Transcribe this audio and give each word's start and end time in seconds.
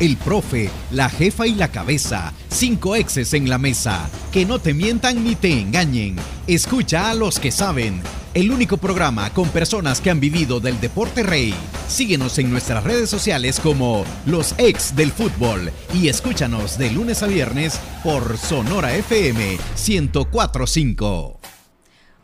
el 0.00 0.16
profe, 0.16 0.70
la 0.90 1.08
jefa 1.08 1.46
y 1.46 1.54
la 1.54 1.68
cabeza. 1.68 2.32
Cinco 2.48 2.96
exes 2.96 3.34
en 3.34 3.48
la 3.48 3.58
mesa. 3.58 4.08
Que 4.32 4.44
no 4.44 4.58
te 4.58 4.74
mientan 4.74 5.24
ni 5.24 5.36
te 5.36 5.52
engañen. 5.52 6.16
Escucha 6.46 7.10
a 7.10 7.14
los 7.14 7.38
que 7.38 7.50
saben. 7.50 8.02
El 8.34 8.50
único 8.50 8.78
programa 8.78 9.30
con 9.30 9.48
personas 9.50 10.00
que 10.00 10.10
han 10.10 10.18
vivido 10.18 10.58
del 10.58 10.80
deporte 10.80 11.22
rey. 11.22 11.54
Síguenos 11.88 12.38
en 12.38 12.50
nuestras 12.50 12.82
redes 12.82 13.08
sociales 13.08 13.60
como 13.60 14.04
Los 14.26 14.54
Ex 14.58 14.96
del 14.96 15.12
Fútbol 15.12 15.70
y 15.92 16.08
escúchanos 16.08 16.76
de 16.76 16.90
lunes 16.90 17.22
a 17.22 17.26
viernes 17.26 17.80
por 18.02 18.36
Sonora 18.36 18.94
FM 18.96 19.58
1045. 19.86 21.40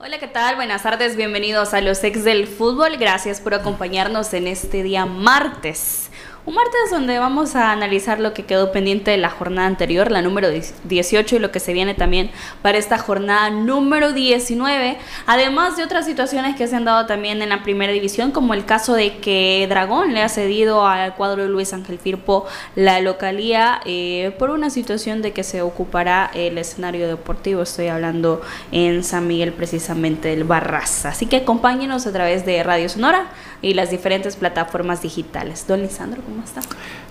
Hola, 0.03 0.19
¿qué 0.19 0.29
tal? 0.29 0.57
Buenas 0.57 0.83
tardes, 0.83 1.15
bienvenidos 1.15 1.75
a 1.75 1.83
los 1.83 2.03
ex 2.05 2.25
del 2.25 2.47
fútbol. 2.47 2.97
Gracias 2.97 3.39
por 3.39 3.53
acompañarnos 3.53 4.33
en 4.33 4.47
este 4.47 4.83
día 4.83 5.05
martes. 5.05 6.10
Un 6.47 6.55
martes 6.55 6.91
donde 6.91 7.19
vamos 7.19 7.55
a 7.55 7.71
analizar 7.71 8.19
lo 8.19 8.33
que 8.33 8.47
quedó 8.47 8.73
pendiente 8.73 9.11
de 9.11 9.19
la 9.19 9.29
jornada 9.29 9.67
anterior, 9.67 10.11
la 10.11 10.23
número 10.23 10.49
18, 10.49 11.37
y 11.37 11.39
lo 11.39 11.53
que 11.53 11.61
se 11.61 11.75
viene 11.75 11.93
también 11.93 12.31
para 12.63 12.79
esta 12.79 12.97
jornada 12.97 13.51
número 13.51 14.15
19, 14.15 14.97
además 15.27 15.77
de 15.77 15.85
otras 15.85 16.07
situaciones 16.07 16.57
que 16.57 16.67
se 16.67 16.77
han 16.77 16.87
dado 16.87 17.05
también 17.05 17.43
en 17.43 17.51
la 17.51 17.63
primera 17.63 17.93
división, 17.93 18.31
como 18.31 18.55
el 18.55 18.65
caso 18.65 18.95
de 18.95 19.19
que 19.19 19.67
Dragón 19.69 20.15
le 20.15 20.23
ha 20.23 20.31
cedido 20.31 20.87
al 20.87 21.15
cuadro 21.15 21.43
de 21.43 21.51
Luis 21.51 21.75
Ángel 21.75 21.99
Firpo 21.99 22.47
la 22.75 23.03
localía 23.03 23.83
eh, 23.85 24.35
por 24.39 24.49
una 24.49 24.71
situación 24.71 25.21
de 25.21 25.33
que 25.33 25.45
se 25.45 25.61
ocupará 25.61 26.31
el 26.33 26.57
escenario 26.57 27.07
deportivo. 27.07 27.61
Estoy 27.61 27.89
hablando 27.89 28.41
en 28.73 29.05
San 29.05 29.27
Miguel 29.27 29.53
precisamente 29.53 30.29
del 30.29 30.45
Barraza. 30.45 31.11
Así 31.11 31.27
que 31.27 31.37
acompáñenos 31.37 32.07
a 32.07 32.13
través 32.13 32.47
de 32.47 32.63
Radio 32.63 32.89
Sonora 32.89 33.27
y 33.63 33.75
las 33.75 33.91
diferentes 33.91 34.37
plataformas 34.37 35.03
digitales. 35.03 35.65
Don 35.67 35.83
Lisandro, 35.83 36.23
¿cómo 36.23 36.43
está? 36.43 36.61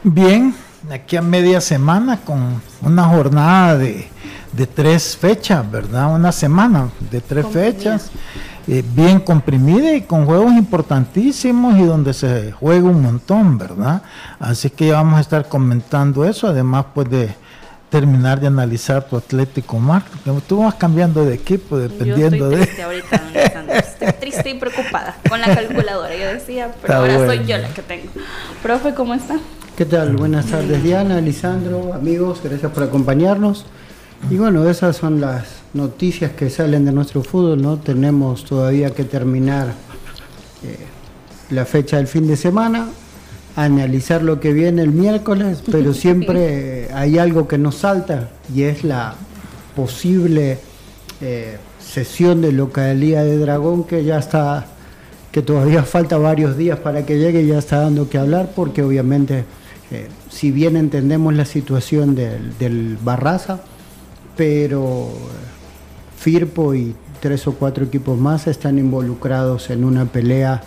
Bien, 0.03 0.53
aquí 0.89 1.15
a 1.15 1.21
media 1.21 1.61
semana 1.61 2.17
con 2.17 2.61
una 2.81 3.03
jornada 3.05 3.77
de, 3.77 4.07
tres 4.73 5.15
fechas, 5.15 5.69
¿verdad? 5.69 6.13
Una 6.13 6.31
semana 6.31 6.89
de 7.11 7.21
tres 7.21 7.45
fechas, 7.47 8.11
eh, 8.67 8.83
bien 8.95 9.19
comprimida 9.19 9.93
y 9.93 10.01
con 10.01 10.25
juegos 10.25 10.53
importantísimos 10.53 11.77
y 11.77 11.83
donde 11.83 12.13
se 12.13 12.51
juega 12.51 12.89
un 12.89 13.01
montón, 13.01 13.57
¿verdad? 13.57 14.01
Así 14.39 14.69
que 14.69 14.87
ya 14.87 14.95
vamos 14.95 15.17
a 15.17 15.21
estar 15.21 15.47
comentando 15.47 16.25
eso, 16.25 16.47
además 16.47 16.85
pues 16.93 17.09
de 17.09 17.35
terminar 17.89 18.39
de 18.39 18.47
analizar 18.47 19.07
tu 19.07 19.17
Atlético 19.17 19.79
Marco, 19.79 20.09
que 20.23 20.31
tú 20.47 20.59
vas 20.59 20.75
cambiando 20.75 21.25
de 21.25 21.35
equipo 21.35 21.77
dependiendo 21.77 22.51
yo 22.51 22.57
estoy 22.57 22.65
triste 22.65 22.83
ahorita, 22.83 23.21
estoy 23.77 24.13
triste 24.13 24.49
y 24.51 24.53
preocupada 24.55 25.17
con 25.27 25.41
la 25.41 25.53
calculadora, 25.55 26.15
yo 26.15 26.27
decía, 26.27 26.71
pero 26.81 26.95
ahora 26.95 27.25
soy 27.25 27.45
yo 27.45 27.57
la 27.57 27.69
que 27.69 27.81
tengo. 27.81 28.09
Profe, 28.61 28.93
¿cómo 28.93 29.13
está? 29.15 29.39
¿Qué 29.75 29.85
tal? 29.85 30.15
Buenas 30.17 30.45
tardes 30.45 30.83
Diana, 30.83 31.19
Lisandro, 31.19 31.93
amigos, 31.93 32.41
gracias 32.43 32.71
por 32.71 32.83
acompañarnos. 32.83 33.65
Y 34.29 34.35
bueno, 34.35 34.67
esas 34.69 34.97
son 34.97 35.21
las 35.21 35.45
noticias 35.73 36.31
que 36.31 36.49
salen 36.49 36.85
de 36.85 36.91
nuestro 36.91 37.23
fútbol, 37.23 37.61
¿no? 37.61 37.77
Tenemos 37.77 38.43
todavía 38.43 38.91
que 38.91 39.05
terminar 39.05 39.67
eh, 40.63 40.77
la 41.49 41.65
fecha 41.65 41.97
del 41.97 42.07
fin 42.07 42.27
de 42.27 42.35
semana, 42.35 42.89
analizar 43.55 44.21
lo 44.21 44.39
que 44.39 44.53
viene 44.53 44.81
el 44.81 44.91
miércoles, 44.91 45.63
pero 45.69 45.93
siempre 46.05 46.89
hay 46.93 47.17
algo 47.17 47.47
que 47.47 47.57
nos 47.57 47.75
salta 47.75 48.29
y 48.53 48.63
es 48.63 48.83
la 48.83 49.15
posible 49.75 50.59
eh, 51.21 51.57
sesión 51.79 52.41
de 52.41 52.51
localidad 52.51 53.23
de 53.23 53.37
Dragón 53.37 53.83
que 53.83 54.03
ya 54.03 54.19
está, 54.19 54.65
que 55.31 55.41
todavía 55.41 55.83
falta 55.95 56.17
varios 56.17 56.57
días 56.57 56.79
para 56.79 57.05
que 57.05 57.17
llegue 57.17 57.41
y 57.41 57.47
ya 57.47 57.59
está 57.59 57.79
dando 57.81 58.09
que 58.09 58.17
hablar 58.17 58.51
porque 58.55 58.83
obviamente 58.83 59.45
eh, 59.91 60.07
si 60.29 60.51
bien 60.51 60.77
entendemos 60.77 61.33
la 61.33 61.45
situación 61.45 62.15
del, 62.15 62.57
del 62.57 62.97
Barraza, 63.01 63.61
pero 64.37 65.09
Firpo 66.17 66.73
y 66.73 66.95
tres 67.21 67.47
o 67.47 67.53
cuatro 67.53 67.85
equipos 67.85 68.17
más 68.17 68.47
están 68.47 68.77
involucrados 68.77 69.69
en 69.69 69.83
una 69.83 70.05
pelea 70.05 70.61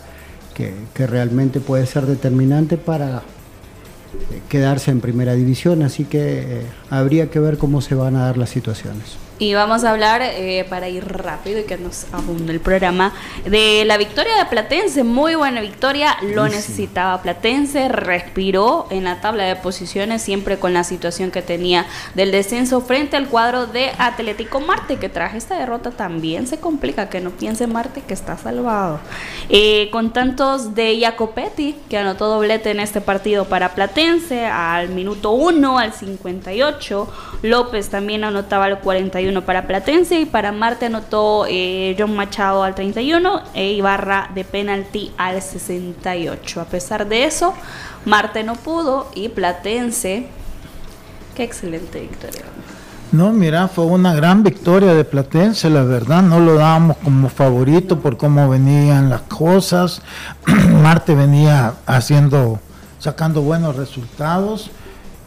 que, 0.53 1.07
realmente 1.07 1.61
puede 1.61 1.87
ser 1.87 2.07
determinante 2.07 2.77
para 2.77 3.19
eh, 3.19 4.41
quedarse 4.49 4.91
en 4.91 5.01
primera 5.01 5.35
división, 5.35 5.83
así 5.83 6.05
que 6.05 6.41
eh, 6.41 6.63
habría 6.91 7.31
que 7.31 7.41
ver 7.41 7.59
cómo 7.59 7.81
se 7.81 7.95
van 7.95 8.17
a 8.17 8.27
dar 8.27 8.39
las 8.39 8.51
situaciones. 8.51 9.17
Y 9.43 9.55
vamos 9.55 9.83
a 9.83 9.91
hablar, 9.91 10.23
eh, 10.23 10.65
para 10.71 10.89
ir 10.89 11.05
rápido 11.05 11.59
y 11.59 11.65
que 11.65 11.77
nos 11.77 12.07
abunde 12.13 12.53
el 12.53 12.61
programa, 12.61 13.13
de 13.45 13.85
la 13.85 13.97
victoria 13.97 14.37
de 14.37 14.45
Platense. 14.45 15.03
Muy 15.03 15.35
buena 15.35 15.61
victoria, 15.61 16.17
lo 16.23 16.45
necesitaba 16.45 17.21
Platense, 17.23 17.89
respiró 17.89 18.87
en 18.91 19.03
la 19.03 19.21
tabla 19.21 19.43
de 19.43 19.57
posiciones, 19.57 20.23
siempre 20.23 20.61
con 20.61 20.73
la 20.73 20.85
situación 20.85 21.33
que 21.33 21.43
tenía 21.43 21.87
del 22.15 22.31
descenso 22.31 22.83
frente 22.83 23.17
al 23.17 23.27
cuadro 23.27 23.67
de 23.67 23.91
Atlético 23.99 24.61
Marte, 24.61 24.99
que 24.99 25.09
traje 25.09 25.39
esta 25.39 25.59
derrota 25.59 25.91
también 25.91 26.47
se 26.47 26.61
complica, 26.61 27.09
que 27.09 27.21
no 27.21 27.31
piense 27.31 27.67
Marte 27.67 28.01
que 28.01 28.15
está 28.15 28.39
salvado. 28.39 29.01
Eh, 29.49 29.89
con 29.91 30.13
tantos 30.13 30.77
de 30.77 31.01
Jacopetti, 31.01 31.75
que 31.91 31.99
anotó 31.99 32.29
doblete 32.29 32.71
en 32.71 32.79
este 32.79 33.01
partido 33.01 33.47
para 33.47 33.75
Platense, 33.75 34.47
al 34.47 34.91
minuto 34.91 35.33
1, 35.33 35.79
al 35.81 35.93
58, 35.93 37.13
López 37.43 37.89
también 37.89 38.23
anotaba 38.23 38.67
al 38.67 38.79
41 38.79 39.32
para 39.41 39.67
Platense 39.67 40.21
y 40.21 40.27
para 40.27 40.53
Marte 40.53 40.87
anotó 40.87 41.47
eh, 41.49 41.97
John 41.99 42.15
Machado 42.15 42.63
al 42.63 42.75
31 42.75 43.43
e 43.55 43.73
Ibarra 43.73 44.29
de 44.35 44.45
penalti 44.45 45.11
al 45.17 45.41
68. 45.41 46.61
A 46.61 46.65
pesar 46.67 47.09
de 47.09 47.25
eso, 47.25 47.55
Marte 48.05 48.45
no 48.45 48.57
pudo 48.57 49.09
y 49.15 49.31
Platense, 49.31 50.27
qué 51.35 51.43
excelente 51.43 52.01
victoria. 52.01 52.43
No, 53.11 53.33
mira, 53.33 53.69
fue 53.69 53.87
una 53.87 54.15
gran 54.15 54.43
victoria 54.43 54.93
de 54.93 55.05
Platense, 55.05 55.71
la 55.71 55.85
verdad, 55.85 56.23
no 56.23 56.39
lo 56.39 56.55
dábamos 56.55 56.99
como 56.99 57.31
favorito 57.31 58.01
por 58.01 58.19
cómo 58.19 58.51
venían 58.51 59.09
las 59.09 59.23
cosas. 59.23 60.03
Marte 60.83 61.15
venía 61.15 61.75
haciendo, 61.87 62.61
sacando 62.99 63.41
buenos 63.41 63.77
resultados 63.77 64.71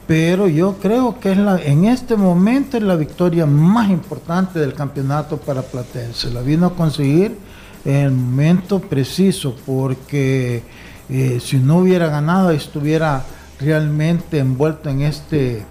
pero 0.08 0.48
yo 0.48 0.78
creo 0.82 1.20
que 1.20 1.32
es 1.32 1.38
la, 1.38 1.62
en 1.62 1.86
este 1.86 2.16
momento 2.16 2.78
es 2.78 2.84
la 2.84 2.96
victoria 2.96 3.46
más 3.46 3.90
importante 3.90 4.60
del 4.60 4.74
campeonato 4.74 5.38
para 5.38 5.64
Platense. 5.64 6.30
La 6.32 6.42
vino 6.42 6.68
a 6.68 6.76
conseguir 6.76 7.38
en 7.84 7.96
el 7.96 8.12
momento 8.12 8.80
preciso, 8.80 9.56
porque 9.66 10.64
eh, 11.10 11.40
si 11.44 11.58
no 11.58 11.78
hubiera 11.78 12.08
ganado 12.08 12.52
estuviera 12.52 13.24
realmente 13.60 14.40
envuelto 14.40 14.90
en 14.90 15.02
este 15.02 15.64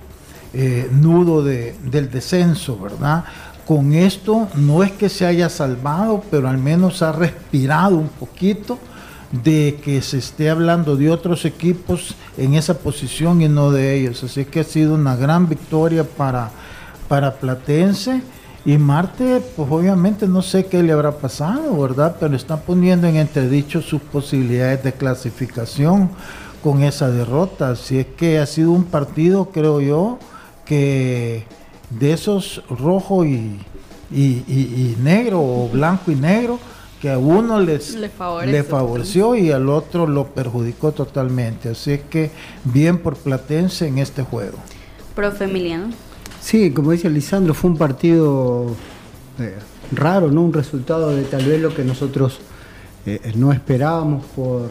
eh, 0.53 0.89
nudo 0.93 1.43
del 1.45 2.11
descenso, 2.11 2.78
¿verdad? 2.78 3.25
Con 3.66 3.95
esto 3.95 4.49
no 4.56 4.83
es 4.83 4.93
que 4.93 5.09
se 5.09 5.27
haya 5.27 5.49
salvado, 5.49 6.22
pero 6.31 6.49
al 6.49 6.59
menos 6.59 7.03
ha 7.03 7.12
respirado 7.12 7.97
un 7.97 8.09
poquito 8.09 8.78
de 9.33 9.81
que 9.83 10.01
se 10.03 10.19
esté 10.19 10.51
hablando 10.51 10.97
de 10.97 11.11
otros 11.11 11.45
equipos 11.45 12.15
en 12.37 12.55
esa 12.55 12.79
posición 12.79 13.43
y 13.43 13.49
no 13.49 13.71
de 13.71 13.99
ellos. 13.99 14.23
Así 14.23 14.45
que 14.45 14.61
ha 14.61 14.65
sido 14.65 14.95
una 14.95 15.17
gran 15.17 15.49
victoria 15.49 16.05
para, 16.05 16.51
para 17.09 17.34
Platense. 17.34 18.23
Y 18.67 18.79
Marte, 18.79 19.43
pues 19.57 19.71
obviamente 19.71 20.27
no 20.27 20.41
sé 20.41 20.67
qué 20.67 20.83
le 20.83 20.93
habrá 20.93 21.13
pasado, 21.19 21.79
¿verdad? 21.79 22.17
Pero 22.19 22.34
está 22.34 22.57
poniendo 22.57 23.07
en 23.07 23.17
entredicho 23.17 23.83
sus 23.83 24.01
posibilidades 24.01 24.83
de 24.83 24.93
clasificación 24.93 26.11
con 26.63 26.83
esa 26.83 27.11
derrota. 27.11 27.71
Así 27.71 27.99
es 27.99 28.07
que 28.17 28.39
ha 28.39 28.47
sido 28.47 28.71
un 28.71 28.84
partido, 28.84 29.51
creo 29.53 29.83
yo, 29.83 30.19
que 30.65 31.45
de 31.91 32.13
esos 32.15 32.63
rojo 32.71 33.27
y, 33.27 33.61
y 34.11 34.97
negro 35.03 35.43
o 35.43 35.69
blanco 35.69 36.11
y 36.11 36.15
negro, 36.15 36.59
que 37.04 37.10
a 37.10 37.19
uno 37.19 37.60
les, 37.60 37.97
le, 37.97 38.09
favoreció 38.09 39.37
y 39.37 39.50
al 39.50 39.69
otro 39.69 40.06
lo 40.06 40.28
perjudicó 40.28 40.92
totalmente. 40.92 41.69
Así 41.69 41.92
es 41.92 42.00
que 42.00 42.31
bien 42.65 42.97
por 42.97 43.15
Platense 43.16 43.87
en 43.87 43.98
este 43.98 44.22
juego. 44.22 44.56
Profe 45.15 45.45
Emiliano. 45.45 45.91
Sí, 46.41 46.71
como 46.71 46.92
dice 46.92 47.10
Lisandro, 47.10 47.53
fue 47.53 47.72
un 47.72 47.77
partido 47.77 48.68
eh, 49.39 49.54
raro, 49.92 50.30
¿no? 50.30 50.45
Un 50.45 50.54
resultado 50.54 51.15
de 51.15 51.24
tal 51.24 51.45
vez 51.45 51.60
lo 51.60 51.74
que 51.74 51.84
nosotros 51.84 52.39
eh, 53.04 53.33
no 53.34 53.53
esperábamos 53.53 54.24
por 54.34 54.71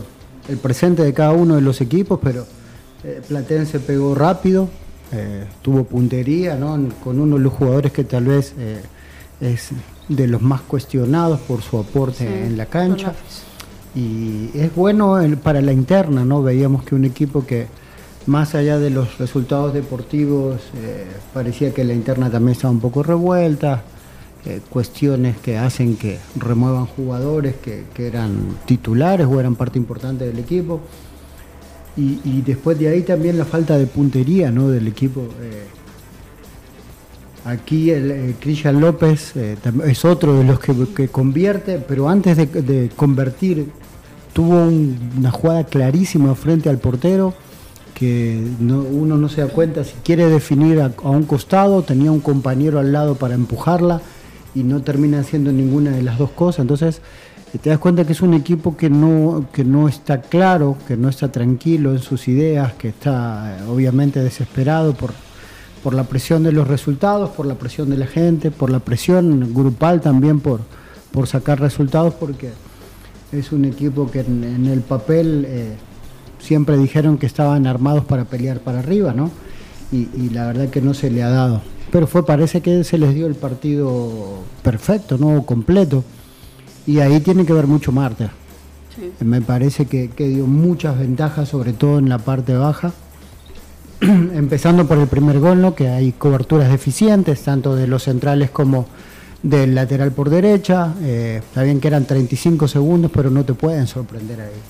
el 0.49 0.57
presente 0.57 1.03
de 1.03 1.13
cada 1.13 1.33
uno 1.33 1.53
de 1.53 1.61
los 1.61 1.81
equipos, 1.81 2.19
pero 2.23 2.47
eh, 3.03 3.21
Platense 3.27 3.79
pegó 3.79 4.15
rápido, 4.15 4.69
tuvo 5.61 5.83
puntería, 5.83 6.55
¿no? 6.55 6.89
Con 7.03 7.19
uno 7.19 7.37
de 7.37 7.43
los 7.43 7.53
jugadores 7.53 7.91
que 7.91 8.03
tal 8.03 8.25
vez 8.25 8.55
es 9.39 9.69
de 10.07 10.27
los 10.27 10.41
más 10.41 10.61
cuestionados 10.61 11.39
por 11.41 11.61
su 11.61 11.77
aporte 11.77 12.45
en 12.45 12.57
la 12.57 12.65
cancha. 12.65 13.13
Y 13.95 14.49
es 14.55 14.73
bueno 14.75 15.19
para 15.43 15.61
la 15.61 15.71
interna, 15.71 16.25
¿no? 16.25 16.41
Veíamos 16.41 16.83
que 16.83 16.95
un 16.95 17.05
equipo 17.05 17.45
que, 17.45 17.67
más 18.25 18.55
allá 18.55 18.79
de 18.79 18.89
los 18.89 19.17
resultados 19.17 19.73
deportivos, 19.73 20.61
eh, 20.75 21.05
parecía 21.33 21.73
que 21.73 21.83
la 21.83 21.93
interna 21.93 22.29
también 22.29 22.53
estaba 22.53 22.71
un 22.71 22.79
poco 22.79 23.03
revuelta, 23.03 23.83
eh, 24.45 24.61
cuestiones 24.69 25.37
que 25.37 25.57
hacen 25.57 25.95
que 25.95 26.19
remuevan 26.35 26.85
jugadores 26.85 27.55
que, 27.55 27.85
eran 27.97 28.57
titulares 28.65 29.27
o 29.27 29.39
eran 29.39 29.55
parte 29.55 29.77
importante 29.77 30.25
del 30.25 30.39
equipo. 30.39 30.81
Y, 31.95 32.41
después 32.41 32.79
de 32.79 32.87
ahí 32.87 33.03
también 33.03 33.37
la 33.37 33.45
falta 33.45 33.77
de 33.77 33.85
puntería 33.85 34.49
¿no? 34.49 34.67
del 34.67 34.87
equipo. 34.87 35.21
Eh, 35.39 35.67
aquí 37.45 37.91
el, 37.91 38.35
Cristian 38.39 38.79
López 38.79 39.35
eh, 39.35 39.57
es 39.85 40.05
otro 40.05 40.37
de 40.37 40.43
los 40.43 40.59
que, 40.59 41.07
convierte, 41.07 41.79
pero 41.79 42.09
antes 42.09 42.37
de, 42.37 42.89
convertir 42.95 43.69
tuvo 44.33 44.67
una 45.17 45.31
jugada 45.31 45.63
clarísima 45.65 46.33
frente 46.35 46.69
al 46.69 46.79
portero 46.79 47.33
que 47.93 48.43
uno 48.59 49.17
no 49.17 49.29
se 49.29 49.41
da 49.41 49.47
cuenta 49.47 49.83
si 49.83 49.93
quiere 50.03 50.27
definir 50.27 50.81
a, 50.81 50.91
un 51.03 51.23
costado, 51.23 51.83
tenía 51.83 52.11
un 52.11 52.21
compañero 52.21 52.79
al 52.79 52.91
lado 52.91 53.15
para 53.15 53.35
empujarla 53.35 54.01
y 54.55 54.63
no 54.63 54.81
termina 54.81 55.19
haciendo 55.19 55.51
ninguna 55.51 55.91
de 55.91 56.01
las 56.01 56.17
dos 56.17 56.31
cosas. 56.31 56.61
Entonces 56.61 57.01
te 57.61 57.69
das 57.69 57.77
cuenta 57.77 58.03
que 58.03 58.13
es 58.13 58.21
un 58.21 58.33
equipo 58.33 58.75
que 58.75 58.89
no, 58.89 59.45
que 59.53 59.63
no 59.63 59.87
está 59.87 60.21
claro, 60.21 60.75
que 60.87 60.97
no 60.97 61.07
está 61.07 61.31
tranquilo 61.31 61.91
en 61.91 61.99
sus 61.99 62.27
ideas, 62.27 62.73
que 62.73 62.89
está 62.89 63.57
eh, 63.59 63.63
obviamente 63.69 64.23
desesperado 64.23 64.95
por, 64.95 65.13
por 65.83 65.93
la 65.93 66.05
presión 66.05 66.43
de 66.43 66.51
los 66.51 66.67
resultados, 66.67 67.31
por 67.31 67.45
la 67.45 67.55
presión 67.55 67.89
de 67.89 67.97
la 67.97 68.07
gente, 68.07 68.51
por 68.51 68.69
la 68.69 68.79
presión 68.79 69.53
grupal 69.53 70.01
también 70.01 70.39
por, 70.39 70.61
por 71.11 71.27
sacar 71.27 71.59
resultados, 71.59 72.13
porque 72.13 72.51
es 73.31 73.51
un 73.51 73.65
equipo 73.65 74.09
que 74.09 74.21
en, 74.21 74.65
el 74.67 74.81
papel 74.81 75.45
eh, 75.47 75.75
siempre 76.39 76.77
dijeron 76.77 77.17
que 77.17 77.25
estaban 77.25 77.67
armados 77.67 78.05
para 78.05 78.25
pelear 78.25 78.59
para 78.59 78.79
arriba, 78.79 79.13
¿no? 79.13 79.29
Y, 79.91 80.07
y, 80.15 80.29
la 80.31 80.47
verdad 80.47 80.69
que 80.69 80.81
no 80.81 80.93
se 80.93 81.11
le 81.11 81.21
ha 81.21 81.29
dado. 81.29 81.61
Pero 81.91 82.07
fue, 82.07 82.25
parece 82.25 82.61
que 82.61 82.83
se 82.83 82.97
les 82.97 83.13
dio 83.13 83.27
el 83.27 83.35
partido 83.35 84.39
perfecto, 84.63 85.19
¿no? 85.19 85.45
Completo. 85.45 86.03
Y 86.87 86.99
ahí 86.99 87.19
tiene 87.19 87.45
que 87.45 87.53
ver 87.53 87.67
mucho 87.67 87.91
Marta. 87.91 88.31
Me 89.19 89.41
parece 89.41 89.85
que, 89.85 90.09
dio 90.17 90.45
muchas 90.45 90.97
ventajas, 90.97 91.49
sobre 91.49 91.73
todo 91.73 91.99
en 91.99 92.09
la 92.09 92.19
parte 92.19 92.53
baja. 92.53 92.93
Empezando 94.33 94.85
por 94.85 94.97
el 94.97 95.07
primer 95.07 95.39
gol, 95.39 95.61
¿no? 95.61 95.75
que 95.75 95.87
hay 95.87 96.11
coberturas 96.11 96.69
deficientes, 96.69 97.41
tanto 97.41 97.75
de 97.75 97.87
los 97.87 98.03
centrales 98.03 98.49
como 98.49 98.85
del 99.41 99.75
lateral 99.75 100.11
por 100.11 100.29
derecha. 100.29 100.93
Eh, 101.01 101.41
está 101.41 101.63
bien 101.63 101.79
que 101.79 101.87
eran 101.87 102.05
35 102.05 102.67
segundos, 102.67 103.11
pero 103.13 103.29
no 103.29 103.45
te 103.45 103.53
pueden 103.53 103.87
sorprender 103.87 104.41
ahí. 104.41 104.61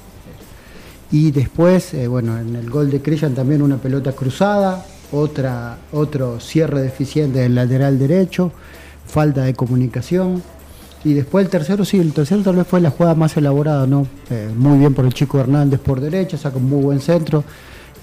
Y 1.12 1.31
después, 1.31 1.94
eh, 1.94 2.07
bueno, 2.07 2.38
en 2.38 2.56
el 2.56 2.69
gol 2.69 2.91
de 2.91 3.01
Christian 3.01 3.33
también 3.33 3.62
una 3.62 3.77
pelota 3.77 4.12
cruzada, 4.12 4.85
otra, 5.12 5.77
otro 5.94 6.39
cierre 6.39 6.81
deficiente 6.81 7.39
del 7.39 7.56
lateral 7.56 7.97
derecho, 7.97 8.51
falta 9.07 9.44
de 9.44 9.53
comunicación. 9.56 10.44
Y 11.03 11.13
después 11.13 11.45
el 11.45 11.51
tercero, 11.51 11.85
sí, 11.85 11.97
el 11.97 12.13
tercero 12.13 12.44
tal 12.44 12.56
vez 12.57 12.68
fue 12.68 12.81
la 12.81 12.91
jugada 12.91 13.15
más 13.15 13.35
elaborada, 13.35 13.88
¿no? 13.88 14.06
Eh, 14.30 14.50
muy 14.56 14.77
bien 14.77 14.94
por 14.94 15.06
el 15.06 15.13
chico 15.13 15.39
Hernández 15.39 15.80
por 15.80 16.00
derecha, 16.00 16.38
saca 16.38 16.57
un 16.57 16.69
muy 16.69 16.83
buen 16.83 17.00
centro. 17.00 17.44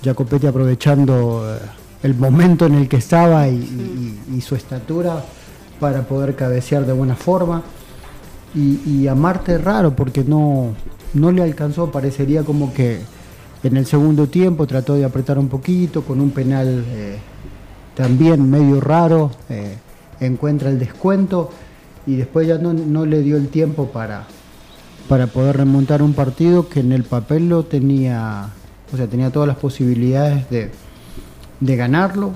Jacopetti 0.02 0.46
aprovechando 0.46 1.44
eh, 1.54 1.58
el 2.02 2.14
momento 2.14 2.66
en 2.66 2.74
el 2.74 2.88
que 2.88 2.96
estaba 2.96 3.48
y, 3.48 4.40
su 4.40 4.54
estatura 4.54 5.22
para 5.78 6.02
poder 6.02 6.34
cabecear 6.34 6.86
de 6.86 6.92
buena 6.92 7.14
forma. 7.14 7.62
Y, 8.54 9.06
a 9.06 9.14
Marte 9.14 9.58
raro 9.58 9.94
porque 9.94 10.24
no, 10.24 10.74
no 11.14 11.30
le 11.30 11.42
alcanzó, 11.42 11.90
parecería 11.90 12.42
como 12.42 12.72
que 12.72 13.00
en 13.62 13.76
el 13.76 13.86
segundo 13.86 14.26
tiempo 14.26 14.66
trató 14.66 14.94
de 14.94 15.04
apretar 15.04 15.38
un 15.38 15.48
poquito, 15.48 16.02
con 16.02 16.20
un 16.20 16.30
penal 16.30 16.84
eh, 16.88 17.18
también 17.94 18.50
medio 18.50 18.80
raro, 18.80 19.30
encuentra 20.20 20.70
el 20.70 20.78
descuento 20.78 21.50
y 22.06 22.16
después 22.16 22.46
ya 22.46 22.58
no, 22.58 23.06
le 23.06 23.22
dio 23.22 23.36
el 23.36 23.48
tiempo 23.48 23.86
para, 23.86 24.26
para 25.08 25.26
poder 25.26 25.58
remontar 25.58 26.02
un 26.02 26.12
partido 26.12 26.68
que 26.68 26.80
en 26.80 26.92
el 26.92 27.04
papel 27.04 27.48
lo 27.48 27.64
tenía, 27.64 28.48
o 28.92 28.96
sea, 28.96 29.06
tenía 29.06 29.30
todas 29.30 29.46
las 29.46 29.56
posibilidades 29.56 30.48
de, 30.50 30.70
ganarlo 31.60 32.32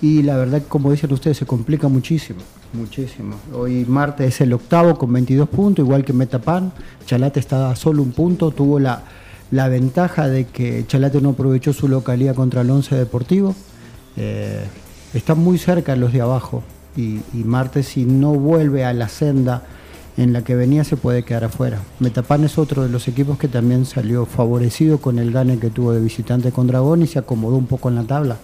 y 0.00 0.22
la 0.22 0.36
verdad, 0.36 0.62
como 0.68 0.90
dicen 0.90 1.12
ustedes, 1.12 1.36
se 1.36 1.46
complica 1.46 1.88
muchísimo, 1.88 2.40
muchísimo. 2.72 3.36
Hoy 3.54 3.84
Marte 3.86 4.26
es 4.26 4.40
el 4.40 4.52
octavo 4.52 4.98
con 4.98 5.12
22 5.12 5.48
puntos, 5.48 5.84
igual 5.84 6.04
que 6.04 6.12
Metapan, 6.12 6.72
Chalate 7.06 7.40
está 7.40 7.74
solo 7.76 8.02
un 8.02 8.12
punto, 8.12 8.50
tuvo 8.50 8.78
la, 8.78 9.02
ventaja 9.50 10.28
de 10.28 10.46
que 10.46 10.84
Chalate 10.86 11.20
no 11.20 11.30
aprovechó 11.30 11.72
su 11.72 11.88
localidad 11.88 12.34
contra 12.34 12.62
el 12.62 12.70
Once 12.70 12.94
Deportivo. 12.94 13.54
Eh, 14.16 14.64
están 15.14 15.38
muy 15.38 15.58
cerca 15.58 15.94
los 15.96 16.12
de 16.12 16.20
abajo, 16.20 16.62
y, 16.96 17.20
Marte 17.44 17.82
si 17.82 18.04
no 18.04 18.34
vuelve 18.34 18.84
a 18.84 18.92
la 18.92 19.08
senda 19.08 19.62
en 20.16 20.32
la 20.32 20.42
que 20.42 20.54
venía 20.54 20.84
se 20.84 20.96
puede 20.96 21.24
quedar 21.24 21.44
afuera. 21.44 21.80
Metapan 21.98 22.44
es 22.44 22.58
otro 22.58 22.82
de 22.82 22.88
los 22.88 23.08
equipos 23.08 23.38
que 23.38 23.48
también 23.48 23.84
salió 23.84 24.26
favorecido 24.26 24.98
con 24.98 25.18
el 25.18 25.32
gane 25.32 25.58
que 25.58 25.70
tuvo 25.70 25.92
de 25.92 26.00
visitante 26.00 26.52
con 26.52 26.66
Dragón 26.66 27.02
y 27.02 27.06
se 27.06 27.18
acomodó 27.18 27.56
un 27.56 27.66
poco 27.66 27.88
en 27.88 27.96
la 27.96 28.04
tabla. 28.04 28.36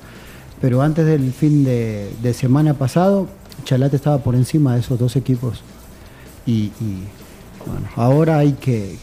Pero 0.61 0.83
antes 0.83 1.07
del 1.07 1.33
fin 1.33 1.65
de, 1.65 2.35
semana 2.35 2.75
pasado, 2.75 3.29
Chalate 3.65 3.97
estaba 3.97 4.19
por 4.19 4.35
encima 4.35 4.75
de 4.75 4.81
esos 4.81 4.99
dos 4.99 5.17
equipos. 5.17 5.63
Y, 6.45 6.73
bueno, 7.65 7.89
ahora 7.95 8.39
hay 8.39 8.53
que, 8.53 8.99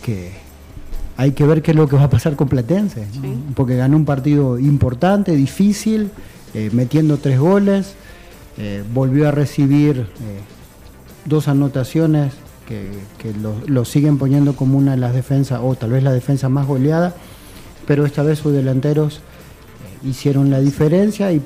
hay 1.15 1.31
que 1.31 1.45
ver 1.45 1.61
qué 1.61 1.71
es 1.71 1.77
lo 1.77 1.87
que 1.87 1.95
va 1.95 2.03
a 2.03 2.09
pasar 2.09 2.35
con 2.35 2.49
Platense, 2.49 3.07
porque 3.55 3.77
ganó 3.77 3.95
un 3.95 4.05
partido 4.05 4.59
importante, 4.59 5.35
difícil, 5.35 6.11
eh, 6.53 6.69
metiendo 6.73 7.17
tres 7.17 7.39
goles. 7.39 7.95
Eh, 8.59 8.83
volvió 8.93 9.27
a 9.27 9.31
recibir 9.31 9.99
eh, 9.99 10.05
dos 11.25 11.47
anotaciones 11.47 12.33
que, 12.67 13.33
lo, 13.67 13.85
siguen 13.85 14.17
poniendo 14.17 14.55
como 14.55 14.77
una 14.77 14.91
de 14.91 14.97
las 14.97 15.13
defensas, 15.13 15.59
o 15.63 15.75
tal 15.75 15.91
vez 15.91 16.03
la 16.03 16.11
defensa 16.11 16.49
más 16.49 16.67
goleada, 16.67 17.15
pero 17.87 18.05
esta 18.05 18.23
vez 18.23 18.39
sus 18.39 18.53
delanteros 18.53 19.17
eh, 19.17 20.07
hicieron 20.07 20.51
la 20.51 20.59
diferencia 20.59 21.31
y 21.31 21.41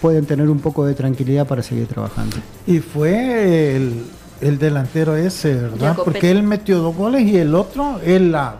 pueden 0.00 0.24
tener 0.24 0.48
un 0.48 0.60
poco 0.60 0.86
de 0.86 0.94
tranquilidad 0.94 1.46
para 1.46 1.62
seguir 1.62 1.86
trabajando. 1.86 2.36
Y 2.66 2.78
fue 2.78 3.76
el, 3.76 4.58
delantero 4.58 5.14
ese, 5.14 5.54
¿verdad? 5.54 5.96
Porque 6.02 6.30
él 6.30 6.42
metió 6.42 6.78
dos 6.78 6.96
goles 6.96 7.22
y 7.22 7.36
el 7.36 7.54
otro, 7.54 8.00
él 8.04 8.32
la 8.32 8.56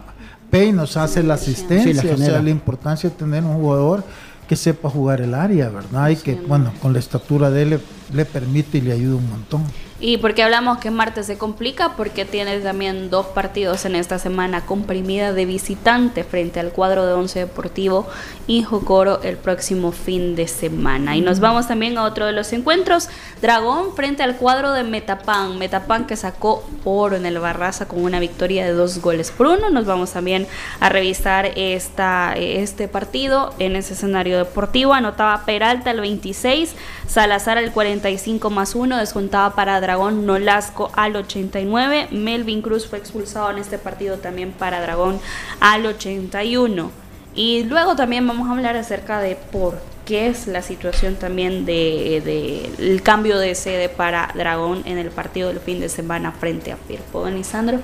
Pay 0.52 0.70
nos 0.72 0.98
hace 0.98 1.22
la 1.22 1.34
asistencia, 1.34 2.12
o 2.12 2.16
sea, 2.18 2.42
la 2.42 2.50
importancia 2.50 3.08
de 3.08 3.16
tener 3.16 3.42
un 3.42 3.54
jugador 3.54 4.04
que 4.46 4.54
sepa 4.54 4.90
jugar 4.90 5.22
el 5.22 5.32
área, 5.32 5.70
¿verdad? 5.70 6.10
Y 6.10 6.16
que, 6.16 6.34
bueno, 6.34 6.74
con 6.82 6.92
la 6.92 6.98
estatura 6.98 7.50
de 7.50 7.62
él 7.62 7.80
le, 8.12 8.24
permite 8.26 8.76
y 8.76 8.80
le 8.82 8.92
ayuda 8.92 9.16
un 9.16 9.30
montón. 9.30 9.62
Y 10.04 10.16
porque 10.16 10.42
hablamos 10.42 10.78
que 10.78 10.90
martes 10.90 11.26
se 11.26 11.38
complica, 11.38 11.90
porque 11.96 12.24
tiene 12.24 12.58
también 12.58 13.08
dos 13.08 13.26
partidos 13.26 13.84
en 13.84 13.94
esta 13.94 14.18
semana 14.18 14.66
comprimida 14.66 15.32
de 15.32 15.46
visitante 15.46 16.24
frente 16.24 16.58
al 16.58 16.72
cuadro 16.72 17.06
de 17.06 17.12
Once 17.12 17.38
Deportivo 17.38 18.08
y 18.48 18.64
Jocoro 18.64 19.22
el 19.22 19.36
próximo 19.36 19.92
fin 19.92 20.34
de 20.34 20.48
semana. 20.48 21.14
Y 21.14 21.20
nos 21.20 21.38
vamos 21.38 21.68
también 21.68 21.96
a 21.98 22.02
otro 22.02 22.26
de 22.26 22.32
los 22.32 22.52
encuentros, 22.52 23.08
Dragón 23.40 23.94
frente 23.94 24.24
al 24.24 24.36
cuadro 24.38 24.72
de 24.72 24.82
Metapan. 24.82 25.56
Metapan 25.56 26.04
que 26.08 26.16
sacó 26.16 26.64
oro 26.82 27.14
en 27.14 27.24
el 27.24 27.38
Barraza 27.38 27.86
con 27.86 28.02
una 28.02 28.18
victoria 28.18 28.64
de 28.64 28.72
dos 28.72 29.00
goles 29.00 29.30
por 29.30 29.46
uno. 29.46 29.70
Nos 29.70 29.86
vamos 29.86 30.10
también 30.10 30.48
a 30.80 30.88
revisar 30.88 31.52
esta, 31.54 32.34
este 32.36 32.88
partido 32.88 33.54
en 33.60 33.76
ese 33.76 33.94
escenario 33.94 34.36
deportivo. 34.36 34.94
Anotaba 34.94 35.44
Peralta 35.44 35.92
el 35.92 36.00
26, 36.00 36.74
Salazar 37.12 37.58
el 37.58 37.72
45 37.72 38.48
más 38.48 38.74
1, 38.74 38.96
descontaba 38.96 39.54
para 39.54 39.78
Dragón 39.82 40.24
Nolasco 40.24 40.90
al 40.94 41.14
89. 41.14 42.08
Melvin 42.10 42.62
Cruz 42.62 42.86
fue 42.86 42.98
expulsado 42.98 43.50
en 43.50 43.58
este 43.58 43.76
partido 43.76 44.16
también 44.16 44.52
para 44.52 44.80
Dragón 44.80 45.20
al 45.60 45.84
81. 45.84 46.90
Y 47.34 47.64
luego 47.64 47.96
también 47.96 48.26
vamos 48.26 48.48
a 48.48 48.52
hablar 48.52 48.78
acerca 48.78 49.20
de 49.20 49.36
por 49.36 49.78
qué 50.06 50.28
es 50.28 50.46
la 50.46 50.62
situación 50.62 51.16
también 51.16 51.66
del 51.66 52.24
de, 52.24 53.00
cambio 53.04 53.38
de 53.38 53.56
sede 53.56 53.90
para 53.90 54.30
Dragón 54.34 54.80
en 54.86 54.96
el 54.96 55.10
partido 55.10 55.48
del 55.48 55.60
fin 55.60 55.80
de 55.80 55.90
semana 55.90 56.32
frente 56.32 56.72
a 56.72 56.78
Firpo. 56.78 57.28
Lisandro, 57.28 57.80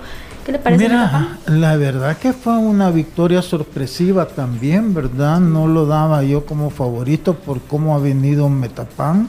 ¿qué 0.48 0.52
le 0.52 0.58
parece? 0.60 0.84
Mira, 0.84 1.36
la 1.46 1.76
verdad 1.76 2.16
que 2.16 2.32
fue 2.32 2.56
una 2.56 2.90
victoria 2.90 3.42
sorpresiva 3.42 4.24
también, 4.24 4.94
¿verdad? 4.94 5.40
No 5.40 5.66
lo 5.66 5.84
daba 5.84 6.22
yo 6.22 6.46
como 6.46 6.70
favorito 6.70 7.34
por 7.34 7.60
cómo 7.60 7.94
ha 7.94 7.98
venido 7.98 8.48
Metapan 8.48 9.28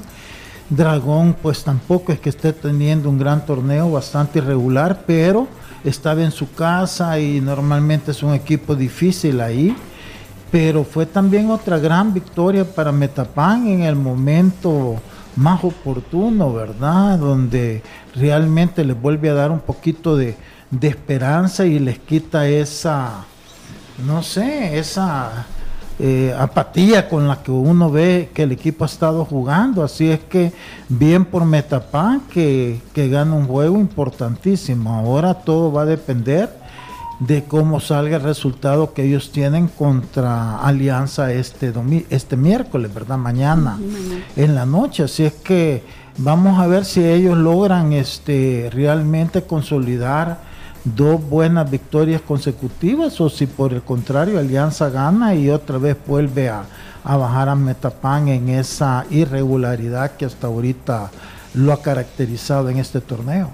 Dragón 0.70 1.36
pues 1.42 1.64
tampoco 1.64 2.14
es 2.14 2.20
que 2.20 2.30
esté 2.30 2.54
teniendo 2.54 3.10
un 3.10 3.18
gran 3.18 3.46
torneo, 3.46 3.92
bastante 3.92 4.40
irregular, 4.40 5.02
pero 5.06 5.48
estaba 5.84 6.24
en 6.24 6.32
su 6.32 6.54
casa 6.54 7.20
y 7.20 7.42
normalmente 7.42 8.12
es 8.12 8.24
un 8.24 8.34
equipo 8.34 8.74
difícil 8.76 9.42
ahí. 9.42 9.76
Pero 10.52 10.86
fue 10.86 11.06
también 11.06 11.52
otra 11.52 11.80
gran 11.80 12.14
victoria 12.14 12.64
para 12.64 12.92
Metapan 12.92 13.68
en 13.68 13.82
el 13.82 13.96
momento 13.96 14.96
más 15.36 15.64
oportuno, 15.64 16.54
¿verdad? 16.54 17.20
Donde 17.20 17.84
realmente 18.16 18.84
les 18.84 19.00
vuelve 19.00 19.30
a 19.30 19.34
dar 19.34 19.52
un 19.52 19.60
poquito 19.60 20.16
de, 20.16 20.36
de 20.72 20.88
esperanza 20.88 21.66
y 21.66 21.80
les 21.80 22.00
quita 22.00 22.48
esa, 22.48 23.26
no 24.06 24.22
sé, 24.24 24.78
esa 24.78 25.46
eh, 25.98 26.34
apatía 26.40 27.10
con 27.10 27.28
la 27.28 27.44
que 27.44 27.52
uno 27.52 27.92
ve 27.92 28.30
que 28.34 28.44
el 28.44 28.52
equipo 28.52 28.86
ha 28.86 28.88
estado 28.88 29.26
jugando. 29.26 29.84
Así 29.84 30.10
es 30.10 30.20
que 30.20 30.54
bien 30.88 31.26
por 31.26 31.46
Metapan 31.46 32.22
que, 32.32 32.82
que 32.94 33.10
gana 33.10 33.34
un 33.34 33.48
juego 33.48 33.78
importantísimo. 33.78 34.94
Ahora 34.94 35.34
todo 35.34 35.72
va 35.72 35.82
a 35.82 35.86
depender 35.86 36.50
de 37.20 37.44
cómo 37.44 37.82
salga 37.82 38.16
el 38.16 38.24
resultado 38.24 38.94
que 38.94 39.04
ellos 39.04 39.32
tienen 39.32 39.68
contra 39.68 40.60
Alianza 40.60 41.34
este, 41.34 41.74
este 42.10 42.38
miércoles, 42.38 42.94
¿verdad? 42.94 43.18
Mañana, 43.18 43.78
en 44.38 44.56
la 44.56 44.66
noche. 44.66 45.04
Así 45.04 45.26
es 45.26 45.34
que 45.34 45.84
vamos 46.18 46.60
a 46.60 46.68
ver 46.68 46.86
si 46.86 47.04
ellos 47.04 47.38
logran 47.38 47.92
este, 47.92 48.70
realmente 48.72 49.44
consolidar 49.44 50.49
dos 50.96 51.22
buenas 51.22 51.70
victorias 51.70 52.22
consecutivas 52.22 53.20
o 53.22 53.30
si 53.30 53.48
por 53.48 53.74
el 53.74 53.82
contrario 53.82 54.40
Alianza 54.40 54.90
gana 54.90 55.36
y 55.36 55.50
otra 55.50 55.78
vez 55.78 55.98
vuelve 56.08 56.50
a, 56.50 56.64
a 57.04 57.18
bajar 57.18 57.50
a 57.50 57.56
Metapan 57.56 58.28
en 58.28 58.50
esa 58.50 59.06
irregularidad 59.10 60.12
que 60.12 60.26
hasta 60.26 60.48
ahorita 60.48 61.12
lo 61.54 61.74
ha 61.74 61.82
caracterizado 61.82 62.70
en 62.70 62.78
este 62.78 63.02
torneo. 63.02 63.50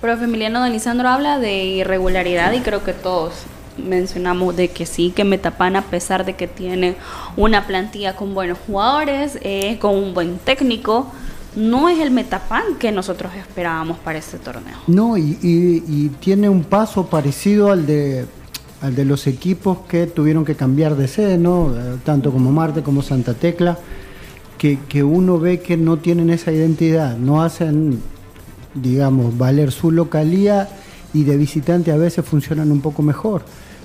Profe 0.00 0.24
Emiliano 0.24 0.60
Don 0.60 0.72
Lisandro 0.72 1.08
habla 1.08 1.38
de 1.38 1.64
irregularidad 1.64 2.52
y 2.52 2.60
creo 2.60 2.82
que 2.82 2.92
todos 2.92 3.44
mencionamos 3.76 4.56
de 4.56 4.68
que 4.68 4.86
sí, 4.86 5.12
que 5.14 5.24
Metapan 5.24 5.76
a 5.76 5.82
pesar 5.82 6.24
de 6.24 6.34
que 6.34 6.46
tiene 6.46 6.96
una 7.36 7.66
plantilla 7.66 8.16
con 8.16 8.34
buenos 8.34 8.58
jugadores, 8.66 9.38
eh, 9.42 9.78
con 9.80 9.94
un 9.94 10.14
buen 10.14 10.38
técnico, 10.38 11.12
no 11.56 11.88
es 11.88 11.98
el 12.00 12.10
Metapan 12.10 12.76
que 12.78 12.92
nosotros 12.92 13.32
esperábamos 13.34 13.98
para 13.98 14.18
este 14.18 14.38
torneo. 14.38 14.76
No, 14.86 15.16
y, 15.16 16.10
tiene 16.20 16.48
un 16.48 16.64
paso 16.64 17.06
parecido 17.06 17.70
al 17.70 17.86
de, 17.86 18.26
al 18.80 18.94
de 18.94 19.04
los 19.04 19.26
equipos 19.26 19.78
que 19.88 20.06
tuvieron 20.06 20.44
que 20.44 20.54
cambiar 20.54 20.96
de 20.96 21.08
sede, 21.08 21.38
¿no? 21.38 21.74
Eh, 21.76 21.98
tanto 22.04 22.32
como 22.32 22.52
Marte 22.52 22.82
como 22.82 23.02
Santa 23.02 23.34
Tecla, 23.34 23.78
que, 24.58 24.78
que 24.88 25.02
uno 25.02 25.38
ve 25.38 25.60
que 25.60 25.76
no 25.76 25.98
tienen 25.98 26.30
esa 26.30 26.52
identidad, 26.52 27.16
no 27.16 27.42
hacen 27.42 28.00
digamos, 28.74 29.36
valer 29.36 29.72
su 29.72 29.90
localía 29.90 30.68
y 31.12 31.24
de 31.24 31.36
visitante 31.36 31.92
a 31.92 31.96
veces 31.96 32.24
funcionan 32.24 32.70
un 32.72 32.80
poco 32.80 33.02
mejor. 33.02 33.42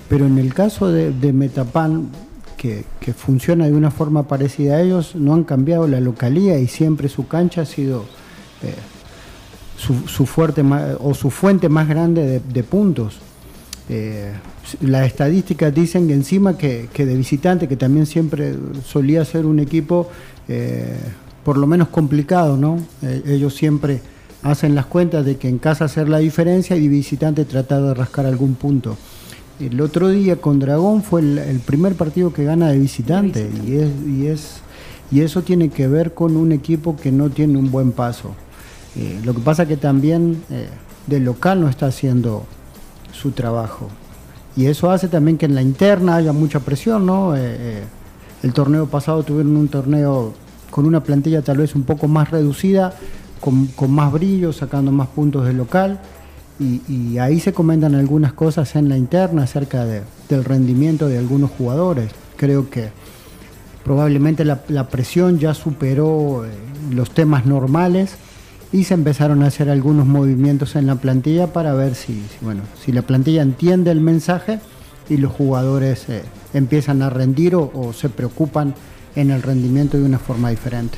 Pero 0.10 0.26
en 0.26 0.38
el 0.38 0.54
caso 0.54 0.90
de, 0.90 1.34
Metapan, 1.34 2.10
que, 2.58 2.84
funciona 3.16 3.66
de 3.66 3.74
una 3.74 3.92
forma 3.92 4.24
parecida 4.24 4.76
a 4.76 4.82
ellos, 4.82 5.16
no 5.16 5.34
han 5.34 5.44
cambiado 5.44 5.88
la 5.88 6.02
localía 6.02 6.60
y 6.60 6.68
siempre 6.68 7.08
su 7.08 7.28
cancha 7.28 7.62
ha 7.62 7.66
sido 7.66 8.06
eh, 8.64 8.74
su, 9.78 10.26
fuerte 10.26 10.64
o 11.00 11.14
su 11.14 11.30
fuente 11.30 11.70
más 11.70 11.88
grande 11.88 12.42
de, 12.42 12.64
puntos. 12.64 13.20
Eh, 13.90 14.34
las 14.82 15.08
estadísticas 15.08 15.74
dicen 15.74 16.08
que 16.08 16.14
encima 16.14 16.58
que, 16.58 16.90
de 16.94 17.16
visitante, 17.16 17.68
que 17.68 17.78
también 17.78 18.06
siempre 18.06 18.56
solía 18.86 19.24
ser 19.24 19.46
un 19.46 19.60
equipo 19.60 20.10
eh, 20.50 20.98
por 21.46 21.58
lo 21.58 21.68
menos 21.68 21.88
complicado, 21.88 22.58
¿no? 22.58 22.78
ellos 23.26 23.56
siempre 23.56 24.02
hacen 24.44 24.76
las 24.76 24.86
cuentas 24.86 25.26
de 25.26 25.38
que 25.38 25.48
en 25.48 25.60
casa 25.60 25.86
hacer 25.86 26.10
la 26.10 26.18
diferencia 26.18 26.76
y 26.76 26.90
visitante 26.90 27.46
tratar 27.46 27.82
de 27.84 27.94
rascar 27.94 28.26
algún 28.26 28.56
punto. 28.56 28.98
El 29.60 29.82
otro 29.82 30.10
día 30.10 30.40
con 30.40 30.60
Dragón 30.60 31.02
fue 31.02 31.22
el, 31.22 31.60
primer 31.66 31.96
partido 31.96 32.32
que 32.32 32.44
gana 32.44 32.70
de 32.70 32.78
visitante, 32.78 33.50
Y, 33.66 33.76
es, 33.76 33.90
y, 34.06 34.28
es, 34.28 34.62
y 35.10 35.22
eso 35.22 35.42
tiene 35.42 35.70
que 35.70 35.88
ver 35.88 36.14
con 36.14 36.38
un 36.38 36.52
equipo 36.52 36.96
que 36.96 37.12
no 37.12 37.30
tiene 37.30 37.58
un 37.58 37.72
buen 37.72 37.92
paso. 37.92 38.36
Eh, 38.96 39.20
lo 39.24 39.34
que 39.34 39.40
pasa 39.40 39.66
que 39.68 39.78
también 39.78 40.44
eh, 40.50 40.70
del 41.08 41.24
local 41.24 41.62
no 41.62 41.70
está 41.70 41.88
haciendo 41.88 42.46
su 43.12 43.32
trabajo. 43.32 43.90
Y 44.56 44.66
eso 44.66 44.92
hace 44.92 45.08
también 45.08 45.38
que 45.38 45.46
en 45.46 45.56
la 45.56 45.62
interna 45.62 46.16
haya 46.16 46.34
mucha 46.34 46.60
presión, 46.60 47.06
¿no? 47.06 47.36
Eh, 47.36 47.84
el 48.44 48.54
torneo 48.54 48.88
pasado 48.88 49.24
tuvieron 49.24 49.56
un 49.56 49.68
torneo 49.68 50.34
con 50.70 50.86
una 50.86 51.04
plantilla 51.04 51.42
tal 51.42 51.58
vez 51.58 51.76
un 51.76 51.84
poco 51.84 52.08
más 52.08 52.30
reducida, 52.30 52.94
con, 53.40 53.70
más 53.90 54.12
brillo, 54.12 54.54
sacando 54.54 54.92
más 54.92 55.08
puntos 55.08 55.46
del 55.46 55.58
local. 55.58 56.00
Y, 56.60 57.18
ahí 57.20 57.40
se 57.40 57.54
comentan 57.54 57.94
algunas 57.94 58.34
cosas 58.34 58.76
en 58.76 58.90
la 58.90 58.98
interna 58.98 59.44
acerca 59.44 59.86
del 59.86 60.44
rendimiento 60.44 61.08
de 61.08 61.18
algunos 61.18 61.52
jugadores. 61.52 62.12
Creo 62.36 62.70
que 62.70 62.90
probablemente 63.84 64.44
la, 64.44 64.88
presión 64.90 65.40
ya 65.40 65.54
superó 65.54 66.46
eh, 66.46 66.50
los 66.92 67.12
temas 67.12 67.46
normales 67.46 68.16
y 68.72 68.84
se 68.84 68.96
empezaron 68.96 69.44
a 69.44 69.48
hacer 69.48 69.70
algunos 69.70 70.06
movimientos 70.06 70.76
en 70.76 70.88
la 70.88 70.96
plantilla 70.96 71.54
para 71.54 71.74
ver 71.74 71.96
si, 71.96 72.24
bueno, 72.42 72.64
si 72.84 72.92
la 72.92 73.04
plantilla 73.04 73.42
entiende 73.42 73.92
el 73.92 74.02
mensaje 74.02 74.60
y 75.10 75.18
los 75.18 75.32
jugadores 75.32 76.10
eh, 76.10 76.24
empiezan 76.54 77.02
a 77.02 77.10
rendir 77.10 77.56
o 77.56 77.94
se 77.94 78.10
preocupan 78.10 78.74
en 79.16 79.32
el 79.32 79.42
rendimiento 79.42 79.98
de 79.98 80.04
una 80.04 80.20
forma 80.20 80.50
diferente. 80.50 80.98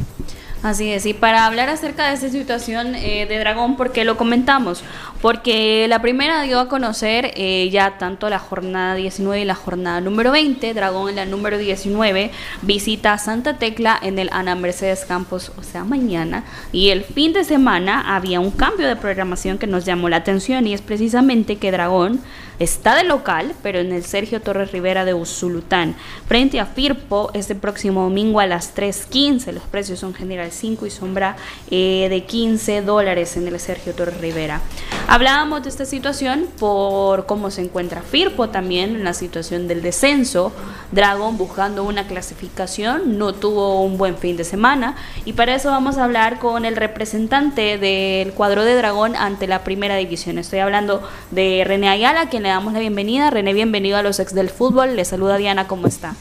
Así 0.62 0.92
es, 0.92 1.06
y 1.06 1.14
para 1.14 1.46
hablar 1.46 1.70
acerca 1.70 2.08
de 2.08 2.16
esta 2.16 2.28
situación 2.28 2.94
eh, 2.94 3.26
de 3.30 3.40
Dragón, 3.40 3.78
¿por 3.78 3.94
qué 3.94 4.04
lo 4.04 4.18
comentamos? 4.18 4.84
Porque 5.22 5.86
la 5.88 6.02
primera 6.02 6.42
dio 6.42 6.60
a 6.60 6.68
conocer 6.68 7.32
eh, 7.36 7.70
ya 7.72 7.98
tanto 7.98 8.30
la 8.30 8.40
jornada 8.40 8.96
19 8.96 9.42
y 9.42 9.46
la 9.46 9.56
jornada 9.56 10.02
número 10.02 10.34
20. 10.34 10.74
Dragón 10.74 11.12
en 11.12 11.16
la 11.16 11.26
número 11.26 11.58
19 11.58 12.32
visita 12.62 13.18
Santa 13.18 13.54
Tecla 13.54 13.98
en 14.02 14.20
el 14.20 14.30
Ana 14.34 14.56
Mercedes 14.56 15.06
Campos, 15.06 15.54
o 15.58 15.64
sea, 15.64 15.86
mañana. 15.86 16.44
Y 16.74 16.90
el 16.90 17.06
fin 17.06 17.32
de 17.32 17.46
semana 17.46 18.14
había 18.16 18.42
un 18.42 18.52
cambio 18.52 18.86
de 18.90 18.98
programación 18.98 19.60
que 19.60 19.68
nos 19.68 19.86
llamó 19.86 20.10
la 20.10 20.18
atención 20.18 20.68
y 20.68 20.74
es 20.74 20.82
precisamente 20.82 21.56
que 21.56 21.72
Dragón 21.72 22.20
está 22.60 22.96
de 22.96 23.04
local, 23.04 23.54
pero 23.64 23.80
en 23.80 23.92
el 23.94 24.04
Sergio 24.04 24.42
Torres 24.42 24.72
Rivera 24.72 25.06
de 25.06 25.14
Usulután, 25.14 25.96
frente 26.28 26.60
a 26.60 26.66
Firpo 26.66 27.32
este 27.34 27.56
próximo 27.56 28.04
domingo 28.04 28.40
a 28.40 28.48
las 28.48 28.76
3.15. 28.76 29.54
Los 29.54 29.64
precios 29.64 30.00
son 30.00 30.14
general 30.14 30.52
5 30.52 30.86
y 30.86 30.90
sombra 30.90 31.38
eh, 31.72 32.08
de 32.10 32.26
15 32.26 32.82
dólares 32.82 33.38
en 33.38 33.48
el 33.48 33.60
Sergio 33.60 33.94
Torres 33.94 34.20
Rivera. 34.20 34.62
Hablábamos 35.08 35.64
de 35.64 35.70
esta 35.70 35.86
situación 35.86 36.48
por 36.60 37.26
cómo 37.26 37.50
se 37.50 37.62
encuentra 37.62 38.02
Firpo 38.02 38.50
también 38.50 38.96
en 38.96 39.04
la 39.04 39.14
situación 39.14 39.68
del 39.68 39.82
descenso. 39.82 40.52
Dragon 40.92 41.38
buscando 41.38 41.84
una 41.84 42.08
clasificación, 42.08 43.18
no 43.18 43.34
tuvo 43.34 43.82
un 43.84 43.98
buen 43.98 44.18
fin 44.18 44.38
de 44.38 44.44
semana 44.44 44.96
y 45.26 45.34
para 45.34 45.56
eso 45.56 45.70
vamos 45.70 45.98
a 45.98 46.04
hablar 46.04 46.40
con 46.40 46.66
el 46.66 46.76
representante 46.76 47.78
del 47.78 48.34
cuadro 48.34 48.66
de 48.66 48.76
Dragón 48.76 49.16
ante 49.16 49.48
la 49.48 49.64
primera 49.64 49.96
división. 49.96 50.38
Estoy 50.38 50.60
hablando 50.60 51.02
de 51.32 51.64
René 51.66 51.90
Ayala, 51.90 52.30
quien 52.30 52.46
le 52.50 52.54
damos 52.54 52.74
la 52.74 52.80
bienvenida. 52.80 53.30
René, 53.30 53.54
bienvenido 53.54 53.96
a 53.96 54.02
los 54.02 54.20
ex 54.20 54.34
del 54.34 54.50
fútbol. 54.50 54.96
Le 54.96 55.06
saluda 55.06 55.38
Diana, 55.38 55.68
¿cómo 55.68 55.86
está? 55.86 56.16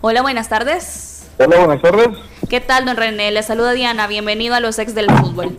Hola, 0.00 0.22
buenas 0.22 0.48
tardes. 0.48 1.28
Hola, 1.38 1.58
buenas 1.58 1.82
tardes. 1.82 2.16
¿Qué 2.48 2.60
tal, 2.60 2.84
don 2.84 2.96
René? 2.96 3.32
Le 3.32 3.42
saluda 3.42 3.72
Diana. 3.72 4.06
Bienvenido 4.06 4.54
a 4.54 4.60
los 4.60 4.78
ex 4.78 4.94
del 4.94 5.10
fútbol. 5.10 5.58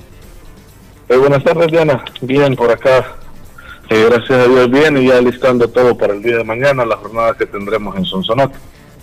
Eh, 1.10 1.18
buenas 1.18 1.44
tardes, 1.44 1.68
Diana. 1.68 2.06
Bien, 2.22 2.56
por 2.56 2.72
acá. 2.72 3.16
Eh, 3.90 4.08
gracias 4.10 4.40
a 4.40 4.48
Dios, 4.48 4.72
bien 4.72 4.96
y 4.96 5.08
ya 5.08 5.20
listando 5.20 5.68
todo 5.68 5.98
para 5.98 6.14
el 6.14 6.24
día 6.24 6.38
de 6.38 6.46
mañana, 6.46 6.86
la 6.86 6.96
jornada 6.96 7.34
que 7.34 7.46
tendremos 7.46 7.98
en 7.98 8.06
Sonsonate. 8.06 8.56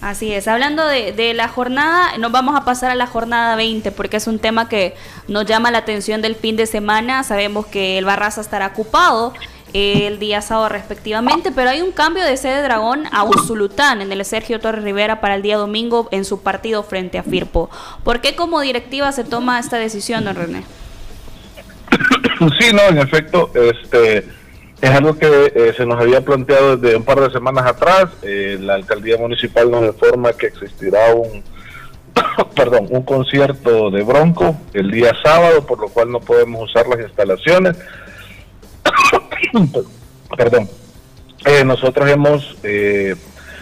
Así 0.02 0.32
es, 0.32 0.46
hablando 0.46 0.86
de, 0.86 1.32
la 1.34 1.48
jornada, 1.48 2.18
nos 2.18 2.30
vamos 2.30 2.54
a 2.54 2.64
pasar 2.64 2.90
a 2.90 2.94
la 2.94 3.06
jornada 3.06 3.56
20 3.56 3.92
porque 3.92 4.18
es 4.18 4.26
un 4.26 4.38
tema 4.38 4.68
que 4.68 4.94
nos 5.26 5.46
llama 5.46 5.70
la 5.70 5.78
atención 5.78 6.22
del 6.22 6.36
fin 6.36 6.56
de 6.56 6.66
semana. 6.66 7.24
Sabemos 7.24 7.66
que 7.66 7.98
el 7.98 8.04
Barraza 8.04 8.40
estará 8.40 8.68
ocupado 8.68 9.32
el 9.72 10.18
día 10.18 10.42
sábado 10.42 10.68
respectivamente, 10.68 11.50
pero 11.52 11.70
hay 11.70 11.82
un 11.82 11.92
cambio 11.92 12.24
de 12.24 12.36
sede 12.36 12.62
Dragón 12.62 13.04
a 13.10 13.24
Usulután 13.24 14.00
en 14.00 14.12
el 14.12 14.24
Sergio 14.24 14.60
Torres 14.60 14.84
Rivera 14.84 15.20
para 15.20 15.34
el 15.34 15.42
día 15.42 15.56
domingo 15.56 16.08
en 16.12 16.24
su 16.24 16.42
partido 16.42 16.82
frente 16.82 17.18
a 17.18 17.22
Firpo. 17.22 17.68
¿Por 18.04 18.20
qué 18.20 18.36
como 18.36 18.60
directiva 18.60 19.12
se 19.12 19.24
toma 19.24 19.58
esta 19.58 19.76
decisión, 19.78 20.24
don 20.24 20.36
René? 20.36 20.64
Sí, 22.60 22.70
no, 22.70 22.82
en 22.82 22.98
efecto, 22.98 23.50
este 23.54 24.28
es 24.80 24.90
algo 24.90 25.18
que 25.18 25.52
eh, 25.54 25.72
se 25.76 25.86
nos 25.86 25.98
había 26.00 26.20
planteado 26.20 26.76
desde 26.76 26.96
un 26.96 27.04
par 27.04 27.20
de 27.20 27.30
semanas 27.30 27.66
atrás. 27.66 28.06
Eh, 28.22 28.58
la 28.60 28.74
alcaldía 28.74 29.16
municipal 29.16 29.70
nos 29.70 29.84
informa 29.86 30.32
que 30.34 30.46
existirá 30.46 31.14
un 31.14 31.42
perdón, 32.54 32.86
un 32.90 33.02
concierto 33.02 33.90
de 33.90 34.02
Bronco 34.02 34.56
el 34.74 34.90
día 34.90 35.12
sábado, 35.22 35.66
por 35.66 35.80
lo 35.80 35.88
cual 35.88 36.12
no 36.12 36.20
podemos 36.20 36.62
usar 36.70 36.86
las 36.88 37.00
instalaciones. 37.00 37.76
perdón. 40.36 40.68
Eh, 41.46 41.64
nosotros 41.64 42.10
hemos, 42.10 42.56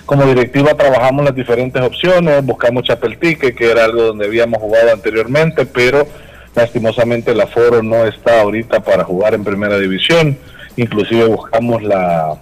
como 0.07 0.25
directiva, 0.25 0.75
trabajamos 0.75 1.27
las 1.27 1.35
diferentes 1.35 1.83
opciones, 1.83 2.45
buscamos 2.45 2.85
Chapeltique, 2.85 3.55
que 3.55 3.71
era 3.71 3.85
algo 3.85 4.05
donde 4.05 4.25
habíamos 4.25 4.59
jugado 4.61 4.93
anteriormente, 4.93 5.67
pero 5.67 6.07
lastimosamente 6.55 7.33
el 7.33 7.41
aforo 7.43 7.83
no 7.83 8.07
está 8.07 8.41
ahorita 8.41 8.81
para 8.81 9.05
jugar 9.05 9.35
en 9.35 9.45
primera 9.45 9.79
división 9.79 10.39
inclusive 10.77 11.27
buscamos 11.27 11.83
la, 11.83 12.37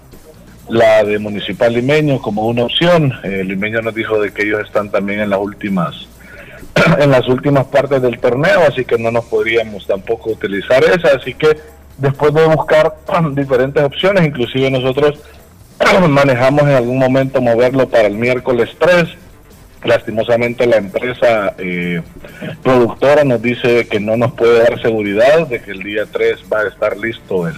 la 0.69 1.05
de 1.05 1.19
Municipal 1.19 1.73
Limeño 1.73 2.21
como 2.21 2.47
una 2.47 2.65
opción. 2.65 3.13
El 3.23 3.49
Limeño 3.49 3.83
nos 3.83 3.95
dijo 3.95 4.21
de 4.21 4.33
que 4.33 4.43
ellos 4.43 4.61
están 4.65 4.91
también 4.91 5.21
en 5.21 5.31
las 5.31 5.41
últimas 5.41 6.09
en 6.99 7.11
las 7.11 7.29
últimas 7.29 7.67
partes 7.67 8.01
del 8.01 8.19
torneo, 8.19 8.63
así 8.67 8.85
que 8.85 8.99
no 8.99 9.11
nos 9.11 9.27
podríamos 9.27 9.87
tampoco 9.87 10.31
utilizar 10.31 10.83
esa, 10.85 11.17
así 11.17 11.35
que 11.35 11.59
después 11.99 12.33
de 12.33 12.47
buscar 12.47 12.95
diferentes 13.33 13.83
opciones, 13.83 14.27
inclusive 14.27 14.71
nosotros 14.71 15.19
manejamos 16.09 16.63
en 16.63 16.75
algún 16.75 16.99
momento 16.99 17.41
moverlo 17.41 17.89
para 17.89 18.07
el 18.07 18.15
miércoles 18.15 18.71
3, 18.79 19.05
lastimosamente 19.85 20.67
la 20.67 20.77
empresa 20.77 21.55
eh, 21.59 22.01
productora 22.63 23.25
nos 23.25 23.43
dice 23.43 23.87
que 23.89 24.01
no 24.01 24.17
nos 24.17 24.33
puede 24.33 24.61
dar 24.63 24.81
seguridad 24.81 25.47
de 25.49 25.61
que 25.61 25.73
el 25.73 25.83
día 25.83 26.05
3 26.11 26.45
va 26.51 26.61
a 26.61 26.69
estar 26.69 26.97
listo 26.97 27.49
el, 27.49 27.57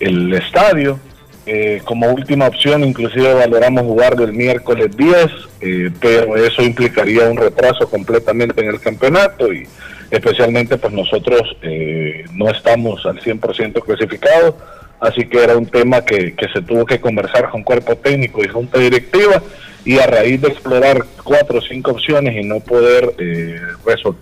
el 0.00 0.32
estadio. 0.34 0.98
Eh, 1.46 1.80
como 1.84 2.10
última 2.12 2.46
opción, 2.46 2.84
inclusive 2.84 3.32
valoramos 3.32 3.84
jugar 3.84 4.16
del 4.16 4.34
miércoles 4.34 4.94
10, 4.94 5.26
eh, 5.62 5.90
pero 5.98 6.36
eso 6.36 6.62
implicaría 6.62 7.28
un 7.28 7.38
retraso 7.38 7.88
completamente 7.88 8.60
en 8.60 8.68
el 8.68 8.80
campeonato 8.80 9.50
y 9.50 9.66
especialmente 10.10 10.76
pues 10.76 10.92
nosotros 10.92 11.56
eh, 11.62 12.24
no 12.34 12.50
estamos 12.50 13.04
al 13.06 13.18
100% 13.20 13.82
clasificados, 13.82 14.56
así 15.00 15.26
que 15.26 15.42
era 15.42 15.56
un 15.56 15.64
tema 15.64 16.04
que, 16.04 16.34
que 16.34 16.48
se 16.52 16.60
tuvo 16.60 16.84
que 16.84 17.00
conversar 17.00 17.48
con 17.48 17.62
cuerpo 17.62 17.96
técnico 17.96 18.44
y 18.44 18.48
junta 18.48 18.78
directiva 18.78 19.42
y 19.88 19.98
a 19.98 20.06
raíz 20.06 20.40
de 20.42 20.48
explorar 20.48 21.02
cuatro 21.24 21.60
o 21.60 21.62
cinco 21.62 21.92
opciones 21.92 22.36
y 22.36 22.46
no 22.46 22.60
poder 22.60 23.14
eh, 23.18 23.58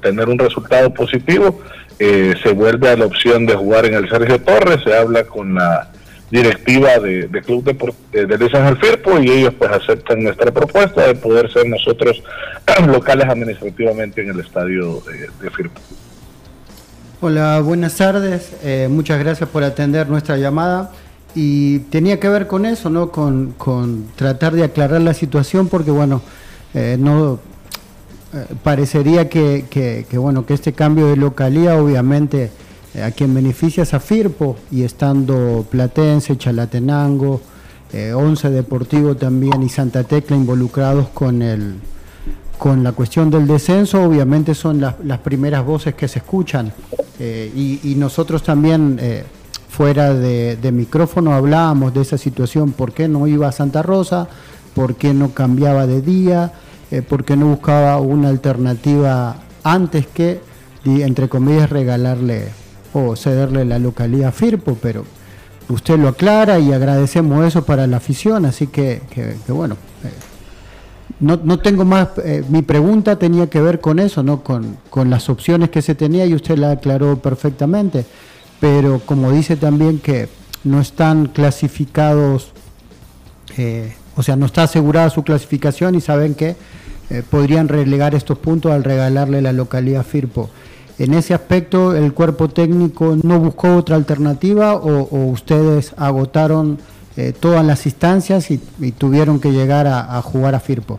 tener 0.01 0.29
un 0.29 0.39
resultado 0.39 0.95
positivo, 0.95 1.61
eh, 1.99 2.35
se 2.43 2.53
vuelve 2.53 2.91
a 2.91 2.97
la 2.97 3.07
opción 3.07 3.47
de 3.47 3.55
jugar 3.55 3.87
en 3.87 3.95
el 3.95 4.09
Sergio 4.09 4.41
Torres, 4.41 4.81
se 4.85 4.95
habla 4.95 5.25
con 5.25 5.55
la 5.55 5.91
directiva 6.31 6.99
de, 6.99 7.29
Club 7.45 7.65
de, 8.13 8.27
de, 8.27 8.51
San 8.51 8.67
Ángel 8.67 8.79
Firpo 8.79 9.19
y 9.19 9.31
ellos 9.31 9.55
pues 9.59 9.71
aceptan 9.71 10.23
nuestra 10.23 10.51
propuesta 10.51 11.07
de 11.07 11.15
poder 11.15 11.53
ser 11.53 11.69
nosotros 11.69 12.23
locales 12.87 13.29
administrativamente 13.29 14.23
en 14.23 14.31
el 14.31 14.41
estadio 14.41 15.03
de, 15.41 15.51
Firpo. 15.51 15.81
Hola, 17.21 17.61
buenas 17.61 17.97
tardes, 17.97 18.53
eh, 18.63 18.89
muchas 18.91 19.19
gracias 19.19 19.49
por 19.49 19.65
atender 19.65 20.09
nuestra 20.09 20.37
llamada 20.37 20.91
y 21.35 21.81
tenía 21.91 22.19
que 22.19 22.29
ver 22.29 22.47
con 22.47 22.67
eso, 22.67 22.91
¿no? 22.91 23.11
Con, 23.11 23.55
con 23.57 24.09
tratar 24.17 24.53
de 24.55 24.65
aclarar 24.65 25.01
la 25.01 25.15
situación 25.15 25.69
porque 25.69 25.91
bueno, 25.91 26.23
eh, 26.75 26.97
no 26.99 27.35
eh, 27.35 27.39
parecería 28.63 29.29
que, 29.29 29.65
que, 29.71 30.19
bueno 30.19 30.47
que 30.47 30.55
este 30.55 30.73
cambio 30.73 31.07
de 31.07 31.17
localía 31.17 31.81
obviamente 31.81 32.51
eh, 32.95 33.03
a 33.03 33.11
quien 33.11 33.35
beneficia 33.35 33.83
es 33.83 33.95
a 33.95 34.01
Firpo 34.01 34.57
y 34.71 34.83
estando 34.83 35.67
Platense, 35.71 36.37
Chalatenango, 36.37 37.41
Once 38.15 38.51
Deportivo 38.51 39.17
también 39.17 39.63
y 39.63 39.69
Santa 39.69 40.05
Tecla 40.05 40.37
involucrados 40.37 41.09
con 41.09 41.41
el 41.41 41.77
con 42.59 42.83
la 42.83 42.93
cuestión 42.93 43.31
del 43.31 43.47
descenso, 43.47 44.03
obviamente 44.03 44.55
son 44.55 44.81
las, 44.81 44.97
las 45.05 45.19
primeras 45.21 45.65
voces 45.65 45.95
que 45.95 46.09
se 46.09 46.19
escuchan. 46.19 46.73
Y, 47.19 47.81
y, 47.85 47.95
nosotros 47.97 48.43
también 48.43 48.99
fuera 49.77 50.15
de, 50.15 50.57
de 50.57 50.73
micrófono 50.73 51.35
hablábamos 51.35 51.93
de 51.93 52.01
esa 52.01 52.17
situación, 52.17 52.73
por 52.73 52.93
qué 52.93 53.09
no 53.09 53.27
iba 53.27 53.47
a 53.49 53.53
Santa 53.53 53.83
Rosa, 53.83 54.27
por 54.75 54.95
qué 54.95 55.13
no 55.13 55.31
cambiaba 55.31 55.87
de 55.87 56.01
día, 56.01 56.53
eh, 56.91 57.03
por 57.03 57.25
qué 57.25 57.37
no 57.37 57.47
buscaba 57.47 57.99
una 57.99 58.29
alternativa 58.29 59.37
antes 59.65 60.07
que, 60.07 60.41
entre 60.85 61.29
comillas, 61.29 61.69
regalarle 61.71 62.49
o 62.93 63.17
cederle 63.17 63.65
la 63.65 63.79
localidad 63.79 64.29
a 64.29 64.33
Firpo, 64.33 64.79
pero 64.81 65.05
usted 65.69 65.99
lo 65.99 66.09
aclara 66.09 66.59
y 66.59 66.73
agradecemos 66.73 67.45
eso 67.45 67.65
para 67.65 67.87
la 67.87 67.97
afición, 67.97 68.47
así 68.47 68.69
que, 68.69 69.03
bueno, 69.49 69.77
eh, 70.05 70.11
no, 71.19 71.41
no, 71.43 71.59
tengo 71.59 71.85
más, 71.85 72.11
eh, 72.25 72.45
mi 72.49 72.63
pregunta 72.63 73.19
tenía 73.19 73.49
que 73.49 73.61
ver 73.61 73.81
con 73.81 73.99
eso, 73.99 74.23
¿no? 74.23 74.43
Con, 74.43 74.77
con, 74.91 75.11
las 75.11 75.29
opciones 75.29 75.71
que 75.71 75.83
se 75.83 75.95
tenía 75.95 76.27
y 76.27 76.35
usted 76.35 76.57
la 76.57 76.73
aclaró 76.73 77.19
perfectamente, 77.19 78.05
pero 78.61 79.01
como 79.01 79.33
dice 79.33 79.57
también 79.57 79.99
que 79.99 80.29
no 80.63 80.81
están 80.81 81.27
clasificados 81.27 82.53
o 84.17 84.23
sea, 84.23 84.35
no 84.37 84.47
está 84.47 84.65
asegurada 84.65 85.11
su 85.11 85.23
clasificación 85.23 85.95
y 85.95 86.01
saben 86.01 86.35
que 86.35 86.57
eh, 87.11 87.23
podrían 87.31 87.69
relegar 87.69 88.15
estos 88.15 88.39
puntos 88.39 88.73
al 88.73 88.83
regalarle 88.83 89.43
la 89.43 89.53
localidad 89.53 90.05
Firpo. 90.05 90.51
En 90.99 91.13
ese 91.13 91.35
aspecto, 91.35 91.95
¿el 91.95 92.15
cuerpo 92.15 92.49
técnico 92.49 93.17
no 93.23 93.39
buscó 93.39 93.77
otra 93.77 93.97
alternativa 93.97 94.75
o, 94.75 95.27
ustedes 95.27 95.93
agotaron 95.99 96.79
eh, 97.19 97.35
todas 97.39 97.65
las 97.65 97.85
instancias 97.85 98.51
y, 98.51 98.59
tuvieron 98.93 99.39
que 99.39 99.53
llegar 99.53 99.87
a, 99.87 100.21
jugar 100.23 100.55
a 100.55 100.61
Firpo? 100.61 100.99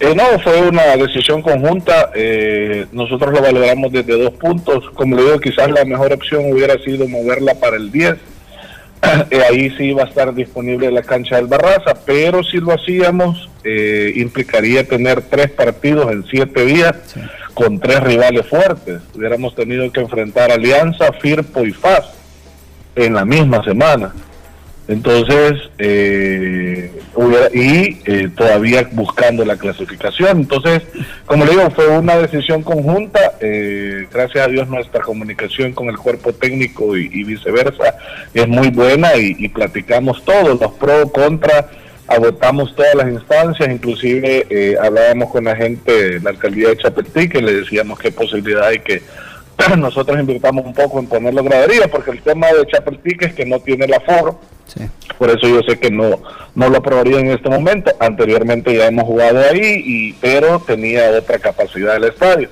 Eh, 0.00 0.14
no, 0.14 0.24
fue 0.40 0.68
una 0.68 0.96
decisión 0.96 1.42
conjunta. 1.42 2.10
nosotros 2.92 3.34
lo 3.34 3.42
valoramos 3.42 3.92
desde 3.92 4.18
dos 4.18 4.32
puntos. 4.32 4.88
Como 4.94 5.16
le 5.16 5.24
digo, 5.24 5.40
quizás 5.40 5.70
la 5.70 5.84
mejor 5.84 6.14
opción 6.14 6.50
hubiera 6.50 6.78
sido 6.82 7.06
moverla 7.06 7.54
para 7.54 7.76
el 7.76 7.92
10 7.92 8.16
eh, 9.30 9.40
ahí 9.48 9.70
sí 9.76 9.84
iba 9.84 10.02
a 10.02 10.06
estar 10.06 10.34
disponible 10.34 10.90
la 10.90 11.02
cancha 11.02 11.36
del 11.36 11.46
Barraza, 11.46 11.94
pero 12.04 12.42
si 12.42 12.58
lo 12.58 12.72
hacíamos, 12.72 13.48
eh, 13.64 14.12
implicaría 14.16 14.86
tener 14.86 15.22
tres 15.22 15.50
partidos 15.50 16.10
en 16.12 16.24
siete 16.26 16.64
días 16.64 16.94
con 17.54 17.80
tres 17.80 18.00
rivales 18.02 18.46
fuertes. 18.46 19.00
Hubiéramos 19.14 19.54
tenido 19.54 19.90
que 19.90 20.00
enfrentar 20.00 20.50
Alianza, 20.52 21.12
Firpo 21.20 21.64
y 21.64 21.72
FAS 21.72 22.04
en 22.94 23.14
la 23.14 23.24
misma 23.24 23.62
semana. 23.64 24.12
Entonces, 24.88 25.70
eh, 25.78 26.92
y 27.52 27.98
eh, 28.04 28.28
todavía 28.36 28.88
buscando 28.92 29.44
la 29.44 29.56
clasificación. 29.56 30.40
Entonces, 30.40 30.82
como 31.24 31.44
le 31.44 31.52
digo, 31.52 31.70
fue 31.70 31.88
una 31.88 32.16
decisión 32.16 32.62
conjunta. 32.62 33.34
Eh, 33.40 34.06
gracias 34.12 34.46
a 34.46 34.50
Dios 34.50 34.68
nuestra 34.68 35.00
comunicación 35.00 35.72
con 35.72 35.88
el 35.88 35.96
cuerpo 35.96 36.32
técnico 36.32 36.96
y, 36.96 37.24
viceversa 37.24 37.96
es 38.34 38.46
muy 38.46 38.70
buena 38.70 39.16
y, 39.16 39.48
platicamos 39.48 40.24
todos, 40.24 40.60
los 40.60 40.72
pros, 40.74 41.10
contra, 41.12 41.68
agotamos 42.06 42.74
todas 42.76 42.94
las 42.94 43.08
instancias, 43.08 43.68
inclusive 43.68 44.46
eh, 44.48 44.76
hablábamos 44.80 45.30
con 45.30 45.44
la 45.44 45.56
gente 45.56 46.10
de 46.10 46.20
la 46.20 46.30
alcaldía 46.30 46.68
de 46.68 46.76
Chapetí 46.76 47.28
que 47.28 47.42
le 47.42 47.54
decíamos 47.54 47.98
qué 47.98 48.12
posibilidad 48.12 48.66
hay 48.66 48.78
que 48.78 49.02
nosotros 49.78 50.18
invirtamos 50.20 50.66
un 50.66 50.74
poco 50.74 51.00
en 51.00 51.06
ponerlo 51.06 51.42
gradería, 51.42 51.88
porque 51.88 52.10
el 52.10 52.20
tema 52.20 52.48
de 52.48 52.66
Chapetí 52.66 53.16
es 53.18 53.34
que 53.34 53.46
no 53.46 53.58
tiene 53.60 53.86
el 53.86 53.94
aforo 53.94 54.38
por 55.18 55.30
eso 55.30 55.48
yo 55.48 55.62
sé 55.62 55.78
que 55.78 55.90
no, 55.90 56.22
no 56.54 56.68
lo 56.68 56.78
aprobaría 56.78 57.20
en 57.20 57.28
este 57.28 57.48
momento. 57.48 57.92
Anteriormente 58.00 58.74
ya 58.74 58.86
hemos 58.86 59.04
jugado 59.04 59.40
ahí, 59.40 59.82
y, 59.84 60.12
pero 60.14 60.60
tenía 60.60 61.10
otra 61.10 61.38
capacidad 61.38 61.94
del 61.94 62.04
estadio. 62.04 62.48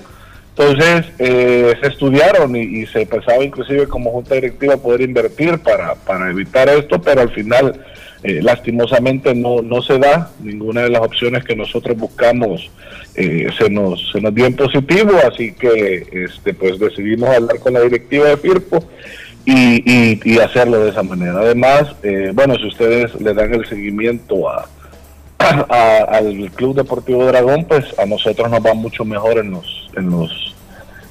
Entonces 0.57 1.07
eh, 1.19 1.75
se 1.81 1.89
estudiaron 1.89 2.55
y, 2.55 2.87
se 2.87 3.05
pensaba 3.07 3.43
inclusive 3.43 3.89
como 3.89 4.13
junta 4.13 4.37
directiva 4.37 4.77
poder 4.77 5.01
invertir 5.01 5.59
para, 5.59 5.97
para 5.97 6.31
evitar 6.31 6.69
esto, 6.69 7.03
pero 7.03 7.23
al 7.23 7.31
final 7.31 7.85
eh, 8.23 8.41
lastimosamente 8.41 9.35
no, 9.35 9.63
no 9.63 9.83
se 9.83 9.99
da. 9.99 10.31
Ninguna 10.41 10.83
de 10.83 10.91
las 10.91 11.03
opciones 11.03 11.43
que 11.43 11.57
nosotros 11.57 11.97
buscamos 11.97 12.71
eh, 13.17 13.49
se, 13.59 13.69
nos, 13.69 14.13
se 14.13 14.21
nos 14.21 14.33
dio 14.33 14.47
en 14.47 14.55
positivo, 14.55 15.13
así 15.31 15.53
que 15.53 16.07
este, 16.13 16.55
pues 16.55 16.79
decidimos 16.79 17.31
hablar 17.31 17.59
con 17.59 17.73
la 17.73 17.81
directiva 17.81 18.29
de 18.29 18.37
FIRPO 18.37 18.89
y, 19.45 20.21
y, 20.25 20.39
hacerlo 20.39 20.85
de 20.85 20.91
esa 20.91 21.03
manera. 21.03 21.41
Además, 21.41 21.95
eh, 22.03 22.31
bueno, 22.35 22.55
si 22.57 22.67
ustedes 22.67 23.15
le 23.21 23.35
dan 23.35 23.53
el 23.53 23.67
seguimiento 23.67 24.49
a, 24.49 25.99
al 26.11 26.51
Club 26.55 26.77
Deportivo 26.77 27.27
Dragón, 27.27 27.65
pues 27.65 27.85
a 27.99 28.07
nosotros 28.07 28.51
nos 28.51 28.65
va 28.65 28.75
mucho 28.75 29.05
mejor 29.05 29.39
en 29.39 29.51
los, 29.51 29.91
en 29.97 30.11
los, 30.11 30.55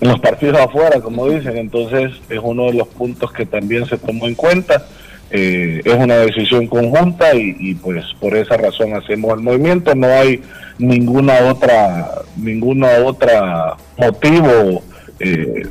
en 0.02 0.08
los 0.08 0.20
partidos 0.20 0.60
afuera, 0.60 1.00
como 1.00 1.30
dicen. 1.30 1.58
Entonces, 1.58 2.12
es 2.30 2.40
uno 2.42 2.66
de 2.66 2.74
los 2.74 2.88
puntos 2.88 3.32
que 3.32 3.46
también 3.46 3.86
se 3.86 3.98
tomó 3.98 4.28
en 4.28 4.36
cuenta. 4.36 4.86
Eh, 5.30 5.82
es 5.84 5.96
una 5.96 6.18
decisión 6.18 6.68
conjunta 6.68 7.36
y, 7.36 7.56
y, 7.60 7.76
pues 7.76 8.06
por 8.20 8.36
esa 8.36 8.58
razón 8.58 8.96
hacemos 8.96 9.34
el 9.34 9.44
movimiento. 9.44 9.94
No 9.94 10.08
hay 10.08 10.42
ninguna 10.78 11.40
otra, 11.52 12.10
ninguna 12.36 12.88
otra 13.06 13.76
motivo 13.98 14.84
eh, 15.20 15.68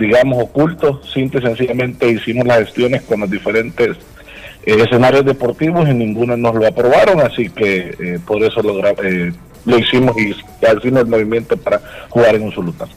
digamos, 0.00 0.42
ocultos, 0.42 1.12
simple 1.12 1.40
y 1.40 1.42
sencillamente 1.46 2.08
hicimos 2.08 2.46
las 2.46 2.60
gestiones 2.60 3.02
con 3.02 3.20
los 3.20 3.30
diferentes 3.30 3.98
eh, 4.64 4.76
escenarios 4.82 5.24
deportivos 5.26 5.88
y 5.88 5.92
ninguno 5.92 6.36
nos 6.36 6.54
lo 6.54 6.66
aprobaron, 6.66 7.20
así 7.20 7.50
que 7.50 7.94
eh, 7.98 8.18
por 8.26 8.42
eso 8.42 8.62
lo, 8.62 8.84
eh, 9.02 9.32
lo 9.66 9.78
hicimos 9.78 10.16
y 10.18 10.30
hicimos 10.30 11.00
el 11.02 11.06
movimiento 11.06 11.56
para 11.56 11.80
jugar 12.08 12.34
en 12.34 12.42
un 12.42 12.52
sultán. 12.52 12.88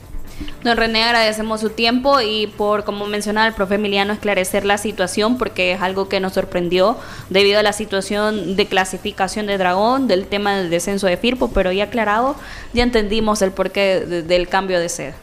Don 0.64 0.78
René, 0.78 1.04
agradecemos 1.04 1.60
su 1.60 1.70
tiempo 1.70 2.22
y 2.22 2.48
por, 2.48 2.86
como 2.86 3.06
mencionaba 3.06 3.48
el 3.48 3.54
profe 3.54 3.76
Emiliano, 3.76 4.14
esclarecer 4.14 4.66
la 4.66 4.78
situación 4.78 5.38
porque 5.38 5.74
es 5.74 5.82
algo 5.82 6.08
que 6.08 6.22
nos 6.22 6.34
sorprendió 6.34 6.98
debido 7.30 7.60
a 7.60 7.64
la 7.64 7.74
situación 7.74 8.56
de 8.56 8.66
clasificación 8.66 9.46
de 9.46 9.58
Dragón, 9.58 10.08
del 10.08 10.26
tema 10.26 10.56
del 10.56 10.70
descenso 10.70 11.08
de 11.08 11.18
Firpo, 11.18 11.52
pero 11.54 11.74
ya 11.74 11.86
aclarado, 11.86 12.36
ya 12.74 12.84
entendimos 12.84 13.42
el 13.42 13.52
porqué 13.52 14.00
del 14.26 14.48
cambio 14.48 14.80
de 14.80 14.88
sede. 14.88 15.14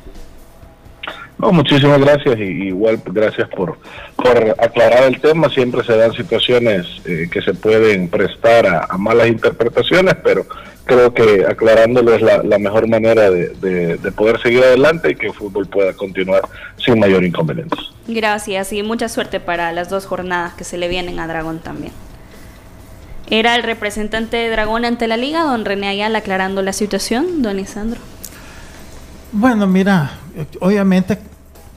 No, 1.41 1.53
muchísimas 1.53 1.99
gracias 2.01 2.39
y 2.39 2.69
igual 2.69 3.01
gracias 3.07 3.49
por, 3.49 3.79
por 4.17 4.37
aclarar 4.59 5.05
el 5.05 5.21
tema. 5.21 5.49
Siempre 5.49 5.83
se 5.85 5.97
dan 5.97 6.13
situaciones 6.13 6.87
eh, 7.07 7.29
que 7.33 7.41
se 7.41 7.55
pueden 7.55 8.09
prestar 8.09 8.67
a, 8.67 8.99
malas 8.99 9.29
interpretaciones, 9.29 10.17
pero 10.23 10.45
creo 10.85 11.15
que 11.15 11.47
aclarándolo 11.47 12.15
es 12.15 12.21
la, 12.21 12.59
mejor 12.59 12.89
manera 12.89 13.31
de, 13.31 13.49
de, 13.97 14.13
poder 14.13 14.39
seguir 14.43 14.63
adelante 14.63 15.13
y 15.13 15.15
que 15.15 15.29
el 15.29 15.33
fútbol 15.33 15.67
pueda 15.67 15.95
continuar 15.95 16.43
sin 16.77 16.99
mayor 16.99 17.25
inconveniente. 17.25 17.75
Gracias 18.07 18.75
y 18.75 18.83
mucha 18.83 19.09
suerte 19.09 19.41
para 19.41 19.73
las 19.73 19.89
dos 19.89 20.05
jornadas 20.05 20.53
que 20.55 20.65
se 20.65 20.77
le 20.77 20.89
vienen 20.89 21.21
a 21.21 21.27
Dragón 21.27 21.61
también. 21.61 21.93
Era 23.31 23.57
el 23.57 23.63
representante 23.63 24.37
de 24.37 24.51
Dragón 24.51 24.85
ante 24.85 25.07
la 25.07 25.17
liga, 25.17 25.45
don 25.45 25.65
René 25.65 25.89
Ayala, 25.89 26.19
aclarando 26.19 26.61
la 26.61 26.75
situación, 26.75 27.41
don 27.41 27.59
Isandro. 27.59 28.01
Bueno, 29.33 29.69
mira, 29.69 30.11
obviamente 30.61 31.19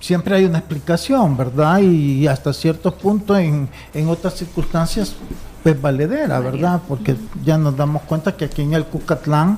siempre 0.04 0.36
hay 0.36 0.46
una 0.46 0.60
explicación, 0.60 1.38
¿verdad? 1.38 1.80
Y 1.80 2.28
hasta 2.28 2.52
cierto 2.52 2.94
punto 2.94 3.38
en, 3.38 3.70
en 3.94 4.10
otras 4.10 4.36
circunstancias, 4.36 5.16
pues 5.64 5.82
valedera, 5.82 6.40
¿verdad? 6.42 6.82
Porque 6.88 7.16
ya 7.46 7.58
nos 7.58 7.78
damos 7.78 8.02
cuenta 8.02 8.36
que 8.36 8.46
aquí 8.46 8.64
en 8.64 8.74
el 8.74 8.84
Cucatlán, 8.84 9.58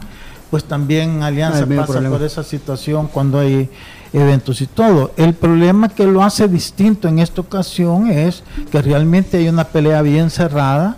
pues 0.52 0.64
también 0.64 1.24
Alianza 1.24 1.66
pasa 1.66 2.00
por 2.08 2.22
esa 2.22 2.44
situación 2.44 3.08
cuando 3.08 3.40
hay 3.40 3.70
eventos 4.14 4.62
y 4.62 4.68
todo. 4.68 5.12
El 5.18 5.34
problema 5.34 5.90
que 5.90 6.06
lo 6.06 6.24
hace 6.24 6.48
distinto 6.48 7.08
en 7.08 7.18
esta 7.18 7.42
ocasión 7.42 8.12
es 8.12 8.44
que 8.72 8.82
realmente 8.84 9.38
hay 9.38 9.50
una 9.50 9.64
pelea 9.64 10.04
bien 10.04 10.30
cerrada 10.30 10.98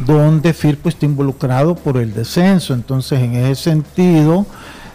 donde 0.00 0.52
Firpo 0.52 0.90
está 0.90 1.06
involucrado 1.06 1.74
por 1.74 1.96
el 1.96 2.12
descenso. 2.12 2.74
Entonces, 2.74 3.20
en 3.20 3.36
ese 3.36 3.62
sentido, 3.62 4.44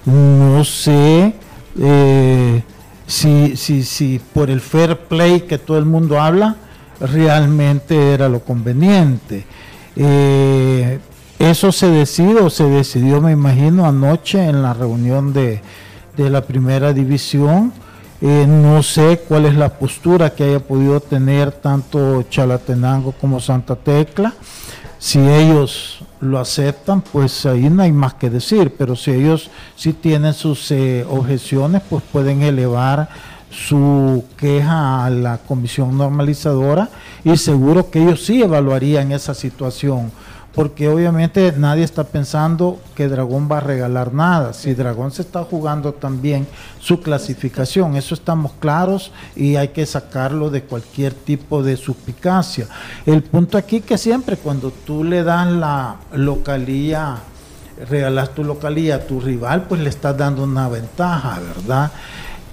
no 0.05 0.63
sé 0.63 1.33
eh, 1.79 2.63
si, 3.05 3.55
si, 3.55 3.83
si 3.83 4.19
por 4.33 4.49
el 4.49 4.61
fair 4.61 4.97
play 4.97 5.41
que 5.41 5.57
todo 5.57 5.77
el 5.77 5.85
mundo 5.85 6.19
habla, 6.19 6.55
realmente 6.99 8.13
era 8.13 8.29
lo 8.29 8.41
conveniente. 8.41 9.45
Eh, 9.95 10.99
eso 11.39 11.71
se 11.71 11.87
decidió, 11.89 12.49
se 12.49 12.65
decidió, 12.65 13.21
me 13.21 13.31
imagino, 13.31 13.85
anoche 13.85 14.43
en 14.43 14.61
la 14.61 14.73
reunión 14.73 15.33
de, 15.33 15.61
de 16.15 16.29
la 16.29 16.41
primera 16.41 16.93
división. 16.93 17.71
Eh, 18.19 18.45
no 18.47 18.81
sé 18.81 19.21
cuál 19.27 19.45
es 19.45 19.55
la 19.55 19.77
postura 19.77 20.31
que 20.31 20.43
haya 20.43 20.59
podido 20.59 20.99
tener 20.99 21.51
tanto 21.51 22.23
Chalatenango 22.23 23.11
como 23.11 23.39
Santa 23.39 23.75
Tecla. 23.75 24.33
Si 24.99 25.19
ellos 25.19 25.99
lo 26.21 26.39
aceptan, 26.39 27.01
pues 27.01 27.45
ahí 27.45 27.69
no 27.69 27.83
hay 27.83 27.91
más 27.91 28.15
que 28.15 28.29
decir, 28.29 28.73
pero 28.77 28.95
si 28.95 29.11
ellos 29.11 29.51
sí 29.75 29.93
tienen 29.93 30.33
sus 30.33 30.71
eh, 30.71 31.05
objeciones, 31.07 31.83
pues 31.87 32.03
pueden 32.11 32.41
elevar 32.41 33.07
su 33.49 34.25
queja 34.37 35.05
a 35.05 35.09
la 35.09 35.37
comisión 35.37 35.97
normalizadora 35.97 36.89
y 37.23 37.37
seguro 37.37 37.89
que 37.89 38.01
ellos 38.01 38.25
sí 38.25 38.41
evaluarían 38.41 39.11
esa 39.11 39.33
situación 39.33 40.11
porque 40.53 40.89
obviamente 40.89 41.53
nadie 41.55 41.83
está 41.83 42.03
pensando 42.03 42.79
que 42.95 43.07
Dragón 43.07 43.47
va 43.51 43.57
a 43.57 43.61
regalar 43.61 44.13
nada. 44.13 44.53
Si 44.53 44.73
Dragón 44.73 45.11
se 45.11 45.21
está 45.21 45.43
jugando 45.43 45.93
también 45.93 46.47
su 46.79 46.99
clasificación, 46.99 47.95
eso 47.95 48.15
estamos 48.15 48.53
claros 48.59 49.11
y 49.35 49.55
hay 49.55 49.67
que 49.67 49.85
sacarlo 49.85 50.49
de 50.49 50.63
cualquier 50.63 51.13
tipo 51.13 51.61
de 51.61 51.77
suspicacia. 51.77 52.67
El 53.05 53.21
punto 53.21 53.57
aquí 53.57 53.81
que 53.81 53.97
siempre 53.97 54.37
cuando 54.37 54.71
tú 54.71 55.03
le 55.03 55.23
das 55.23 55.47
la 55.51 55.97
localía, 56.13 57.17
regalas 57.89 58.33
tu 58.33 58.43
localía 58.43 58.95
a 58.95 58.99
tu 59.05 59.19
rival, 59.19 59.65
pues 59.69 59.81
le 59.81 59.89
estás 59.89 60.17
dando 60.17 60.43
una 60.43 60.67
ventaja, 60.69 61.39
¿verdad? 61.55 61.91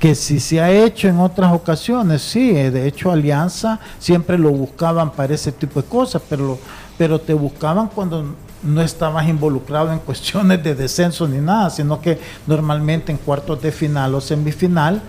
Que 0.04 0.14
si 0.14 0.38
se 0.38 0.60
ha 0.60 0.70
hecho 0.70 1.08
en 1.08 1.18
otras 1.18 1.50
ocasiones, 1.50 2.20
sí, 2.20 2.52
de 2.52 2.86
hecho 2.86 3.10
Alianza 3.10 3.80
siempre 3.98 4.36
lo 4.36 4.50
buscaban 4.50 5.10
para 5.10 5.32
ese 5.32 5.50
tipo 5.50 5.80
de 5.80 5.88
cosas, 5.88 6.20
pero 6.28 6.58
pero 6.98 7.18
te 7.18 7.32
buscaban 7.32 7.88
cuando 7.88 8.34
no 8.62 8.82
estabas 8.82 9.26
involucrado 9.26 9.90
en 9.94 9.98
cuestiones 10.00 10.62
de 10.62 10.74
descenso 10.74 11.26
ni 11.26 11.38
nada, 11.38 11.70
sino 11.70 12.02
que 12.02 12.18
normalmente 12.46 13.12
en 13.12 13.16
cuartos 13.16 13.62
de 13.62 13.72
final 13.72 14.14
o 14.14 14.20
semifinal, 14.20 15.00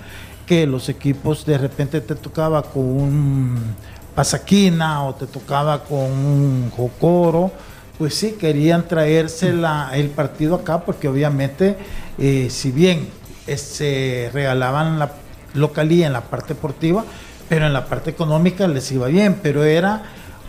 que 0.45 0.65
los 0.65 0.87
equipos 0.87 1.45
de 1.45 1.57
repente 1.57 1.99
te 1.99 2.15
tocaba 2.15 2.61
con 2.61 2.83
un 2.83 3.75
Pasaquina 4.15 5.03
o 5.03 5.13
te 5.13 5.27
tocaba 5.27 5.83
con 5.83 6.09
un 6.09 6.71
Jocoro, 6.73 7.51
pues 7.97 8.15
sí, 8.15 8.37
querían 8.39 8.87
traerse 8.87 9.53
el 9.91 10.09
partido 10.11 10.55
acá 10.55 10.79
porque 10.85 11.09
obviamente, 11.09 11.75
eh, 12.17 12.47
si 12.49 12.71
bien 12.71 12.99
eh, 12.99 13.09
se 13.47 14.29
regalaban 14.33 14.99
la 14.99 15.11
localía 15.53 16.07
en 16.07 16.13
la 16.13 16.21
parte 16.21 16.53
deportiva, 16.53 17.03
pero 17.47 17.65
en 17.67 17.73
la 17.73 17.85
parte 17.85 18.09
económica 18.09 18.67
les 18.67 18.91
iba 18.91 19.07
bien, 19.07 19.39
pero 19.41 19.63
era 19.63 20.03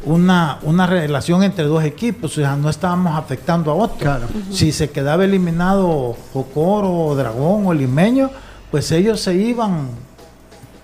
una, 0.05 0.59
una 0.63 0.87
relación 0.87 1.43
entre 1.43 1.65
dos 1.65 1.85
equipos, 1.85 2.33
o 2.33 2.41
sea, 2.41 2.57
no 2.57 2.71
estábamos 2.71 3.19
afectando 3.19 3.71
a 3.71 3.75
otro. 3.75 4.19
Si 4.51 4.73
se 4.73 4.91
quedaba 4.91 5.25
eliminado 5.25 6.17
Jocoro, 6.33 7.15
Dragón 7.17 7.67
o 7.67 7.75
Limeño, 7.75 8.31
pues 8.71 8.91
ellos 8.93 9.21
se 9.21 9.35
iban 9.35 9.89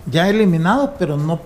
ya 0.07 0.29
eliminados, 0.29 0.91
pero 0.99 1.17
no 1.17 1.41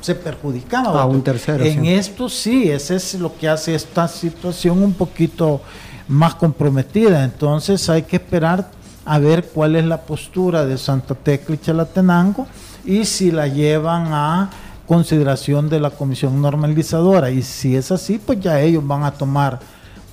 se 0.00 0.14
perjudicaban. 0.14 0.96
A 0.96 1.06
un 1.06 1.22
tercero. 1.22 1.64
En 1.64 1.86
esto 1.86 2.28
sí, 2.28 2.70
ese 2.70 2.96
es 2.96 3.14
lo 3.14 3.34
que 3.34 3.48
hace 3.48 3.74
esta 3.74 4.08
situación 4.08 4.82
un 4.82 4.92
poquito 4.92 5.60
más 6.08 6.34
comprometida. 6.34 7.24
Entonces 7.24 7.88
hay 7.88 8.02
que 8.02 8.16
esperar 8.16 8.70
a 9.04 9.18
ver 9.18 9.48
cuál 9.52 9.76
es 9.76 9.84
la 9.84 10.02
postura 10.02 10.64
de 10.64 10.78
Santa 10.78 11.14
Tecla 11.14 11.54
y 11.54 11.58
Chalatenango 11.58 12.46
y 12.84 13.04
si 13.04 13.30
la 13.30 13.48
llevan 13.48 14.08
a 14.12 14.50
consideración 14.86 15.68
de 15.68 15.80
la 15.80 15.90
comisión 15.90 16.40
normalizadora. 16.40 17.30
Y 17.30 17.42
si 17.42 17.76
es 17.76 17.90
así, 17.90 18.18
pues 18.18 18.40
ya 18.40 18.60
ellos 18.60 18.86
van 18.86 19.04
a 19.04 19.12
tomar 19.12 19.60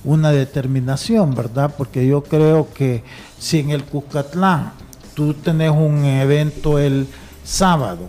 una 0.04 0.30
determinación, 0.30 1.34
¿verdad? 1.34 1.74
Porque 1.76 2.06
yo 2.06 2.22
creo 2.22 2.68
que 2.72 3.04
si 3.38 3.58
en 3.60 3.70
el 3.70 3.84
Cuscatlán 3.84 4.72
tú 5.14 5.34
tenés 5.34 5.70
un 5.70 6.04
evento 6.04 6.78
el 6.78 7.06
sábado 7.44 8.08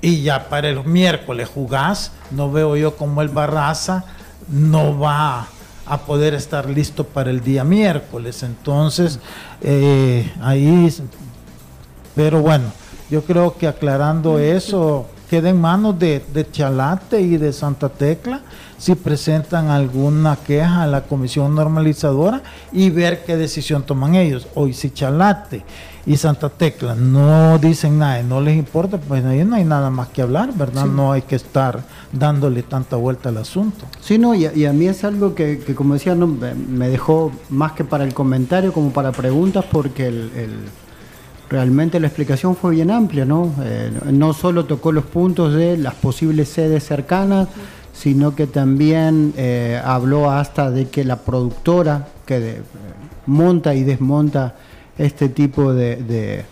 y 0.00 0.22
ya 0.22 0.48
para 0.48 0.68
el 0.68 0.84
miércoles 0.84 1.48
jugás, 1.48 2.12
no 2.30 2.52
veo 2.52 2.76
yo 2.76 2.96
como 2.96 3.22
el 3.22 3.28
Barraza 3.28 4.04
no 4.48 4.98
va 4.98 5.48
a 5.86 5.98
poder 5.98 6.34
estar 6.34 6.68
listo 6.68 7.04
para 7.04 7.30
el 7.30 7.42
día 7.42 7.64
miércoles. 7.64 8.42
Entonces, 8.42 9.18
eh, 9.60 10.32
ahí, 10.40 10.92
pero 12.14 12.40
bueno, 12.40 12.64
yo 13.10 13.22
creo 13.22 13.56
que 13.56 13.66
aclarando 13.66 14.38
eso, 14.38 15.06
queda 15.28 15.50
en 15.50 15.60
manos 15.60 15.98
de, 15.98 16.46
Chalate 16.50 17.20
y 17.20 17.36
de 17.36 17.52
Santa 17.52 17.88
Tecla 17.88 18.40
si 18.78 18.94
presentan 18.94 19.68
alguna 19.68 20.36
queja 20.36 20.82
a 20.82 20.86
la 20.86 21.02
comisión 21.02 21.54
normalizadora 21.54 22.42
y 22.72 22.90
ver 22.90 23.24
qué 23.24 23.36
decisión 23.36 23.82
toman 23.82 24.14
ellos. 24.14 24.46
Hoy 24.54 24.74
si 24.74 24.90
Chalate 24.90 25.64
y 26.06 26.16
Santa 26.16 26.48
Tecla 26.50 26.94
no 26.94 27.58
dicen 27.58 27.98
nada 27.98 28.20
y 28.20 28.24
no 28.24 28.40
les 28.40 28.56
importa, 28.56 28.98
pues 28.98 29.24
ahí 29.24 29.44
no 29.44 29.56
hay 29.56 29.64
nada 29.64 29.90
más 29.90 30.08
que 30.08 30.22
hablar, 30.22 30.52
¿verdad? 30.54 30.86
No 30.86 31.12
hay 31.12 31.22
que 31.22 31.36
estar 31.36 31.82
dándole 32.12 32.62
tanta 32.62 32.96
vuelta 32.96 33.30
al 33.30 33.38
asunto. 33.38 33.86
Sí, 34.00 34.18
no, 34.18 34.34
y 34.34 34.66
a, 34.66 34.72
mí 34.72 34.86
es 34.86 35.04
algo 35.04 35.34
que, 35.34 35.58
como 35.74 35.94
decía, 35.94 36.14
no, 36.14 36.26
me 36.26 36.88
dejó 36.88 37.32
más 37.48 37.72
que 37.72 37.84
para 37.84 38.04
el 38.04 38.12
comentario, 38.12 38.72
como 38.72 38.90
para 38.90 39.12
preguntas, 39.12 39.64
porque 39.70 40.08
el 40.08 40.30
realmente 41.48 42.00
la 42.00 42.06
explicación 42.06 42.56
fue 42.56 42.72
bien 42.72 42.90
amplia, 42.90 43.24
¿no? 43.24 43.52
Eh, 43.62 43.90
no 44.10 44.32
solo 44.32 44.64
tocó 44.64 44.92
los 44.92 45.04
puntos 45.04 45.54
de 45.54 45.76
las 45.76 45.94
posibles 45.94 46.48
sedes 46.48 46.84
cercanas, 46.84 47.48
sino 47.92 48.34
que 48.34 48.46
también 48.46 49.32
eh, 49.36 49.80
habló 49.84 50.30
hasta 50.30 50.70
de 50.70 50.88
que 50.88 51.04
la 51.04 51.16
productora 51.16 52.08
que 52.26 52.62
monta 53.26 53.74
y 53.74 53.84
desmonta 53.84 54.54
este 54.98 55.28
tipo 55.28 55.72
de, 55.72 56.44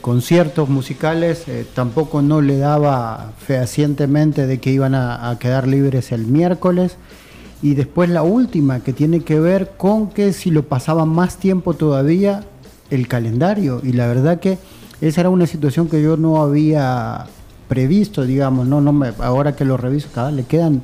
conciertos 0.00 0.68
musicales 0.68 1.48
eh, 1.48 1.66
tampoco 1.74 2.22
no 2.22 2.40
le 2.40 2.58
daba 2.58 3.32
fehacientemente 3.38 4.46
de 4.46 4.58
que 4.58 4.70
iban 4.70 4.94
a 4.94 5.36
quedar 5.40 5.66
libres 5.66 6.12
el 6.12 6.26
miércoles. 6.26 6.96
Y 7.62 7.74
después 7.74 8.10
la 8.10 8.22
última, 8.22 8.80
que 8.80 8.92
tiene 8.92 9.20
que 9.20 9.38
ver 9.38 9.72
con 9.76 10.08
que 10.08 10.32
si 10.32 10.50
lo 10.50 10.64
pasaban 10.64 11.08
más 11.08 11.36
tiempo 11.36 11.74
todavía, 11.74 12.44
el 12.92 13.08
calendario 13.08 13.80
y 13.82 13.92
la 13.92 14.06
verdad 14.06 14.38
que 14.38 14.58
esa 15.00 15.22
era 15.22 15.30
una 15.30 15.46
situación 15.46 15.88
que 15.88 16.02
yo 16.02 16.16
no 16.16 16.42
había 16.42 17.26
previsto, 17.68 18.24
digamos, 18.24 18.66
no, 18.66 18.80
no 18.80 18.92
me, 18.92 19.12
ahora 19.18 19.56
que 19.56 19.64
lo 19.64 19.76
reviso, 19.76 20.08
cada 20.14 20.30
le 20.30 20.44
quedan, 20.44 20.82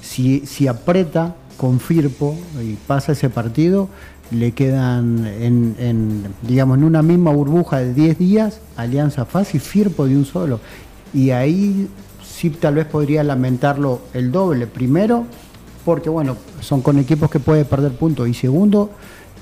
si, 0.00 0.46
si 0.46 0.66
aprieta 0.66 1.36
con 1.58 1.78
Firpo 1.78 2.34
y 2.62 2.74
pasa 2.86 3.12
ese 3.12 3.28
partido, 3.28 3.88
le 4.30 4.52
quedan 4.52 5.26
en, 5.26 6.24
digamos, 6.42 6.78
en 6.78 6.84
una 6.84 7.02
misma 7.02 7.32
burbuja 7.32 7.78
de 7.78 7.94
10 7.94 8.18
días, 8.18 8.60
Alianza 8.76 9.24
Fácil 9.24 9.60
y 9.60 9.64
Firpo 9.64 10.06
de 10.06 10.16
un 10.16 10.24
solo. 10.24 10.60
Y 11.12 11.30
ahí 11.30 11.88
sí 12.22 12.50
tal 12.50 12.76
vez 12.76 12.86
podría 12.86 13.24
lamentarlo 13.24 14.02
el 14.14 14.30
doble. 14.30 14.66
Primero, 14.66 15.24
porque 15.84 16.08
bueno, 16.08 16.36
son 16.60 16.80
con 16.82 16.98
equipos 16.98 17.30
que 17.30 17.40
puede 17.40 17.64
perder 17.64 17.92
puntos. 17.92 18.28
Y 18.28 18.34
segundo, 18.34 18.90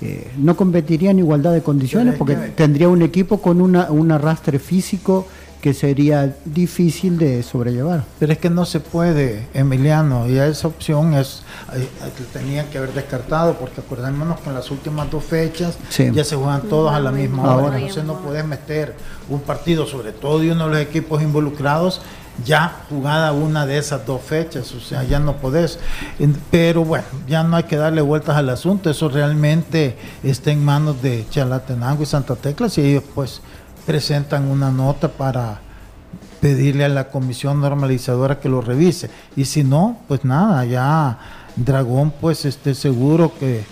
eh, 0.00 0.30
no 0.38 0.56
competiría 0.56 1.10
en 1.10 1.18
igualdad 1.18 1.52
de 1.52 1.62
condiciones 1.62 2.14
porque 2.16 2.36
tendría 2.36 2.88
un 2.88 3.02
equipo 3.02 3.42
con 3.42 3.60
una, 3.60 3.90
un 3.90 4.10
arrastre 4.10 4.58
físico 4.58 5.26
que 5.60 5.74
sería 5.74 6.36
difícil 6.44 7.18
de 7.18 7.42
sobrellevar. 7.42 8.04
Pero 8.18 8.32
es 8.32 8.38
que 8.38 8.50
no 8.50 8.64
se 8.64 8.80
puede, 8.80 9.48
Emiliano, 9.54 10.28
y 10.28 10.38
esa 10.38 10.68
opción 10.68 11.14
es 11.14 11.42
eh, 11.74 11.88
tenían 12.32 12.66
que 12.66 12.78
haber 12.78 12.92
descartado, 12.92 13.54
porque 13.54 13.80
acordémonos 13.80 14.40
que 14.40 14.48
en 14.48 14.54
las 14.54 14.70
últimas 14.70 15.10
dos 15.10 15.24
fechas 15.24 15.78
ya 15.90 16.24
se 16.24 16.36
juegan 16.36 16.62
todos 16.62 16.92
a 16.92 17.00
la 17.00 17.10
misma 17.10 17.56
hora, 17.56 17.76
entonces 17.76 18.04
no 18.04 18.20
puedes 18.20 18.44
meter 18.44 18.94
un 19.28 19.40
partido, 19.40 19.86
sobre 19.86 20.12
todo 20.12 20.38
de 20.38 20.52
uno 20.52 20.66
de 20.66 20.70
los 20.70 20.80
equipos 20.80 21.22
involucrados, 21.22 22.00
ya 22.44 22.84
jugada 22.88 23.32
una 23.32 23.66
de 23.66 23.78
esas 23.78 24.06
dos 24.06 24.22
fechas, 24.22 24.72
o 24.72 24.80
sea, 24.80 25.02
ya 25.02 25.18
no 25.18 25.36
podés. 25.36 25.78
Pero 26.50 26.84
bueno, 26.84 27.04
ya 27.26 27.42
no 27.42 27.56
hay 27.56 27.64
que 27.64 27.76
darle 27.76 28.00
vueltas 28.00 28.36
al 28.36 28.48
asunto, 28.50 28.90
eso 28.90 29.08
realmente 29.08 29.96
está 30.22 30.52
en 30.52 30.64
manos 30.64 31.02
de 31.02 31.26
Chalatenango 31.30 32.02
y 32.02 32.06
Santa 32.06 32.36
Tecla, 32.36 32.68
si 32.68 32.82
ellos 32.82 33.02
pues 33.14 33.40
presentan 33.88 34.50
una 34.50 34.70
nota 34.70 35.08
para 35.08 35.60
pedirle 36.42 36.84
a 36.84 36.90
la 36.90 37.08
comisión 37.08 37.58
normalizadora 37.62 38.38
que 38.38 38.50
lo 38.50 38.60
revise. 38.60 39.08
Y 39.34 39.46
si 39.46 39.64
no, 39.64 40.00
pues 40.06 40.26
nada, 40.26 40.62
ya 40.66 41.18
Dragón 41.56 42.12
pues 42.20 42.44
esté 42.44 42.74
seguro 42.74 43.32
que, 43.40 43.62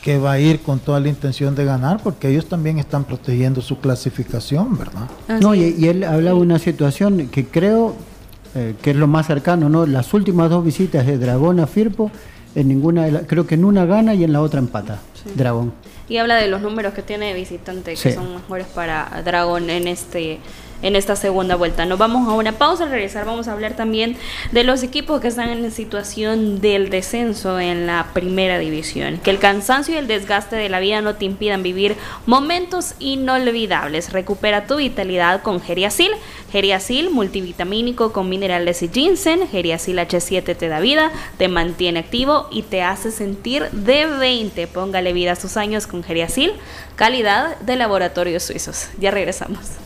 que 0.00 0.16
va 0.16 0.32
a 0.32 0.38
ir 0.40 0.60
con 0.60 0.78
toda 0.78 0.98
la 0.98 1.08
intención 1.08 1.54
de 1.54 1.66
ganar, 1.66 2.00
porque 2.02 2.30
ellos 2.30 2.48
también 2.48 2.78
están 2.78 3.04
protegiendo 3.04 3.60
su 3.60 3.78
clasificación, 3.78 4.78
¿verdad? 4.78 5.10
No, 5.42 5.54
y, 5.54 5.76
y 5.78 5.88
él 5.88 6.04
habla 6.04 6.30
de 6.30 6.36
una 6.36 6.58
situación 6.58 7.28
que 7.28 7.46
creo 7.46 7.94
eh, 8.54 8.76
que 8.80 8.92
es 8.92 8.96
lo 8.96 9.06
más 9.06 9.26
cercano, 9.26 9.68
¿no? 9.68 9.84
Las 9.84 10.14
últimas 10.14 10.48
dos 10.48 10.64
visitas 10.64 11.04
de 11.04 11.18
Dragón 11.18 11.60
a 11.60 11.66
Firpo, 11.66 12.10
en 12.56 12.68
ninguna 12.68 13.20
creo 13.26 13.46
que 13.46 13.54
en 13.54 13.64
una 13.64 13.84
gana 13.84 14.14
y 14.14 14.24
en 14.24 14.32
la 14.32 14.40
otra 14.40 14.58
empata. 14.58 14.98
Dragón. 15.34 15.72
Y 16.08 16.16
habla 16.16 16.36
de 16.36 16.48
los 16.48 16.62
números 16.62 16.94
que 16.94 17.02
tiene 17.02 17.34
visitante, 17.34 17.94
que 17.94 18.14
son 18.14 18.34
mejores 18.34 18.66
para 18.66 19.22
Dragón 19.24 19.70
en 19.70 19.86
este 19.86 20.38
en 20.82 20.96
esta 20.96 21.16
segunda 21.16 21.56
vuelta. 21.56 21.84
Nos 21.84 21.98
vamos 21.98 22.28
a 22.28 22.32
una 22.32 22.52
pausa, 22.52 22.84
al 22.84 22.90
regresar 22.90 23.24
vamos 23.24 23.48
a 23.48 23.52
hablar 23.52 23.74
también 23.74 24.16
de 24.52 24.64
los 24.64 24.82
equipos 24.82 25.20
que 25.20 25.28
están 25.28 25.50
en 25.50 25.70
situación 25.70 26.60
del 26.60 26.90
descenso 26.90 27.58
en 27.60 27.86
la 27.86 28.08
primera 28.12 28.58
división. 28.58 29.18
Que 29.18 29.30
el 29.30 29.38
cansancio 29.38 29.94
y 29.94 29.98
el 29.98 30.06
desgaste 30.06 30.56
de 30.56 30.68
la 30.68 30.80
vida 30.80 31.00
no 31.00 31.14
te 31.14 31.24
impidan 31.24 31.62
vivir 31.62 31.96
momentos 32.26 32.94
inolvidables. 32.98 34.12
Recupera 34.12 34.66
tu 34.66 34.76
vitalidad 34.76 35.42
con 35.42 35.60
Geriasil. 35.60 36.10
Geriasil 36.52 37.10
multivitamínico 37.10 38.12
con 38.12 38.28
minerales 38.28 38.82
y 38.82 38.88
ginseng. 38.88 39.46
Geriasil 39.48 39.98
H7 39.98 40.56
te 40.56 40.68
da 40.68 40.80
vida, 40.80 41.10
te 41.38 41.48
mantiene 41.48 42.00
activo 42.00 42.48
y 42.50 42.62
te 42.62 42.82
hace 42.82 43.10
sentir 43.10 43.70
de 43.70 44.06
20. 44.06 44.66
Póngale 44.68 45.12
vida 45.12 45.32
a 45.32 45.36
sus 45.36 45.56
años 45.56 45.86
con 45.86 46.02
Geriasil. 46.02 46.52
Calidad 46.94 47.58
de 47.60 47.76
laboratorios 47.76 48.44
suizos. 48.44 48.88
Ya 48.98 49.10
regresamos. 49.10 49.85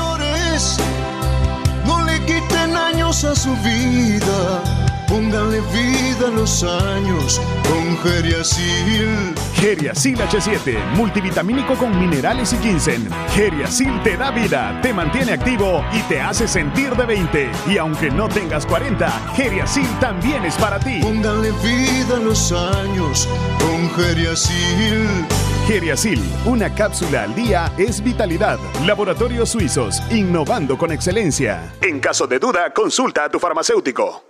Años 3.11 3.23
a 3.25 3.35
su 3.35 3.53
vida. 3.57 4.63
Pónganle 5.09 5.59
vida 5.73 6.27
a 6.27 6.31
los 6.31 6.63
años 6.63 7.41
con 7.67 7.97
Geriasil. 7.97 9.35
Geriasil 9.55 10.17
H7, 10.17 10.95
multivitamínico 10.95 11.75
con 11.75 11.99
minerales 11.99 12.53
y 12.53 12.57
ginseng. 12.59 13.09
Geriasil 13.35 14.01
te 14.03 14.15
da 14.15 14.31
vida, 14.31 14.79
te 14.81 14.93
mantiene 14.93 15.33
activo 15.33 15.83
y 15.91 15.99
te 16.03 16.21
hace 16.21 16.47
sentir 16.47 16.95
de 16.95 17.05
20. 17.05 17.51
Y 17.67 17.77
aunque 17.77 18.09
no 18.09 18.29
tengas 18.29 18.65
40, 18.65 19.09
Geriasil 19.35 19.87
también 19.99 20.45
es 20.45 20.55
para 20.55 20.79
ti. 20.79 20.99
Pónganle 21.01 21.51
vida 21.51 22.15
a 22.15 22.19
los 22.19 22.53
años 22.53 23.27
con 23.59 23.89
Geriasil. 23.91 25.25
Geriasil, 25.67 26.21
una 26.45 26.73
cápsula 26.73 27.23
al 27.23 27.35
día 27.35 27.71
es 27.77 28.03
vitalidad. 28.03 28.59
Laboratorios 28.85 29.49
Suizos, 29.49 30.01
innovando 30.11 30.77
con 30.77 30.91
excelencia. 30.91 31.73
En 31.81 31.99
caso 31.99 32.27
de 32.27 32.39
duda, 32.39 32.73
consulta 32.73 33.25
a 33.25 33.29
tu 33.29 33.39
farmacéutico. 33.39 34.23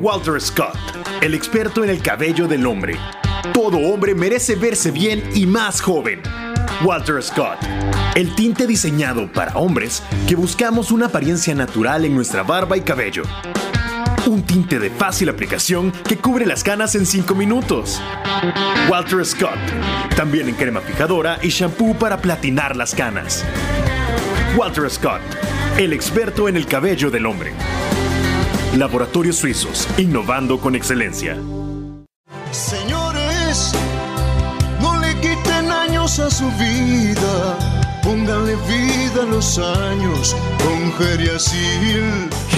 Walter 0.00 0.40
Scott, 0.40 0.76
el 1.20 1.34
experto 1.34 1.84
en 1.84 1.90
el 1.90 2.02
cabello 2.02 2.48
del 2.48 2.66
hombre 2.66 2.96
todo 3.52 3.78
hombre 3.78 4.14
merece 4.14 4.54
verse 4.54 4.90
bien 4.90 5.22
y 5.34 5.46
más 5.46 5.80
joven. 5.80 6.22
Walter 6.84 7.22
Scott. 7.22 7.58
El 8.14 8.34
tinte 8.34 8.66
diseñado 8.66 9.32
para 9.32 9.56
hombres 9.56 10.02
que 10.28 10.36
buscamos 10.36 10.90
una 10.90 11.06
apariencia 11.06 11.54
natural 11.54 12.04
en 12.04 12.14
nuestra 12.14 12.42
barba 12.42 12.76
y 12.76 12.82
cabello. 12.82 13.22
Un 14.26 14.42
tinte 14.42 14.78
de 14.78 14.90
fácil 14.90 15.28
aplicación 15.28 15.92
que 16.08 16.16
cubre 16.16 16.46
las 16.46 16.62
canas 16.62 16.94
en 16.94 17.06
5 17.06 17.34
minutos. 17.34 18.00
Walter 18.90 19.24
Scott. 19.24 19.58
También 20.16 20.48
en 20.48 20.54
crema 20.54 20.80
fijadora 20.80 21.38
y 21.42 21.48
shampoo 21.48 21.94
para 21.94 22.18
platinar 22.18 22.76
las 22.76 22.94
canas. 22.94 23.44
Walter 24.56 24.90
Scott. 24.90 25.20
El 25.78 25.92
experto 25.92 26.48
en 26.48 26.56
el 26.56 26.66
cabello 26.66 27.10
del 27.10 27.26
hombre. 27.26 27.52
Laboratorios 28.76 29.36
Suizos, 29.36 29.88
innovando 29.98 30.58
con 30.60 30.74
excelencia. 30.74 31.36
a 36.18 36.28
su 36.28 36.50
vida. 36.52 37.56
Pónganle 38.02 38.56
vida 38.66 39.22
a 39.22 39.26
los 39.26 39.58
años 39.58 40.34
con 40.58 40.92
Geriasil. 40.98 42.28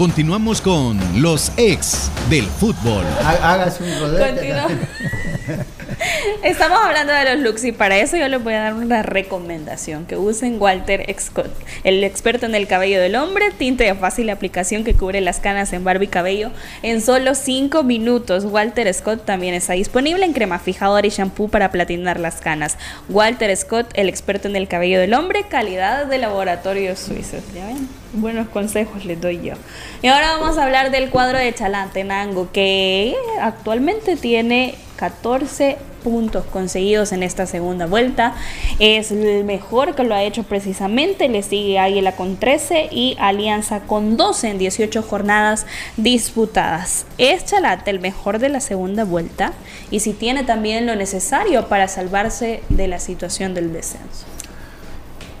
Continuamos 0.00 0.62
con 0.62 0.98
los 1.20 1.52
ex 1.58 2.10
del 2.30 2.46
fútbol. 2.46 3.04
Hágase 3.22 3.84
un 3.84 4.00
rodete. 4.00 4.54
Estamos 6.42 6.78
hablando 6.82 7.12
de 7.12 7.34
los 7.34 7.42
looks 7.42 7.64
y 7.64 7.72
para 7.72 7.98
eso 7.98 8.16
yo 8.16 8.28
les 8.28 8.42
voy 8.42 8.54
a 8.54 8.60
dar 8.60 8.74
una 8.74 9.02
recomendación, 9.02 10.06
que 10.06 10.16
usen 10.16 10.60
Walter 10.60 11.04
Scott, 11.18 11.50
el 11.84 12.04
experto 12.04 12.46
en 12.46 12.54
el 12.54 12.66
cabello 12.66 13.00
del 13.00 13.16
hombre, 13.16 13.50
tinte 13.56 13.84
de 13.84 13.94
fácil 13.94 14.30
aplicación 14.30 14.84
que 14.84 14.94
cubre 14.94 15.20
las 15.20 15.40
canas 15.40 15.72
en 15.72 15.84
barba 15.84 16.04
y 16.04 16.08
cabello 16.08 16.50
en 16.82 17.00
solo 17.00 17.34
5 17.34 17.82
minutos. 17.82 18.44
Walter 18.44 18.92
Scott 18.92 19.24
también 19.24 19.54
está 19.54 19.74
disponible 19.74 20.24
en 20.24 20.32
crema 20.32 20.58
fijadora 20.58 21.06
y 21.06 21.10
shampoo 21.10 21.48
para 21.48 21.70
platinar 21.70 22.20
las 22.20 22.40
canas. 22.40 22.76
Walter 23.08 23.54
Scott, 23.56 23.86
el 23.94 24.08
experto 24.08 24.48
en 24.48 24.56
el 24.56 24.68
cabello 24.68 25.00
del 25.00 25.14
hombre, 25.14 25.44
calidad 25.48 26.06
de 26.06 26.18
laboratorio 26.18 26.96
suizos. 26.96 27.42
¿Ya 27.54 27.66
ven? 27.66 27.88
Buenos 28.12 28.48
consejos 28.48 29.04
les 29.04 29.20
doy 29.20 29.40
yo. 29.40 29.54
Y 30.02 30.08
ahora 30.08 30.36
vamos 30.36 30.58
a 30.58 30.64
hablar 30.64 30.90
del 30.90 31.10
cuadro 31.10 31.38
de 31.38 31.54
Chalantenango, 31.54 32.50
que 32.50 33.14
actualmente 33.40 34.16
tiene 34.16 34.74
14 35.00 35.78
puntos 36.04 36.44
conseguidos 36.44 37.12
en 37.12 37.22
esta 37.22 37.46
segunda 37.46 37.86
vuelta. 37.86 38.34
Es 38.78 39.10
el 39.10 39.44
mejor 39.44 39.94
que 39.94 40.04
lo 40.04 40.14
ha 40.14 40.22
hecho 40.22 40.42
precisamente. 40.42 41.26
Le 41.30 41.42
sigue 41.42 41.78
Águila 41.78 42.12
con 42.12 42.36
13 42.36 42.90
y 42.92 43.16
Alianza 43.18 43.80
con 43.80 44.18
12 44.18 44.50
en 44.50 44.58
18 44.58 45.02
jornadas 45.02 45.64
disputadas. 45.96 47.06
Es 47.16 47.46
Chalate 47.46 47.90
el 47.90 48.00
mejor 48.00 48.38
de 48.38 48.50
la 48.50 48.60
segunda 48.60 49.04
vuelta 49.04 49.54
y 49.90 50.00
si 50.00 50.12
tiene 50.12 50.44
también 50.44 50.86
lo 50.86 50.94
necesario 50.96 51.66
para 51.68 51.88
salvarse 51.88 52.62
de 52.68 52.86
la 52.86 52.98
situación 52.98 53.54
del 53.54 53.72
descenso. 53.72 54.26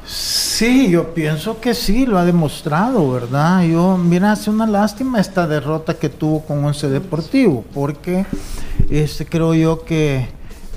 Sí, 0.06 0.90
yo 0.90 1.14
pienso 1.14 1.60
que 1.60 1.72
sí, 1.72 2.04
lo 2.04 2.18
ha 2.18 2.24
demostrado, 2.24 3.10
¿verdad? 3.12 3.62
Yo, 3.62 3.96
mira, 3.96 4.32
hace 4.32 4.50
una 4.50 4.66
lástima 4.66 5.20
esta 5.20 5.46
derrota 5.46 5.94
que 5.94 6.08
tuvo 6.08 6.42
con 6.42 6.64
Once 6.64 6.88
Deportivo, 6.88 7.64
porque 7.72 8.26
este, 8.90 9.24
creo 9.26 9.54
yo 9.54 9.84
que, 9.84 10.28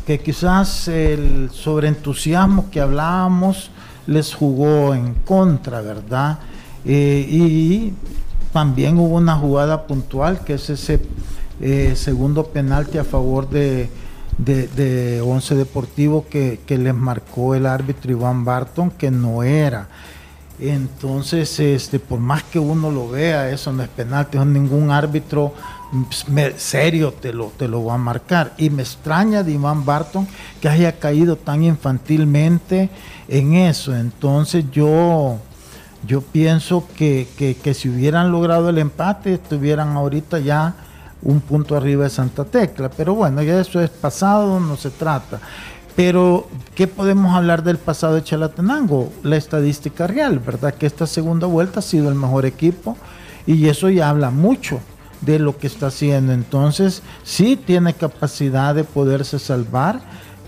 que 0.05 0.19
quizás 0.19 0.87
el 0.87 1.49
sobreentusiasmo 1.51 2.69
que 2.69 2.79
hablábamos 2.79 3.71
les 4.05 4.33
jugó 4.33 4.93
en 4.93 5.13
contra, 5.15 5.81
¿verdad? 5.81 6.39
Eh, 6.85 7.25
y 7.29 7.93
también 8.51 8.97
hubo 8.99 9.15
una 9.15 9.35
jugada 9.35 9.87
puntual 9.87 10.43
que 10.43 10.55
es 10.55 10.69
ese 10.69 10.99
eh, 11.61 11.93
segundo 11.95 12.47
penalti 12.47 12.97
a 12.97 13.03
favor 13.03 13.49
de, 13.49 13.89
de, 14.37 15.21
Once 15.21 15.55
Deportivo 15.55 16.25
que, 16.29 16.59
que, 16.65 16.77
les 16.77 16.93
marcó 16.93 17.55
el 17.55 17.65
árbitro 17.65 18.11
Iván 18.11 18.43
Barton, 18.43 18.91
que 18.91 19.09
no 19.09 19.43
era. 19.43 19.87
Entonces, 20.59 21.59
este, 21.59 21.99
por 21.99 22.19
más 22.19 22.43
que 22.43 22.59
uno 22.59 22.91
lo 22.91 23.09
vea, 23.09 23.49
eso 23.49 23.71
no 23.73 23.83
es 23.83 23.89
penalti, 23.89 24.37
ningún 24.37 24.91
árbitro 24.91 25.53
serio 26.57 27.13
te 27.13 27.33
lo, 27.33 27.51
te 27.57 27.67
lo 27.67 27.85
va 27.85 27.95
a 27.95 27.97
marcar. 27.97 28.53
Y 28.57 28.69
me 28.69 28.81
extraña 28.81 29.43
de 29.43 29.51
Iván 29.51 29.85
Barton 29.85 30.27
que 30.61 30.69
haya 30.69 30.99
caído 30.99 31.35
tan 31.35 31.63
infantilmente 31.63 32.89
en 33.27 33.53
eso. 33.53 33.95
Entonces 33.95 34.65
yo, 34.71 35.37
yo 36.07 36.21
pienso 36.21 36.87
que, 36.95 37.27
que, 37.37 37.73
si 37.73 37.89
hubieran 37.89 38.31
logrado 38.31 38.69
el 38.69 38.77
empate, 38.77 39.35
estuvieran 39.35 39.95
ahorita 39.95 40.39
ya 40.39 40.75
un 41.21 41.39
punto 41.39 41.75
arriba 41.75 42.05
de 42.05 42.09
Santa 42.09 42.43
Tecla. 42.45 42.89
Pero 42.89 43.15
bueno, 43.15 43.41
ya 43.43 43.59
eso 43.59 43.79
es 43.81 43.89
pasado, 43.89 44.59
no 44.59 44.75
se 44.77 44.89
trata. 44.89 45.39
Pero, 45.95 46.47
¿qué 46.73 46.87
podemos 46.87 47.35
hablar 47.35 47.61
del 47.63 47.77
pasado 47.77 48.15
de 48.15 48.23
Chalatenango? 48.23 49.13
La 49.21 49.35
estadística 49.35 50.07
real, 50.07 50.39
¿verdad? 50.39 50.73
Que 50.73 50.87
esta 50.87 51.05
segunda 51.05 51.45
vuelta 51.45 51.79
ha 51.79 51.83
sido 51.83 52.09
el 52.09 52.15
mejor 52.15 52.47
equipo 52.47 52.97
y 53.45 53.67
eso 53.67 53.89
ya 53.89 54.09
habla 54.09 54.31
mucho 54.31 54.79
de 55.25 55.39
lo 55.39 55.57
que 55.57 55.67
está 55.67 55.87
haciendo. 55.87 56.33
Entonces, 56.33 57.01
sí 57.23 57.55
tiene 57.55 57.93
capacidad 57.93 58.75
de 58.75 58.83
poderse 58.83 59.39
salvar, 59.39 60.01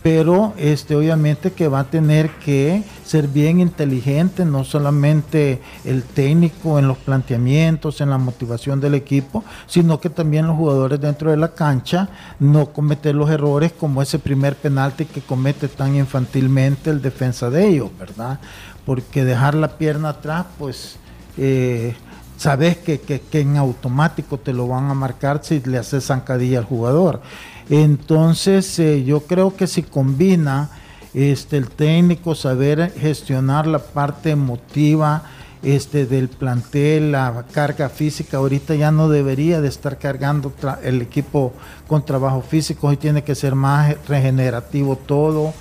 pero 0.06 0.54
este 0.58 0.96
obviamente 0.96 1.54
que 1.54 1.68
va 1.68 1.80
a 1.80 1.90
tener 1.90 2.30
que 2.30 2.84
ser 3.04 3.28
bien 3.28 3.60
inteligente, 3.60 4.46
no 4.46 4.64
solamente 4.64 5.64
el 5.84 6.04
técnico 6.04 6.78
en 6.78 6.88
los 6.88 7.00
planteamientos, 7.00 8.02
en 8.02 8.12
la 8.12 8.20
motivación 8.20 8.80
del 8.80 8.94
equipo, 8.94 9.44
sino 9.66 10.00
que 10.00 10.12
también 10.12 10.46
los 10.46 10.58
jugadores 10.58 11.02
dentro 11.02 11.32
de 11.32 11.38
la 11.38 11.56
cancha 11.56 12.10
no 12.40 12.68
cometer 12.68 13.16
los 13.16 13.32
errores 13.32 13.72
como 13.72 14.00
ese 14.00 14.20
primer 14.20 14.56
penalti 14.56 15.06
que 15.06 15.22
comete 15.22 15.68
tan 15.68 15.96
infantilmente 15.96 16.92
el 16.92 17.02
defensa 17.02 17.50
de 17.50 17.68
ellos, 17.68 17.90
¿verdad? 17.98 18.40
Porque 18.86 19.26
dejar 19.26 19.56
la 19.56 19.70
pierna 19.70 20.10
atrás, 20.10 20.46
pues 20.60 20.98
eh, 21.38 21.96
sabes 22.38 22.78
que, 22.78 23.22
en 23.32 23.58
automático 23.58 24.38
te 24.38 24.54
lo 24.54 24.68
van 24.68 24.90
a 24.90 24.94
marcar 24.94 25.42
si 25.44 25.60
le 25.62 25.78
haces 25.78 26.06
zancadilla 26.06 26.60
al 26.60 26.66
jugador. 26.66 27.22
Entonces, 27.70 28.78
eh, 28.80 29.04
yo 29.04 29.22
creo 29.22 29.56
que 29.56 29.68
si 29.68 29.84
combina 29.84 30.70
este, 31.14 31.58
el 31.58 31.70
técnico, 31.70 32.36
saber 32.36 32.94
gestionar 33.00 33.68
la 33.68 33.80
parte 33.80 34.32
emotiva 34.32 35.24
este, 35.64 36.06
del 36.06 36.30
plantel, 36.30 37.14
la 37.14 37.46
carga 37.52 37.90
física, 37.90 38.38
ahorita 38.38 38.76
ya 38.76 38.92
no 38.92 39.10
debería 39.10 39.62
de 39.62 39.68
estar 39.68 39.98
cargando 39.98 40.54
el 40.84 41.02
equipo 41.02 41.54
con 41.88 42.06
trabajo 42.06 42.42
físico, 42.42 42.88
hoy 42.88 42.98
tiene 42.98 43.24
que 43.24 43.34
ser 43.34 43.56
más 43.56 43.96
regenerativo 44.08 44.96
todo. 44.96 45.54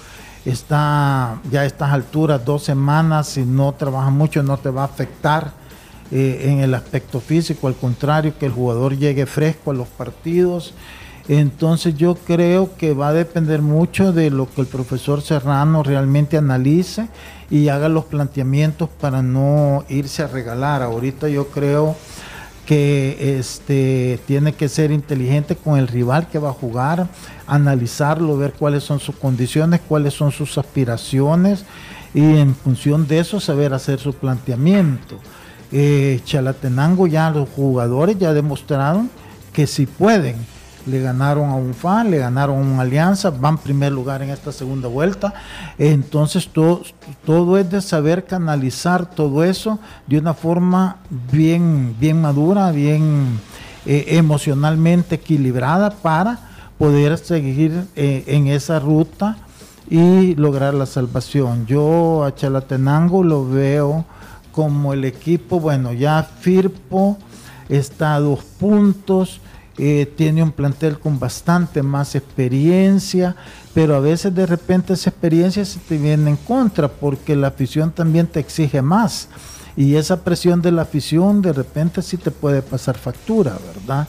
Está 0.44 1.40
ya 1.50 1.62
a 1.62 1.64
estas 1.64 1.90
alturas, 1.90 2.44
dos 2.44 2.64
semanas, 2.64 3.28
si 3.28 3.46
no 3.46 3.72
trabaja 3.72 4.10
mucho 4.10 4.42
no 4.42 4.58
te 4.58 4.68
va 4.68 4.82
a 4.82 4.86
afectar 4.86 5.63
eh, 6.16 6.48
en 6.48 6.60
el 6.60 6.74
aspecto 6.74 7.18
físico, 7.18 7.66
al 7.66 7.74
contrario, 7.74 8.38
que 8.38 8.46
el 8.46 8.52
jugador 8.52 8.96
llegue 8.96 9.26
fresco 9.26 9.72
a 9.72 9.74
los 9.74 9.88
partidos. 9.88 10.72
Entonces 11.26 11.96
yo 11.96 12.14
creo 12.14 12.76
que 12.76 12.94
va 12.94 13.08
a 13.08 13.12
depender 13.12 13.62
mucho 13.62 14.12
de 14.12 14.30
lo 14.30 14.48
que 14.48 14.60
el 14.60 14.68
profesor 14.68 15.22
Serrano 15.22 15.82
realmente 15.82 16.36
analice 16.36 17.08
y 17.50 17.66
haga 17.66 17.88
los 17.88 18.04
planteamientos 18.04 18.88
para 19.00 19.22
no 19.22 19.84
irse 19.88 20.22
a 20.22 20.28
regalar. 20.28 20.82
Ahorita 20.82 21.28
yo 21.28 21.48
creo 21.48 21.96
que 22.64 23.36
este 23.40 24.20
tiene 24.24 24.52
que 24.52 24.68
ser 24.68 24.92
inteligente 24.92 25.56
con 25.56 25.78
el 25.78 25.88
rival 25.88 26.28
que 26.28 26.38
va 26.38 26.50
a 26.50 26.52
jugar, 26.52 27.08
analizarlo, 27.48 28.36
ver 28.36 28.52
cuáles 28.52 28.84
son 28.84 29.00
sus 29.00 29.16
condiciones, 29.16 29.80
cuáles 29.88 30.14
son 30.14 30.30
sus 30.30 30.58
aspiraciones 30.58 31.64
y 32.14 32.36
en 32.36 32.54
función 32.54 33.08
de 33.08 33.18
eso 33.18 33.40
saber 33.40 33.74
hacer 33.74 33.98
su 33.98 34.14
planteamiento. 34.14 35.18
Eh, 35.76 36.20
Chalatenango 36.24 37.08
ya 37.08 37.30
los 37.30 37.48
jugadores 37.48 38.16
ya 38.16 38.32
demostraron 38.32 39.10
que 39.52 39.66
si 39.66 39.86
pueden. 39.86 40.36
Le 40.86 41.00
ganaron 41.00 41.50
a 41.50 41.56
un 41.56 41.74
fan, 41.74 42.12
le 42.12 42.18
ganaron 42.18 42.58
a 42.58 42.60
una 42.60 42.82
alianza, 42.82 43.30
van 43.30 43.58
primer 43.58 43.90
lugar 43.90 44.22
en 44.22 44.30
esta 44.30 44.52
segunda 44.52 44.86
vuelta. 44.86 45.34
Entonces 45.76 46.46
todo, 46.46 46.82
todo 47.26 47.58
es 47.58 47.68
de 47.68 47.80
saber 47.80 48.24
canalizar 48.24 49.10
todo 49.10 49.42
eso 49.42 49.80
de 50.06 50.18
una 50.18 50.32
forma 50.32 50.98
bien, 51.32 51.96
bien 51.98 52.20
madura, 52.20 52.70
bien 52.70 53.40
eh, 53.84 54.04
emocionalmente 54.10 55.16
equilibrada 55.16 55.90
para 55.90 56.38
poder 56.78 57.18
seguir 57.18 57.88
eh, 57.96 58.22
en 58.28 58.46
esa 58.46 58.78
ruta 58.78 59.38
y 59.90 60.36
lograr 60.36 60.72
la 60.74 60.86
salvación. 60.86 61.66
Yo 61.66 62.24
a 62.24 62.32
Chalatenango 62.32 63.24
lo 63.24 63.48
veo 63.48 64.04
como 64.54 64.92
el 64.92 65.04
equipo, 65.04 65.58
bueno, 65.58 65.92
ya 65.92 66.22
Firpo 66.22 67.18
está 67.68 68.14
a 68.14 68.20
dos 68.20 68.44
puntos, 68.44 69.40
eh, 69.76 70.12
tiene 70.16 70.44
un 70.44 70.52
plantel 70.52 71.00
con 71.00 71.18
bastante 71.18 71.82
más 71.82 72.14
experiencia, 72.14 73.34
pero 73.74 73.96
a 73.96 74.00
veces 74.00 74.32
de 74.32 74.46
repente 74.46 74.92
esa 74.92 75.10
experiencia 75.10 75.64
se 75.64 75.80
te 75.80 75.98
viene 75.98 76.30
en 76.30 76.36
contra 76.36 76.86
porque 76.86 77.34
la 77.34 77.48
afición 77.48 77.90
también 77.90 78.28
te 78.28 78.38
exige 78.38 78.80
más. 78.80 79.28
Y 79.76 79.96
esa 79.96 80.22
presión 80.22 80.62
de 80.62 80.70
la 80.70 80.82
afición 80.82 81.42
de 81.42 81.52
repente 81.52 82.00
sí 82.00 82.16
te 82.16 82.30
puede 82.30 82.62
pasar 82.62 82.96
factura, 82.96 83.58
¿verdad? 83.74 84.06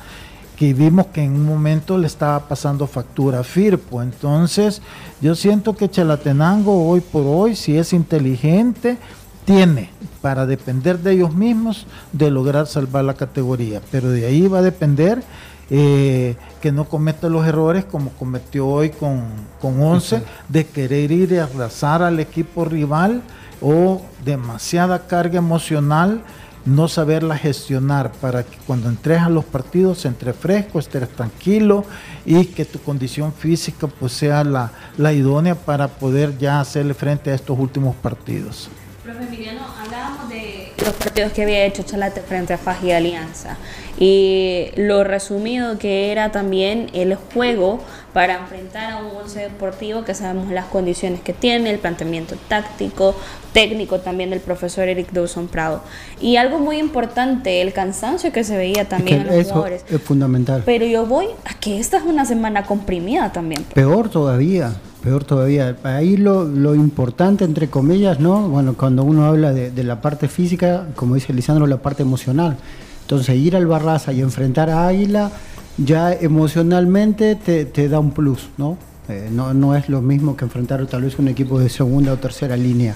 Que 0.55 0.75
vimos 0.75 1.07
que 1.07 1.23
en 1.23 1.31
un 1.31 1.45
momento 1.45 1.97
le 1.97 2.05
estaba 2.05 2.47
pasando 2.47 2.85
factura 2.85 3.39
a 3.39 3.43
Firpo. 3.43 4.03
Entonces, 4.03 4.83
yo 5.21 5.33
siento 5.33 5.75
que 5.75 5.89
Chalatenango 5.89 6.87
hoy 6.87 7.01
por 7.01 7.23
hoy, 7.25 7.55
si 7.55 7.75
es 7.75 7.93
inteligente, 7.93 8.99
tiene 9.45 9.89
para 10.21 10.45
depender 10.45 10.99
de 10.99 11.13
ellos 11.13 11.33
mismos 11.33 11.85
de 12.11 12.31
lograr 12.31 12.67
salvar 12.67 13.05
la 13.05 13.13
categoría. 13.13 13.81
Pero 13.91 14.09
de 14.09 14.25
ahí 14.25 14.47
va 14.47 14.59
a 14.59 14.63
depender 14.63 15.23
eh, 15.69 16.35
que 16.61 16.71
no 16.71 16.85
cometa 16.85 17.29
los 17.29 17.45
errores 17.47 17.85
como 17.85 18.11
cometió 18.11 18.67
hoy 18.67 18.89
con, 18.89 19.23
con 19.61 19.81
11, 19.81 20.21
de 20.49 20.65
querer 20.65 21.11
ir 21.11 21.31
y 21.31 21.37
arrasar 21.37 22.03
al 22.03 22.19
equipo 22.19 22.65
rival 22.65 23.21
o 23.61 24.01
demasiada 24.23 25.07
carga 25.07 25.37
emocional, 25.37 26.21
no 26.65 26.87
saberla 26.87 27.37
gestionar 27.37 28.11
para 28.13 28.43
que 28.43 28.57
cuando 28.65 28.89
entres 28.89 29.21
a 29.21 29.29
los 29.29 29.45
partidos 29.45 30.05
entre 30.05 30.33
fresco, 30.33 30.79
estés 30.79 31.07
tranquilo 31.09 31.83
y 32.25 32.45
que 32.45 32.65
tu 32.65 32.79
condición 32.79 33.33
física 33.33 33.87
pues 33.87 34.13
sea 34.13 34.43
la, 34.43 34.71
la 34.97 35.13
idónea 35.13 35.55
para 35.55 35.87
poder 35.87 36.37
ya 36.37 36.59
hacerle 36.59 36.93
frente 36.95 37.31
a 37.31 37.35
estos 37.35 37.57
últimos 37.57 37.95
partidos. 37.95 38.69
Profe 39.05 39.23
Emiliano, 39.23 39.61
hablábamos 39.79 40.29
de 40.29 40.71
los 40.83 40.93
partidos 40.95 41.31
que 41.31 41.43
había 41.43 41.63
hecho 41.63 41.83
Chalate 41.83 42.21
frente 42.21 42.53
a 42.53 42.57
Faji 42.57 42.91
Alianza 42.91 43.55
y 43.99 44.69
lo 44.77 45.03
resumido 45.03 45.77
que 45.77 46.11
era 46.11 46.31
también 46.31 46.89
el 46.91 47.13
juego 47.13 47.81
para 48.13 48.39
enfrentar 48.39 48.93
a 48.93 48.97
un 48.97 49.15
once 49.15 49.41
deportivo 49.41 50.03
que 50.03 50.15
sabemos 50.15 50.49
las 50.49 50.65
condiciones 50.65 51.21
que 51.21 51.33
tiene, 51.33 51.69
el 51.69 51.77
planteamiento 51.77 52.35
táctico, 52.47 53.15
técnico 53.53 53.99
también 53.99 54.31
del 54.31 54.39
profesor 54.39 54.87
Eric 54.87 55.11
Dawson 55.11 55.49
Prado. 55.49 55.83
Y 56.19 56.37
algo 56.37 56.57
muy 56.57 56.77
importante, 56.77 57.61
el 57.61 57.73
cansancio 57.73 58.31
que 58.31 58.43
se 58.43 58.57
veía 58.57 58.89
también 58.89 59.21
en 59.21 59.27
los 59.27 59.35
eso 59.35 59.49
jugadores. 59.49 59.85
Es 59.87 60.01
fundamental. 60.01 60.63
Pero 60.65 60.83
yo 60.87 61.05
voy 61.05 61.27
a 61.45 61.53
que 61.59 61.79
esta 61.79 61.97
es 61.97 62.03
una 62.03 62.25
semana 62.25 62.63
comprimida 62.63 63.31
también. 63.31 63.65
Peor 63.65 64.09
todavía 64.09 64.73
peor 65.05 65.23
todavía. 65.23 65.77
Ahí 65.83 66.17
lo, 66.17 66.45
lo, 66.45 66.73
importante, 66.73 67.45
entre 67.45 67.69
comillas, 67.69 68.19
¿no? 68.19 68.49
Bueno, 68.49 68.73
cuando 68.73 69.03
uno 69.03 69.25
habla 69.25 69.53
de, 69.53 69.83
la 69.83 70.01
parte 70.01 70.27
física, 70.27 70.87
como 70.95 71.13
dice 71.13 71.31
Lisandro, 71.31 71.67
la 71.67 71.77
parte 71.77 72.01
emocional. 72.01 72.57
Entonces, 73.01 73.35
ir 73.37 73.55
al 73.55 73.67
Barraza 73.67 74.11
y 74.11 74.21
enfrentar 74.21 74.71
a 74.71 74.87
Águila, 74.87 75.31
ya 75.77 76.11
emocionalmente 76.11 77.35
te, 77.35 77.87
da 77.87 77.99
un 77.99 78.11
plus, 78.11 78.49
¿no? 78.57 78.77
Eh, 79.07 79.29
¿no? 79.31 79.53
No 79.53 79.75
es 79.75 79.89
lo 79.89 80.01
mismo 80.01 80.35
que 80.35 80.45
enfrentar 80.45 80.83
tal 80.87 81.03
vez 81.03 81.19
un 81.19 81.27
equipo 81.27 81.59
de 81.59 81.69
segunda 81.69 82.11
o 82.11 82.17
tercera 82.17 82.57
línea. 82.57 82.95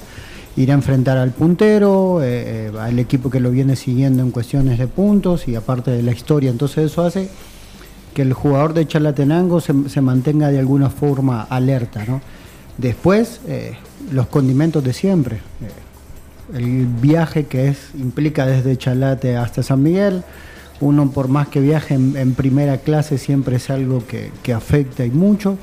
Ir 0.58 0.72
a 0.72 0.74
enfrentar 0.74 1.20
al 1.20 1.30
puntero, 1.30 2.24
eh, 2.24 2.72
eh, 2.72 2.72
al 2.80 2.98
equipo 2.98 3.30
que 3.30 3.40
lo 3.40 3.52
viene 3.52 3.76
siguiendo 3.76 4.24
en 4.24 4.32
cuestiones 4.32 4.80
de 4.80 4.88
puntos 4.88 5.48
y 5.48 5.54
aparte 5.54 5.92
de 5.92 6.02
la 6.02 6.12
historia. 6.12 6.50
Entonces, 6.50 6.92
eso 6.92 7.04
hace 7.04 7.30
que 8.14 8.22
el 8.22 8.34
jugador 8.34 8.74
de 8.74 8.88
Chalatenango 8.88 9.62
se, 9.62 10.02
mantenga 10.02 10.50
de 10.50 10.60
alguna 10.60 10.90
forma 10.90 11.44
alerta. 11.44 12.04
¿no? 12.06 12.22
Después, 12.78 13.42
eh, 13.48 13.78
los 14.12 14.28
condimentos 14.28 14.84
de 14.84 14.94
siempre. 14.94 15.38
Eh, 15.38 16.58
el 16.58 16.86
viaje 16.88 17.46
que 17.46 17.68
es, 17.68 17.90
implica 17.94 18.46
desde 18.46 18.78
Chalate 18.78 19.38
hasta 19.38 19.64
San 19.64 19.84
Miguel. 19.84 20.24
Uno 20.82 21.12
por 21.12 21.28
más 21.28 21.50
que 21.50 21.60
viaje 21.60 21.94
en, 21.94 22.34
primera 22.36 22.78
clase 22.78 23.18
siempre 23.18 23.58
es 23.58 23.70
algo 23.70 24.02
que, 24.08 24.54
afecta 24.54 25.06
y 25.06 25.12
mucho. 25.12 25.58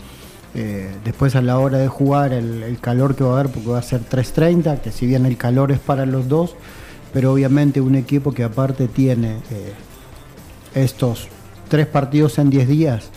Eh, 0.54 0.90
después 1.04 1.34
a 1.36 1.42
la 1.42 1.58
hora 1.58 1.78
de 1.78 1.88
jugar 1.88 2.32
el, 2.32 2.78
calor 2.80 3.16
que 3.16 3.24
va 3.24 3.30
a 3.30 3.40
haber, 3.40 3.50
porque 3.50 3.68
va 3.68 3.78
a 3.78 3.82
ser 3.82 4.02
3.30, 4.02 4.80
que 4.80 4.92
si 4.92 5.06
bien 5.06 5.26
el 5.26 5.36
calor 5.36 5.72
es 5.72 5.78
para 5.78 6.06
los 6.06 6.28
dos, 6.28 6.54
pero 7.12 7.32
obviamente 7.32 7.80
un 7.80 7.94
equipo 7.94 8.32
que 8.32 8.44
aparte 8.44 8.88
tiene 8.88 9.36
estos 10.74 11.28
tres 11.68 11.86
partidos 11.86 12.38
en 12.38 12.50
10 12.50 12.68
días 12.68 13.10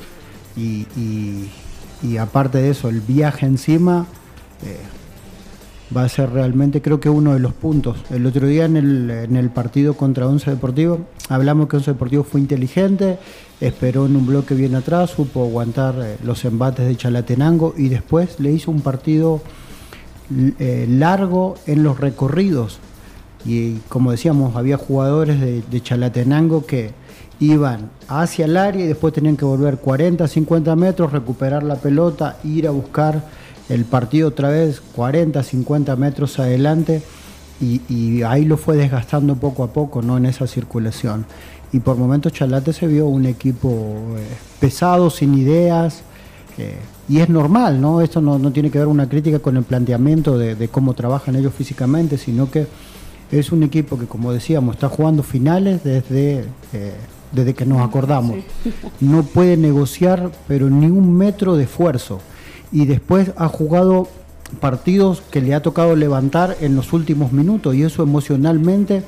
y, 0.56 2.18
aparte 2.18 2.60
de 2.60 2.72
eso 2.72 2.90
el 2.90 3.02
viaje 3.02 3.46
encima, 3.46 4.06
eh, 4.66 4.78
va 5.96 6.04
a 6.04 6.10
ser 6.10 6.32
realmente 6.32 6.82
creo 6.82 7.00
que 7.00 7.10
uno 7.10 7.34
de 7.34 7.40
los 7.40 7.54
puntos. 7.54 7.98
El 8.10 8.26
otro 8.26 8.48
día 8.48 8.66
en 8.66 8.78
el, 8.78 9.10
en 9.10 9.36
el 9.36 9.50
partido 9.50 9.96
contra 9.96 10.28
Once 10.28 10.50
Deportivo 10.50 11.08
hablamos 11.30 11.68
que 11.68 11.78
Once 11.78 11.92
Deportivo 11.92 12.24
fue 12.24 12.42
inteligente, 12.42 13.18
esperó 13.60 14.06
en 14.06 14.16
un 14.16 14.26
bloque 14.26 14.54
bien 14.54 14.76
atrás, 14.76 15.12
supo 15.12 15.44
aguantar 15.44 15.96
eh, 16.00 16.18
los 16.24 16.46
embates 16.46 16.88
de 16.88 16.96
Chalatenango 16.96 17.74
y 17.78 17.90
después 17.90 18.40
le 18.40 18.52
hizo 18.52 18.72
un 18.72 18.82
partido 18.82 19.42
eh, 20.60 20.86
largo 20.90 21.56
en 21.66 21.84
los 21.84 22.00
recorridos. 22.00 22.80
Y 23.46 23.76
como 23.88 24.12
decíamos, 24.12 24.58
había 24.58 24.76
jugadores 24.76 25.40
de 25.40 25.82
Chalatenango 25.82 26.66
que 26.66 26.92
iban 27.40 27.90
hacia 28.08 28.46
el 28.46 28.58
área 28.58 28.84
y 28.84 28.88
después 28.88 29.14
tenían 29.14 29.38
que 29.38 29.46
volver 29.46 29.78
40, 29.78 30.28
50 30.28 30.76
metros, 30.76 31.12
recuperar 31.12 31.64
la 31.64 31.76
pelota, 31.76 32.38
ir 32.44 32.68
a 32.68 32.72
buscar 32.72 33.24
el 33.70 33.86
partido 33.86 34.30
otra 34.30 34.50
vez 34.50 34.82
40, 34.96 35.42
50 35.42 35.96
metros 35.96 36.40
adelante 36.40 37.02
y, 37.62 38.24
ahí 38.24 38.46
lo 38.46 38.58
fue 38.58 38.78
desgastando 38.78 39.36
poco 39.36 39.64
a 39.64 39.74
poco 39.74 40.02
¿no? 40.02 40.18
en 40.18 40.26
esa 40.26 40.48
circulación. 40.48 41.26
Y 41.72 41.80
por 41.82 41.98
momentos 41.98 42.34
Chalate 42.34 42.74
se 42.74 42.88
vio 42.88 43.08
un 43.08 43.26
equipo 43.26 43.70
eh, 44.18 44.26
pesado, 44.60 45.10
sin 45.10 45.38
ideas, 45.38 46.04
eh, 46.58 46.78
y 47.08 47.20
es 47.20 47.30
normal, 47.30 47.82
¿no? 47.82 48.02
Esto 48.02 48.22
no, 48.22 48.52
tiene 48.52 48.70
que 48.70 48.80
ver 48.80 48.88
una 48.88 49.08
crítica 49.10 49.40
con 49.40 49.58
el 49.58 49.64
planteamiento 49.64 50.38
de, 50.38 50.68
cómo 50.68 50.94
trabajan 50.94 51.36
ellos 51.36 51.54
físicamente, 51.54 52.18
sino 52.18 52.52
que 52.52 52.68
es 53.32 53.52
un 53.52 53.64
equipo 53.64 53.98
que, 53.98 54.06
como 54.06 54.32
decíamos, 54.32 54.76
está 54.76 54.90
jugando 54.90 55.24
finales 55.24 55.84
desde, 55.84 56.46
eh, 56.74 56.94
desde 57.32 57.54
que 57.54 57.66
nos 57.66 57.82
acordamos. 57.82 58.38
No 59.00 59.24
puede 59.24 59.58
negociar, 59.58 60.32
pero 60.48 60.70
ni 60.70 60.88
un 60.88 61.16
metro 61.18 61.56
de 61.56 61.64
esfuerzo 61.64 62.20
y 62.72 62.86
después 62.86 63.32
ha 63.38 63.48
jugado 63.48 64.08
partidos 64.60 65.22
que 65.32 65.42
le 65.42 65.54
ha 65.54 65.62
tocado 65.62 65.96
levantar 65.96 66.58
en 66.62 66.76
los 66.76 66.94
últimos 66.94 67.32
minutos 67.32 67.76
y 67.76 67.84
eso 67.84 68.04
emocionalmente 68.04 69.04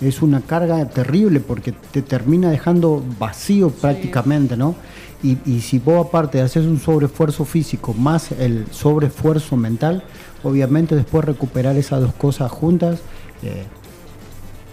es 0.00 0.20
una 0.20 0.40
carga 0.40 0.84
terrible 0.86 1.40
porque 1.40 1.72
te 1.72 2.02
termina 2.02 2.50
dejando 2.50 3.02
vacío 3.18 3.70
prácticamente, 3.70 4.56
¿no? 4.56 4.74
Y, 5.22 5.60
si 5.60 5.78
vos 5.78 6.04
aparte 6.04 6.40
haces 6.40 6.66
un 6.66 6.80
sobreesfuerzo 6.80 7.44
físico 7.44 7.94
más 7.94 8.32
el 8.32 8.66
sobreesfuerzo 8.72 9.56
mental, 9.56 10.02
obviamente 10.42 10.96
después 10.96 11.24
recuperar 11.24 11.76
esas 11.76 12.00
dos 12.00 12.12
cosas 12.14 12.50
juntas, 12.50 12.98
eh, 13.44 13.62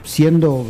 siendo 0.03 0.65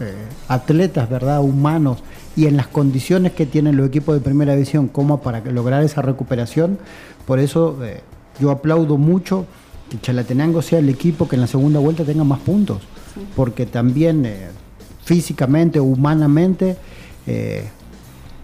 eh, 0.00 0.14
atletas, 0.48 1.08
¿verdad? 1.08 1.40
Humanos 1.40 2.02
y 2.36 2.46
en 2.46 2.56
las 2.56 2.68
condiciones 2.68 3.32
que 3.32 3.46
tienen 3.46 3.76
los 3.76 3.88
equipos 3.88 4.14
de 4.14 4.20
primera 4.20 4.54
división 4.54 4.88
como 4.88 5.20
para 5.20 5.40
lograr 5.40 5.82
esa 5.82 6.02
recuperación. 6.02 6.78
Por 7.26 7.38
eso 7.38 7.76
eh, 7.84 8.00
yo 8.40 8.50
aplaudo 8.50 8.96
mucho 8.96 9.46
que 9.90 10.00
Chalatenango 10.00 10.62
sea 10.62 10.78
el 10.78 10.88
equipo 10.88 11.28
que 11.28 11.36
en 11.36 11.42
la 11.42 11.46
segunda 11.46 11.80
vuelta 11.80 12.04
tenga 12.04 12.24
más 12.24 12.38
puntos, 12.40 12.82
porque 13.34 13.66
también 13.66 14.24
eh, 14.24 14.48
físicamente, 15.04 15.80
humanamente, 15.80 16.76
eh, 17.26 17.68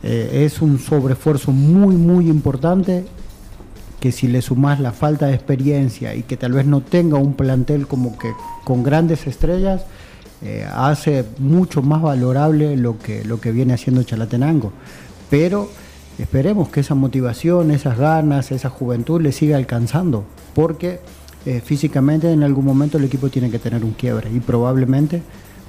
es 0.02 0.60
un 0.60 0.78
sobreesfuerzo 0.78 1.52
muy, 1.52 1.96
muy 1.96 2.28
importante 2.28 3.04
que 4.00 4.12
si 4.12 4.28
le 4.28 4.42
sumas 4.42 4.78
la 4.78 4.92
falta 4.92 5.26
de 5.26 5.34
experiencia 5.34 6.14
y 6.14 6.22
que 6.22 6.36
tal 6.36 6.52
vez 6.52 6.66
no 6.66 6.80
tenga 6.80 7.18
un 7.18 7.34
plantel 7.34 7.86
como 7.86 8.18
que 8.18 8.32
con 8.64 8.82
grandes 8.82 9.26
estrellas, 9.26 9.86
eh, 10.42 10.66
hace 10.70 11.24
mucho 11.38 11.82
más 11.82 12.02
valorable 12.02 12.76
lo 12.76 12.98
que, 12.98 13.24
lo 13.24 13.40
que 13.40 13.52
viene 13.52 13.74
haciendo 13.74 14.02
Chalatenango. 14.02 14.72
Pero 15.30 15.70
esperemos 16.18 16.68
que 16.68 16.80
esa 16.80 16.94
motivación, 16.94 17.70
esas 17.70 17.98
ganas, 17.98 18.52
esa 18.52 18.70
juventud 18.70 19.20
le 19.20 19.32
siga 19.32 19.56
alcanzando, 19.56 20.24
porque 20.54 21.00
eh, 21.46 21.60
físicamente 21.64 22.30
en 22.30 22.42
algún 22.42 22.64
momento 22.64 22.98
el 22.98 23.04
equipo 23.04 23.28
tiene 23.28 23.50
que 23.50 23.58
tener 23.58 23.84
un 23.84 23.92
quiebre 23.92 24.30
y 24.32 24.40
probablemente 24.40 25.22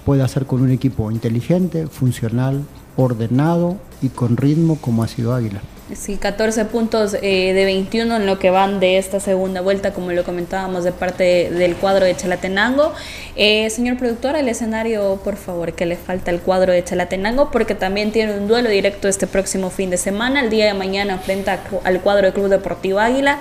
pueda 0.05 0.27
ser 0.27 0.45
con 0.45 0.61
un 0.61 0.71
equipo 0.71 1.11
inteligente, 1.11 1.87
funcional, 1.87 2.63
ordenado 2.95 3.77
y 4.01 4.09
con 4.09 4.37
ritmo 4.37 4.77
como 4.77 5.03
ha 5.03 5.07
sido 5.07 5.33
Águila. 5.33 5.61
Sí, 5.95 6.17
14 6.17 6.65
puntos 6.65 7.15
eh, 7.21 7.53
de 7.53 7.63
21 7.63 8.17
en 8.17 8.25
lo 8.25 8.39
que 8.39 8.49
van 8.49 8.81
de 8.81 8.97
esta 8.97 9.21
segunda 9.21 9.61
vuelta, 9.61 9.93
como 9.93 10.11
lo 10.11 10.25
comentábamos 10.25 10.83
de 10.83 10.91
parte 10.91 11.49
del 11.49 11.77
cuadro 11.77 12.05
de 12.05 12.13
Chalatenango. 12.13 12.93
Eh, 13.37 13.69
señor 13.69 13.97
productor, 13.97 14.35
el 14.35 14.49
escenario, 14.49 15.21
por 15.23 15.37
favor, 15.37 15.71
que 15.71 15.85
le 15.85 15.95
falta 15.95 16.29
el 16.29 16.41
cuadro 16.41 16.73
de 16.73 16.83
Chalatenango, 16.83 17.51
porque 17.51 17.73
también 17.73 18.11
tiene 18.11 18.33
un 18.33 18.49
duelo 18.49 18.69
directo 18.69 19.07
este 19.07 19.27
próximo 19.27 19.69
fin 19.69 19.89
de 19.89 19.95
semana. 19.95 20.41
El 20.41 20.49
día 20.49 20.65
de 20.65 20.73
mañana 20.73 21.13
enfrenta 21.13 21.61
al 21.85 22.01
cuadro 22.01 22.23
del 22.23 22.33
Club 22.33 22.49
Deportivo 22.49 22.99
Águila 22.99 23.39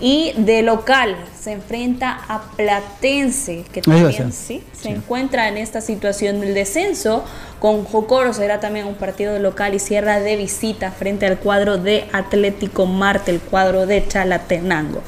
y 0.00 0.34
de 0.36 0.62
local 0.62 1.16
se 1.48 1.54
enfrenta 1.54 2.20
a 2.28 2.42
Platense, 2.42 3.64
que 3.72 3.80
también 3.80 4.32
sí, 4.34 4.62
se 4.78 4.90
encuentra 4.90 5.48
en 5.48 5.56
esta 5.56 5.80
situación 5.80 6.42
del 6.42 6.52
descenso. 6.52 7.24
Con 7.58 7.84
Jocoro 7.84 8.34
será 8.34 8.60
también 8.60 8.86
un 8.86 8.96
partido 8.96 9.38
local 9.38 9.72
y 9.72 9.78
cierra 9.78 10.20
de 10.20 10.36
visita 10.36 10.90
frente 10.90 11.24
al 11.24 11.38
cuadro 11.38 11.78
de 11.78 12.06
Atlético 12.12 12.84
Marte, 12.84 13.30
el 13.30 13.40
cuadro 13.40 13.86
de 13.86 14.06
Chalatenango. 14.06 15.00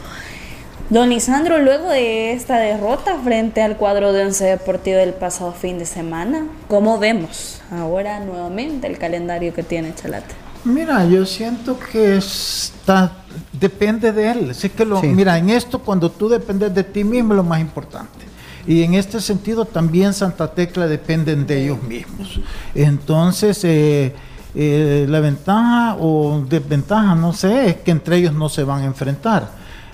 Don 0.89 1.13
Isandro, 1.13 1.59
luego 1.59 1.91
de 1.91 2.33
esta 2.33 2.57
derrota 2.57 3.19
frente 3.23 3.61
al 3.61 3.77
cuadro 3.77 4.15
de 4.15 4.25
Once 4.25 4.43
Deportivo 4.43 4.97
del 4.97 5.13
pasado 5.13 5.53
fin 5.53 5.79
de 5.79 5.85
semana, 5.85 6.47
¿cómo 6.69 6.99
vemos 6.99 7.61
ahora 7.71 8.19
nuevamente 8.21 8.87
el 8.87 8.97
calendario 8.97 9.53
que 9.53 9.63
tiene 9.63 9.95
Chalate? 9.95 10.35
Mira, 10.65 11.05
yo 11.07 11.25
siento 11.25 11.79
que 11.79 12.17
está, 12.17 13.13
depende 13.53 14.13
de 14.13 14.31
él. 14.31 14.53
que 14.77 14.85
lo, 14.85 15.03
Mira, 15.03 15.39
en 15.39 15.51
esto 15.51 15.79
cuando 15.79 16.11
tú 16.11 16.29
dependes 16.29 16.75
de 16.75 16.85
ti 16.85 17.05
mismo 17.05 17.33
es 17.35 17.37
lo 17.37 17.45
más 17.45 17.61
importante. 17.61 18.31
Y 18.67 18.83
en 18.83 18.95
este 18.95 19.21
sentido 19.21 19.65
también 19.65 20.13
Santa 20.13 20.53
Tecla 20.53 20.87
dependen 20.87 21.47
de 21.47 21.65
ellos 21.65 21.83
mismos. 21.83 22.41
Entonces, 22.75 23.65
eh, 23.65 24.15
eh, 24.55 25.07
la 25.09 25.21
ventaja 25.21 25.97
o 25.99 26.45
desventaja, 26.49 27.15
no 27.15 27.33
sé, 27.33 27.71
es 27.71 27.77
que 27.77 27.91
entre 27.91 28.17
ellos 28.17 28.35
no 28.35 28.49
se 28.49 28.65
van 28.65 28.83
a 28.83 28.85
enfrentar. 28.85 29.51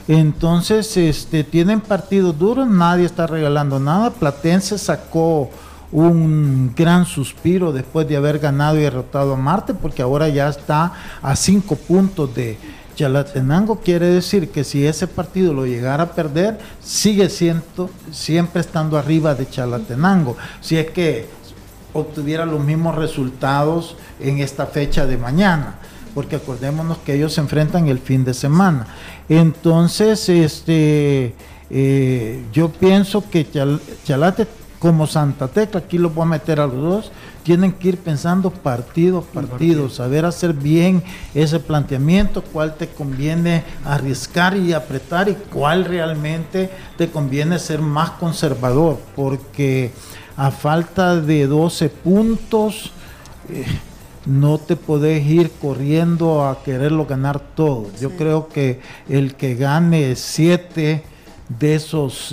Entonces, 0.08 0.96
este, 0.96 1.42
tienen 1.42 1.80
partidos 1.80 2.38
duros, 2.38 2.68
nadie 2.68 3.06
está 3.06 3.26
regalando 3.26 3.80
nada. 3.80 4.10
Platense 4.10 4.78
sacó 4.78 5.50
un 5.92 6.72
gran 6.76 7.06
suspiro 7.06 7.72
después 7.72 8.08
de 8.08 8.16
haber 8.16 8.38
ganado 8.38 8.76
y 8.76 8.82
derrotado 8.82 9.34
a 9.34 9.36
Marte, 9.36 9.74
porque 9.74 10.02
ahora 10.02 10.28
ya 10.28 10.48
está 10.48 10.92
a 11.22 11.36
cinco 11.36 11.76
puntos 11.76 12.34
de 12.34 12.58
Chalatenango. 12.96 13.80
Quiere 13.80 14.06
decir 14.06 14.50
que 14.50 14.64
si 14.64 14.84
ese 14.84 15.06
partido 15.06 15.52
lo 15.52 15.66
llegara 15.66 16.02
a 16.02 16.12
perder, 16.12 16.58
sigue 16.82 17.28
siendo 17.28 17.90
siempre 18.10 18.60
estando 18.60 18.98
arriba 18.98 19.34
de 19.34 19.48
Chalatenango. 19.48 20.36
Si 20.60 20.76
es 20.76 20.90
que 20.90 21.28
obtuviera 21.92 22.44
los 22.44 22.64
mismos 22.64 22.96
resultados 22.96 23.96
en 24.20 24.38
esta 24.38 24.66
fecha 24.66 25.06
de 25.06 25.16
mañana, 25.16 25.76
porque 26.14 26.36
acordémonos 26.36 26.98
que 26.98 27.14
ellos 27.14 27.34
se 27.34 27.40
enfrentan 27.40 27.88
el 27.88 27.98
fin 27.98 28.24
de 28.24 28.34
semana. 28.34 28.86
Entonces, 29.28 30.28
este, 30.28 31.34
eh, 31.70 32.44
yo 32.52 32.70
pienso 32.70 33.28
que 33.30 33.46
Chalate 34.04 34.46
como 34.78 35.06
Santa 35.06 35.48
Tecla, 35.48 35.80
aquí 35.80 35.98
lo 35.98 36.10
voy 36.10 36.22
a 36.22 36.26
meter 36.26 36.60
a 36.60 36.66
los 36.66 36.76
dos, 36.76 37.12
tienen 37.46 37.70
que 37.70 37.90
ir 37.90 37.98
pensando 37.98 38.50
partido 38.50 39.18
a 39.18 39.22
partido, 39.22 39.88
saber 39.88 40.24
hacer 40.24 40.52
bien 40.52 41.00
ese 41.32 41.60
planteamiento, 41.60 42.42
cuál 42.42 42.74
te 42.74 42.88
conviene 42.88 43.62
arriesgar 43.84 44.56
y 44.56 44.72
apretar 44.72 45.28
y 45.28 45.34
cuál 45.52 45.84
realmente 45.84 46.68
te 46.98 47.08
conviene 47.08 47.60
ser 47.60 47.80
más 47.80 48.10
conservador, 48.10 48.98
porque 49.14 49.92
a 50.36 50.50
falta 50.50 51.20
de 51.20 51.46
12 51.46 51.88
puntos, 51.88 52.90
eh, 53.48 53.64
no 54.24 54.58
te 54.58 54.74
podés 54.74 55.24
ir 55.24 55.52
corriendo 55.52 56.44
a 56.48 56.64
quererlo 56.64 57.06
ganar 57.06 57.38
todo. 57.38 57.86
Yo 58.00 58.10
creo 58.16 58.48
que 58.48 58.80
el 59.08 59.36
que 59.36 59.54
gane 59.54 60.16
7 60.16 61.04
de 61.60 61.74
esos 61.76 62.32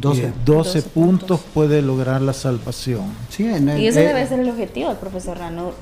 12, 0.00 0.22
eh, 0.22 0.32
eh, 0.46 0.82
puntos 0.94 1.40
puede 1.54 1.82
lograr 1.82 2.22
la 2.22 2.32
salvación. 2.32 3.06
y 3.38 3.86
ese 3.86 4.00
debe 4.00 4.26
ser 4.26 4.40
el 4.40 4.50
objetivo, 4.50 4.94
profesor 4.94 5.38
Rano. 5.38 5.72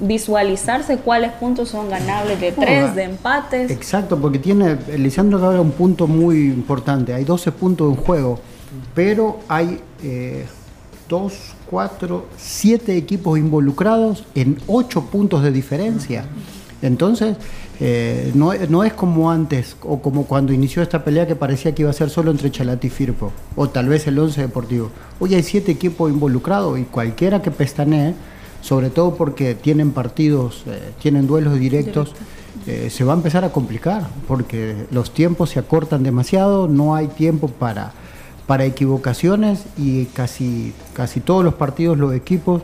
visualizarse 0.00 0.96
cuáles 0.96 1.32
puntos 1.32 1.68
son 1.68 1.90
ganables 1.90 2.40
de 2.40 2.52
tres, 2.52 2.94
de 2.94 3.04
empates. 3.04 3.70
Exacto, 3.70 4.18
porque 4.18 4.38
tiene, 4.38 4.78
Lisandro 4.96 5.44
habla 5.46 5.60
un 5.60 5.72
punto 5.72 6.06
muy 6.06 6.46
importante. 6.46 7.12
Hay 7.12 7.24
12 7.24 7.52
puntos 7.52 7.90
en 7.90 7.96
juego 7.96 8.40
pero 8.94 9.40
hay 9.48 9.80
eh, 10.02 10.46
dos, 11.08 11.54
cuatro, 11.68 12.26
siete 12.36 12.96
equipos 12.96 13.38
involucrados 13.38 14.24
en 14.34 14.58
ocho 14.66 15.02
puntos 15.06 15.42
de 15.42 15.50
diferencia. 15.50 16.24
Entonces, 16.82 17.36
eh, 17.80 18.32
no, 18.34 18.52
no, 18.68 18.84
es 18.84 18.92
como 18.92 19.30
antes 19.30 19.76
o 19.82 20.02
como 20.02 20.24
cuando 20.24 20.52
inició 20.52 20.82
esta 20.82 21.04
pelea 21.04 21.26
que 21.26 21.36
parecía 21.36 21.74
que 21.74 21.82
iba 21.82 21.90
a 21.90 21.94
ser 21.94 22.10
solo 22.10 22.32
entre 22.32 22.50
Chalati 22.50 22.88
y 22.88 22.90
Firpo, 22.90 23.32
o 23.54 23.68
tal 23.68 23.88
vez 23.88 24.06
el 24.08 24.18
11 24.18 24.40
Deportivo. 24.40 24.90
Hoy 25.20 25.34
hay 25.34 25.44
siete 25.44 25.72
equipos 25.72 26.10
involucrados 26.10 26.78
y 26.78 26.82
cualquiera 26.82 27.40
que 27.40 27.52
pestanee, 27.52 28.14
sobre 28.60 28.90
todo 28.90 29.14
porque 29.14 29.54
tienen 29.54 29.92
partidos, 29.92 30.64
eh, 30.66 30.92
tienen 31.00 31.26
duelos 31.28 31.58
directos, 31.58 32.14
eh, 32.66 32.90
se 32.90 33.04
va 33.04 33.12
a 33.12 33.16
empezar 33.16 33.44
a 33.44 33.50
complicar, 33.50 34.08
porque 34.26 34.86
los 34.90 35.14
tiempos 35.14 35.50
se 35.50 35.60
acortan 35.60 36.02
demasiado, 36.02 36.66
no 36.68 36.96
hay 36.96 37.06
tiempo 37.08 37.48
para, 37.48 37.92
para 38.46 38.64
equivocaciones 38.64 39.64
y 39.78 40.06
casi, 40.06 40.74
casi 40.94 41.20
todos 41.20 41.44
los 41.44 41.54
partidos, 41.54 41.96
los 41.96 42.12
equipos, 42.12 42.62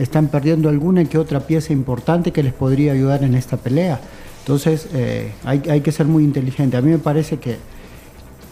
están 0.00 0.28
perdiendo 0.28 0.68
alguna 0.68 1.04
que 1.04 1.18
otra 1.18 1.40
pieza 1.40 1.72
importante 1.72 2.32
que 2.32 2.42
les 2.42 2.52
podría 2.52 2.92
ayudar 2.92 3.22
en 3.22 3.34
esta 3.34 3.56
pelea. 3.56 4.00
Entonces 4.40 4.88
eh, 4.94 5.32
hay, 5.44 5.62
hay, 5.68 5.80
que 5.82 5.92
ser 5.92 6.06
muy 6.06 6.24
inteligente. 6.24 6.76
A 6.76 6.80
mí 6.80 6.90
me 6.90 6.98
parece 6.98 7.38
que 7.38 7.58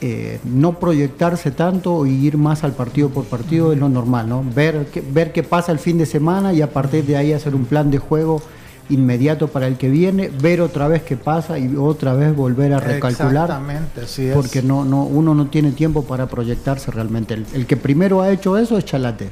eh, 0.00 0.38
no 0.44 0.78
proyectarse 0.78 1.50
tanto 1.50 2.06
y 2.06 2.10
ir 2.10 2.36
más 2.36 2.64
al 2.64 2.72
partido 2.72 3.08
por 3.08 3.24
partido 3.24 3.72
es 3.72 3.78
lo 3.78 3.88
normal, 3.88 4.28
¿no? 4.28 4.44
Ver, 4.54 4.86
ver 5.12 5.32
qué 5.32 5.42
pasa 5.42 5.72
el 5.72 5.78
fin 5.78 5.98
de 5.98 6.06
semana 6.06 6.52
y 6.52 6.62
a 6.62 6.70
partir 6.70 7.04
de 7.04 7.16
ahí 7.16 7.32
hacer 7.32 7.54
un 7.54 7.64
plan 7.64 7.90
de 7.90 7.98
juego 7.98 8.42
inmediato 8.90 9.48
para 9.48 9.66
el 9.66 9.76
que 9.76 9.88
viene, 9.88 10.30
ver 10.40 10.60
otra 10.60 10.88
vez 10.88 11.02
qué 11.02 11.16
pasa 11.16 11.58
y 11.58 11.74
otra 11.76 12.14
vez 12.14 12.34
volver 12.36 12.74
a 12.74 12.80
recalcular. 12.80 13.50
Exactamente, 13.50 14.00
así 14.02 14.26
es. 14.26 14.34
Porque 14.34 14.62
no, 14.62 14.84
no, 14.84 15.04
uno 15.04 15.34
no 15.34 15.46
tiene 15.46 15.72
tiempo 15.72 16.04
para 16.04 16.26
proyectarse 16.26 16.90
realmente. 16.90 17.34
El, 17.34 17.46
el 17.54 17.66
que 17.66 17.76
primero 17.76 18.20
ha 18.20 18.30
hecho 18.30 18.56
eso 18.56 18.78
es 18.78 18.84
Chalate 18.84 19.30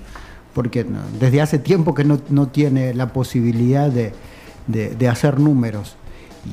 porque 0.57 0.87
desde 1.21 1.43
hace 1.43 1.59
tiempo 1.59 1.93
que 1.95 2.03
no, 2.03 2.49
tiene 2.49 2.95
la 2.95 3.13
posibilidad 3.13 3.91
de, 3.91 4.15
de, 4.67 5.07
hacer 5.07 5.39
números. 5.39 5.97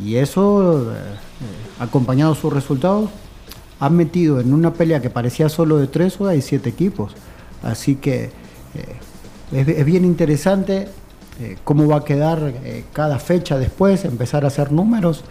Y 0.04 0.18
eso, 0.18 0.92
eh, 0.92 0.96
acompañado 1.80 2.34
de 2.34 2.42
sus 2.42 2.52
resultados, 2.52 3.10
ha 3.80 3.90
metido 3.90 4.42
en 4.42 4.54
una 4.54 4.74
pelea 4.74 5.02
que 5.02 5.10
parecía 5.10 5.48
solo 5.48 5.78
de 5.78 5.88
tres, 5.88 6.20
o 6.20 6.28
hay 6.28 6.42
siete 6.42 6.68
equipos. 6.68 7.16
Así 7.64 7.96
que 7.96 8.26
eh, 9.54 9.70
es, 9.78 9.86
bien 9.86 10.04
interesante 10.04 10.90
eh, 11.40 11.56
cómo 11.64 11.88
va 11.88 12.00
a 12.00 12.04
quedar 12.04 12.56
cada 12.92 13.20
fecha 13.20 13.58
después, 13.58 14.04
empezar 14.04 14.44
a 14.44 14.48
hacer 14.48 14.74
números 14.74 15.24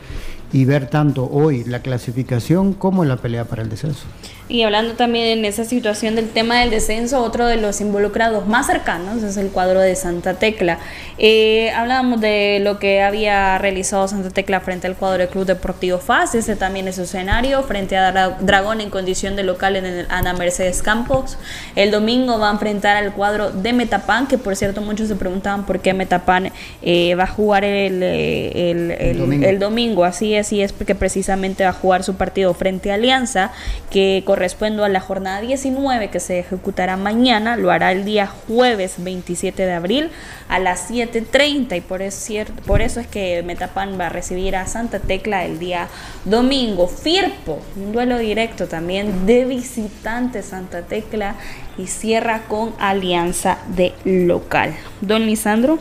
y 0.51 0.65
ver 0.65 0.89
tanto 0.89 1.29
hoy 1.31 1.65
la 1.65 1.83
clasificación 1.83 2.73
como 2.73 3.05
la 3.05 3.19
pelea 3.19 3.45
para 3.45 3.61
el 3.61 3.69
descenso. 3.69 4.05
Y 4.53 4.65
hablando 4.65 4.93
también 4.97 5.39
en 5.39 5.47
esa 5.47 5.65
situación 5.65 6.15
del 6.15 6.29
tema 6.29 6.61
del 6.61 6.69
descenso, 6.69 7.23
otro 7.23 7.47
de 7.47 7.57
los 7.57 7.81
involucrados 7.81 8.47
más 8.47 8.67
cercanos 8.67 9.23
es 9.23 9.39
el 9.39 9.49
cuadro 9.49 9.81
de 9.81 9.97
Santa 9.97 10.35
Tecla. 10.35 10.79
Eh, 11.17 11.71
hablábamos 11.71 12.21
de 12.21 12.61
lo 12.63 12.79
que 12.79 13.01
había 13.01 13.57
realizado 13.57 14.07
Santa 14.09 14.29
Tecla 14.29 14.61
frente 14.61 14.87
al 14.87 14.95
cuadro 14.95 15.21
del 15.21 15.29
Club 15.29 15.47
Deportivo 15.47 15.97
FAS, 15.97 16.35
ese 16.35 16.55
también 16.55 16.87
es 16.87 16.97
su 16.97 17.05
escenario, 17.05 17.63
frente 17.63 17.97
a 17.97 18.13
Dragón 18.13 18.83
en 18.83 18.91
condición 18.91 19.37
de 19.37 19.43
local 19.43 19.75
en 19.75 19.87
el 19.87 20.07
Ana 20.11 20.35
Mercedes 20.35 20.83
Campos. 20.83 21.39
El 21.75 21.91
domingo 21.91 22.39
va 22.39 22.51
a 22.51 22.53
enfrentar 22.53 22.99
al 22.99 23.15
cuadro 23.15 23.53
de 23.53 23.73
Metapan, 23.73 24.27
que 24.27 24.37
por 24.37 24.55
cierto 24.55 24.83
muchos 24.83 25.09
se 25.09 25.17
preguntaban 25.17 25.65
por 25.65 25.81
qué 25.81 25.95
Metapan 25.95 26.53
eh, 26.83 27.15
va 27.15 27.25
a 27.25 27.29
jugar 27.29 27.65
el, 27.65 28.03
el, 28.03 28.91
el, 28.91 29.59
domingo. 29.59 30.05
Así 30.05 30.35
es, 30.35 30.53
y 30.53 30.61
es 30.61 30.75
porque 30.75 30.95
precisamente 30.95 31.65
va 31.65 31.71
a 31.71 31.73
jugar 31.73 32.05
su 32.05 32.17
partido 32.17 32.53
frente 32.53 32.91
a 32.91 32.97
Alianza, 32.97 33.51
que 33.89 34.23
corre 34.27 34.42
corresponde 34.43 34.85
a 34.85 34.89
la 34.89 34.99
jornada 34.99 35.41
19 35.41 36.11
que 36.11 36.19
se 36.19 36.41
ejecutará 36.41 36.97
mañana, 36.97 37.57
lo 37.57 37.71
hará 37.71 37.93
el 37.93 38.05
día 38.05 38.27
jueves 38.27 38.95
27 38.99 39.65
de 39.65 39.73
abril 39.73 40.11
a 40.49 40.59
las 40.59 40.91
7.30 40.91 41.77
y 41.77 41.81
por 41.81 42.03
eso, 42.03 42.33
por 42.67 42.83
eso 42.83 42.99
es 42.99 43.07
que 43.07 43.45
Metapan 43.45 44.01
va 44.01 44.07
a 44.07 44.09
recibir 44.09 44.57
a 44.57 44.67
Santa 44.67 44.99
Tecla 44.99 45.45
el 45.45 45.61
día 45.61 45.87
domingo. 46.25 46.89
Firpo, 46.89 47.61
un 47.77 47.93
duelo 47.93 48.19
directo 48.19 48.67
también 48.67 49.27
de 49.27 49.45
visitante 49.45 50.43
Santa 50.43 50.83
Tecla 50.83 51.37
y 51.79 51.87
cierra 51.87 52.43
con 52.49 52.75
alianza 52.81 53.59
de 53.77 53.93
local. 54.05 54.75
Don 55.03 55.25
Lisandro, 55.25 55.79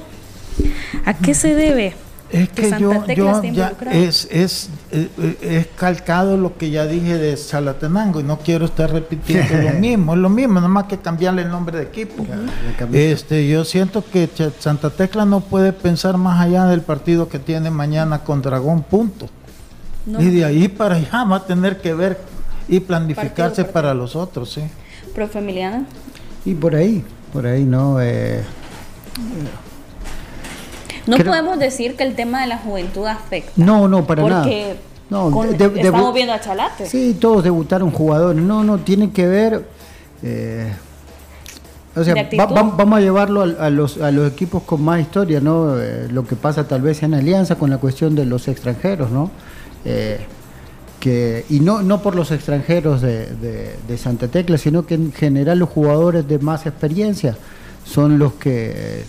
¿a 1.04 1.16
qué 1.16 1.34
se 1.34 1.56
debe? 1.56 1.96
Es 2.32 2.50
que, 2.50 2.70
yo, 2.80 3.06
yo 3.08 3.42
ya 3.52 3.74
es, 3.92 4.28
es, 4.32 4.70
eh, 4.92 5.10
eh, 5.18 5.38
es, 5.42 5.68
calcado 5.76 6.38
lo 6.38 6.58
que 6.58 6.70
ya 6.70 6.86
dije 6.86 7.18
de 7.18 7.36
Salatenango 7.36 8.22
y 8.22 8.24
no 8.24 8.40
quiero 8.40 8.66
estar 8.66 8.92
repitiendo 8.92 9.54
lo 9.58 9.74
mismo, 9.80 10.14
es 10.14 10.20
lo 10.20 10.30
mismo, 10.30 10.56
nada 10.56 10.70
más 10.70 10.86
que 10.86 10.98
cambiarle 10.98 11.42
el 11.42 11.50
nombre 11.50 11.78
de 11.78 11.84
equipo. 11.84 12.26
este, 12.94 13.48
yo 13.50 13.66
siento 13.66 14.04
que 14.10 14.30
Santa 14.60 14.90
Tecla 14.92 15.26
no 15.26 15.42
puede 15.42 15.74
pensar 15.74 16.18
más 16.18 16.40
allá 16.40 16.66
del 16.68 16.82
partido 16.82 17.28
que 17.28 17.38
tiene 17.38 17.70
mañana 17.70 18.20
con 18.20 18.42
Dragón, 18.42 18.84
punto. 18.84 19.28
Y 20.08 20.30
de 20.30 20.46
ahí 20.46 20.68
para 20.68 20.96
allá 20.96 21.26
va 21.26 21.38
a 21.38 21.46
tener 21.46 21.82
que 21.82 21.94
ver 21.94 22.18
y 22.68 22.80
planificarse 22.80 23.66
para 23.66 23.94
los 23.94 24.16
otros, 24.16 24.54
sí. 24.54 24.62
Profe 25.14 25.40
Emiliana. 25.40 25.86
Y 26.46 26.54
por 26.54 26.76
ahí, 26.76 27.04
por 27.34 27.46
ahí, 27.46 27.66
¿no? 27.66 28.02
Eh, 28.02 28.42
no 31.08 31.18
podemos 31.18 31.60
decir 31.60 31.96
que 31.96 32.04
el 32.04 32.16
tema 32.16 32.42
de 32.42 32.48
la 32.48 32.58
juventud 32.58 33.06
afecta. 33.06 33.52
No, 33.56 33.88
no, 33.88 34.06
para 34.06 34.24
nada. 34.24 34.44
Porque 34.44 34.76
estamos 35.76 36.14
viendo 36.14 36.34
a 36.34 36.40
Chalate. 36.40 36.86
Sí, 36.86 37.18
todos 37.20 37.44
debutaron 37.44 37.92
jugadores. 37.92 38.42
No, 38.42 38.64
no, 38.64 38.80
tiene 38.80 39.12
que 39.12 39.28
ver. 39.28 39.66
Eh, 40.24 40.72
o 41.96 42.04
sea, 42.04 42.30
vamos 42.38 42.98
a 42.98 43.02
llevarlo 43.02 43.42
a, 43.42 43.70
los, 43.70 44.00
a 44.00 44.12
los 44.12 44.32
equipos 44.32 44.64
con 44.64 44.82
más 44.82 45.02
historia, 45.02 45.42
¿no? 45.42 45.78
Eh, 45.78 46.08
lo 46.10 46.26
que 46.26 46.38
pasa 46.38 46.66
tal 46.66 46.82
vez 46.82 47.04
en 47.04 47.14
Alianza 47.14 47.56
con 47.56 47.70
la 47.70 47.80
cuestión 47.80 48.16
de 48.16 48.26
los 48.26 48.48
extranjeros, 48.48 49.12
¿no? 49.12 49.30
Eh, 49.84 50.20
que, 51.02 51.46
y 51.50 51.60
no, 51.60 51.82
no 51.82 52.02
por 52.02 52.16
los 52.16 52.32
extranjeros 52.32 53.02
de, 53.02 53.28
de, 53.88 53.98
Santa 53.98 54.28
Tecla, 54.28 54.58
sino 54.58 54.86
que 54.86 54.94
en 54.94 55.12
general 55.12 55.60
los 55.60 55.68
jugadores 55.68 56.28
de 56.28 56.38
más 56.40 56.66
experiencia 56.68 57.36
son 57.84 58.20
los 58.20 58.34
que 58.34 59.04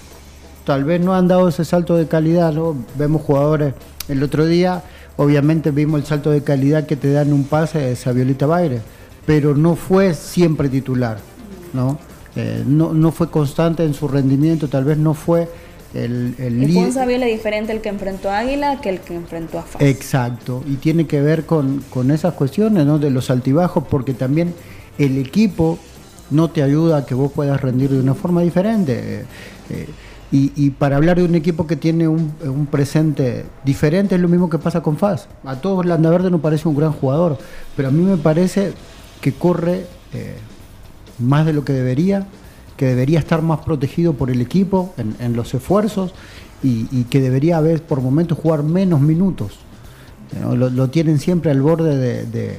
tal 0.65 0.85
vez 0.85 1.01
no 1.01 1.15
han 1.15 1.29
dado 1.29 1.49
ese 1.49 1.65
salto 1.65 1.97
de 1.97 2.07
calidad, 2.07 2.53
¿no? 2.53 2.77
Vemos 2.97 3.23
jugadores, 3.23 3.75
el 4.09 4.23
otro 4.23 4.47
día 4.47 4.83
obviamente 5.17 5.71
vimos 5.71 6.01
el 6.01 6.07
salto 6.07 6.31
de 6.31 6.43
calidad 6.43 6.87
que 6.87 6.97
te 6.97 7.13
dan 7.13 7.33
un 7.33 7.45
pase 7.45 7.79
de 7.79 7.97
Saviolita 7.97 8.47
Baire, 8.47 8.81
pero 9.27 9.55
no 9.55 9.77
fue 9.77 10.15
siempre 10.15 10.69
titular, 10.69 11.19
¿no? 11.73 11.99
Eh, 12.35 12.63
no, 12.67 12.95
no 12.95 13.13
fue 13.13 13.31
constante 13.31 13.85
en 13.85 13.95
su 13.95 14.09
rendimiento, 14.09 14.69
tal 14.69 14.85
vez 14.85 14.97
no 14.97 15.13
fue 15.13 15.49
el, 15.95 16.35
el 16.39 16.63
y 16.63 16.73
fue 16.73 16.85
un 16.85 16.93
Saviola 16.93 17.27
diferente 17.27 17.73
el 17.73 17.83
que 17.83 17.91
enfrentó 17.91 18.31
a 18.31 18.39
Águila 18.39 18.81
que 18.81 18.89
el 18.89 19.01
que 19.01 19.15
enfrentó 19.15 19.59
a 19.59 19.63
Faz. 19.63 19.83
Exacto, 19.83 20.63
y 20.67 20.77
tiene 20.77 21.07
que 21.07 21.21
ver 21.21 21.45
con, 21.45 21.85
con 21.91 22.11
esas 22.11 22.33
cuestiones, 22.35 22.87
¿no? 22.87 22.99
De 22.99 23.11
los 23.11 23.31
altibajos, 23.31 23.85
porque 23.89 24.15
también 24.15 24.55
el 24.99 25.19
equipo 25.19 25.79
no 26.31 26.49
te 26.49 26.63
ayuda 26.63 26.99
a 26.99 27.07
que 27.07 27.15
vos 27.15 27.31
puedas 27.31 27.61
rendir 27.61 27.91
de 27.91 28.01
una 28.01 28.15
forma 28.15 28.41
diferente. 28.41 29.21
Eh, 29.21 29.25
eh, 29.71 29.89
y, 30.35 30.71
para 30.71 30.97
hablar 30.97 31.19
de 31.19 31.25
un 31.27 31.35
equipo 31.35 31.67
que 31.67 31.77
tiene 31.77 32.09
un, 32.09 32.67
presente 32.71 33.45
diferente, 33.67 34.15
es 34.15 34.21
lo 34.21 34.29
mismo 34.29 34.49
que 34.49 34.59
pasa 34.59 34.83
con 34.83 34.97
Faz. 34.97 35.29
A 35.45 35.57
todos 35.57 35.85
Landaverde 35.85 36.31
no 36.31 36.39
parece 36.39 36.67
un 36.69 36.75
gran 36.75 36.93
jugador, 36.93 37.37
pero 37.77 37.89
a 37.89 37.91
mí 37.91 38.03
me 38.03 38.17
parece 38.17 38.73
que 39.21 39.35
corre 39.35 39.85
eh, 40.15 40.37
más 41.19 41.45
de 41.45 41.53
lo 41.53 41.67
que 41.67 41.75
debería, 41.75 42.27
que 42.79 42.87
debería 42.87 43.19
estar 43.19 43.43
más 43.43 43.61
protegido 43.61 44.15
por 44.15 44.31
el 44.31 44.41
equipo 44.41 44.95
en, 44.97 45.37
los 45.37 45.53
esfuerzos 45.53 46.15
y, 46.63 47.05
que 47.05 47.21
debería 47.21 47.59
haber 47.59 47.83
por 47.83 48.01
momentos 48.01 48.39
jugar 48.39 48.63
menos 48.63 49.03
minutos. 49.03 49.59
Lo, 50.55 50.89
tienen 50.89 51.19
siempre 51.19 51.51
al 51.51 51.61
borde 51.61 52.25
de, 52.25 52.59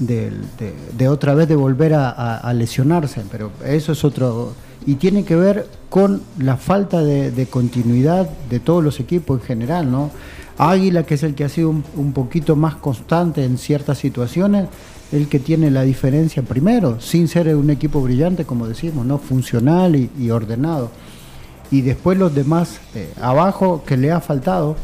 de, 0.00 1.08
otra 1.08 1.34
vez 1.34 1.46
de 1.46 1.54
volver 1.54 1.94
a 1.94 2.52
lesionarse, 2.52 3.22
pero 3.30 3.52
eso 3.64 3.92
es 3.92 4.04
otro 4.04 4.54
y 4.86 4.96
tiene 4.96 5.24
que 5.24 5.36
ver 5.36 5.66
con 5.88 6.22
la 6.38 6.56
falta 6.56 7.02
de, 7.02 7.46
continuidad 7.50 8.28
de 8.50 8.60
todos 8.60 8.82
los 8.82 9.00
equipos 9.00 9.40
en 9.40 9.46
general, 9.46 9.90
¿no? 9.90 10.10
Águila, 10.58 11.04
que 11.04 11.14
es 11.14 11.22
el 11.22 11.34
que 11.34 11.44
ha 11.44 11.48
sido 11.48 11.70
un, 11.70 12.12
poquito 12.12 12.54
más 12.54 12.76
constante 12.76 13.44
en 13.44 13.58
ciertas 13.58 13.98
situaciones, 13.98 14.68
el 15.10 15.28
que 15.28 15.38
tiene 15.38 15.70
la 15.70 15.82
diferencia 15.82 16.42
primero, 16.42 17.00
sin 17.00 17.28
ser 17.28 17.54
un 17.56 17.70
equipo 17.70 18.00
brillante, 18.00 18.44
como 18.44 18.68
decimos, 18.68 19.06
¿no? 19.06 19.18
Funcional 19.18 19.96
y, 19.96 20.30
ordenado. 20.30 20.90
Y 21.70 21.80
después 21.80 22.18
los 22.18 22.34
demás 22.34 22.78
eh, 22.94 23.12
abajo 23.20 23.82
que 23.84 23.96
le 23.96 24.12
ha 24.12 24.20
faltado 24.20 24.76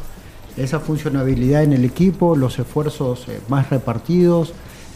esa 0.57 0.80
funcionabilidad 0.80 1.62
en 1.62 1.72
el 1.72 1.84
equipo, 1.84 2.36
los 2.36 2.59
esfuerzos 2.59 3.28
eh, 3.28 3.40
más 3.48 3.70
repartidos. 3.70 4.53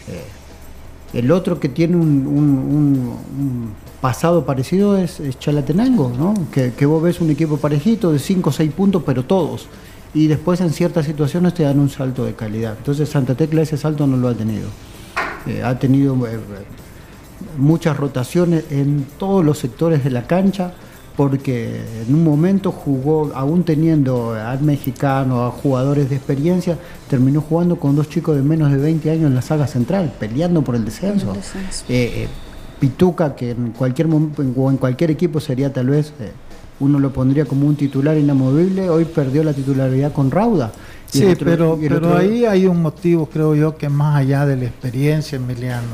Eh, 0.09 1.19
el 1.19 1.31
otro 1.31 1.61
que 1.61 1.69
tiene 1.69 1.97
un, 1.97 3.73
pasado 4.05 4.45
parecido 4.45 4.99
es, 4.99 5.19
Chalatenango, 5.39 6.13
¿no? 6.15 6.35
Que, 6.53 6.85
vos 6.85 7.03
ves 7.03 7.23
un 7.23 7.31
equipo 7.31 7.57
parejito 7.57 8.13
de 8.13 8.19
5 8.19 8.51
o 8.51 8.53
6 8.53 8.73
puntos, 8.73 9.03
pero 9.03 9.25
todos. 9.25 9.67
Y 10.13 10.27
después 10.27 10.61
en 10.61 10.75
ciertas 10.75 11.07
situaciones 11.07 11.55
te 11.55 11.63
dan 11.63 11.79
un 11.79 11.89
salto 11.89 12.27
de 12.27 12.35
calidad. 12.35 12.75
Entonces 12.77 13.09
Santa 13.09 13.35
Tecla 13.35 13.63
ese 13.63 13.79
salto 13.79 14.07
no 14.07 14.19
lo 14.19 14.29
ha 14.29 14.35
tenido. 14.35 14.69
Eh, 15.47 15.63
ha 15.65 15.79
tenido 15.79 16.15
eh, 16.27 16.39
muchas 17.57 17.97
rotaciones 17.97 18.65
en 18.69 19.07
todos 19.19 19.43
los 19.43 19.57
sectores 19.57 20.05
de 20.05 20.11
la 20.11 20.27
cancha, 20.27 20.75
porque 21.17 21.81
en 22.07 22.15
un 22.15 22.25
momento 22.25 22.73
jugó, 22.73 23.33
aún 23.35 23.65
teniendo 23.65 24.35
al 24.35 24.61
mexicano, 24.61 25.47
a 25.47 25.51
jugadores 25.51 26.11
de 26.11 26.17
experiencia, 26.17 26.77
terminó 27.09 27.41
jugando 27.41 27.77
con 27.77 27.97
dos 27.97 28.11
chicos 28.11 28.37
de 28.37 28.43
menos 28.43 28.71
de 28.71 28.77
20 28.77 29.11
años 29.11 29.29
en 29.29 29.35
la 29.35 29.41
saga 29.41 29.67
central, 29.67 30.13
peleando 30.21 30.61
por 30.61 30.77
el 30.77 30.85
descenso. 30.85 31.31
El 31.31 31.37
descenso. 31.37 31.85
Eh, 31.89 32.29
Pituca, 32.81 33.35
que 33.35 33.51
en 33.53 33.71
cualquier 33.73 34.09
momento 34.09 34.43
o 34.57 34.71
en 34.71 34.77
cualquier 34.77 35.11
equipo 35.11 35.41
sería 35.41 35.73
tal 35.73 35.89
vez 35.91 36.13
eh, 36.21 36.33
uno 36.81 36.99
lo 36.99 37.13
pondría 37.13 37.45
como 37.45 37.67
un 37.67 37.77
titular 37.77 38.17
inamovible, 38.19 38.89
hoy 38.91 39.05
perdió 39.05 39.45
la 39.45 39.53
titularidad 39.53 40.13
con 40.13 40.31
Rauda. 40.31 40.73
Sí, 41.11 41.25
otro- 41.25 41.45
pero, 41.47 41.79
pero 41.81 41.97
otro- 41.99 42.17
ahí 42.17 42.45
hay 42.45 42.67
un 42.67 42.83
motivo, 42.83 43.27
creo 43.27 43.55
yo, 43.55 43.77
que 43.77 43.89
más 43.89 44.17
allá 44.17 44.45
de 44.47 44.57
la 44.57 44.65
experiencia, 44.65 45.37
Emiliano. 45.37 45.87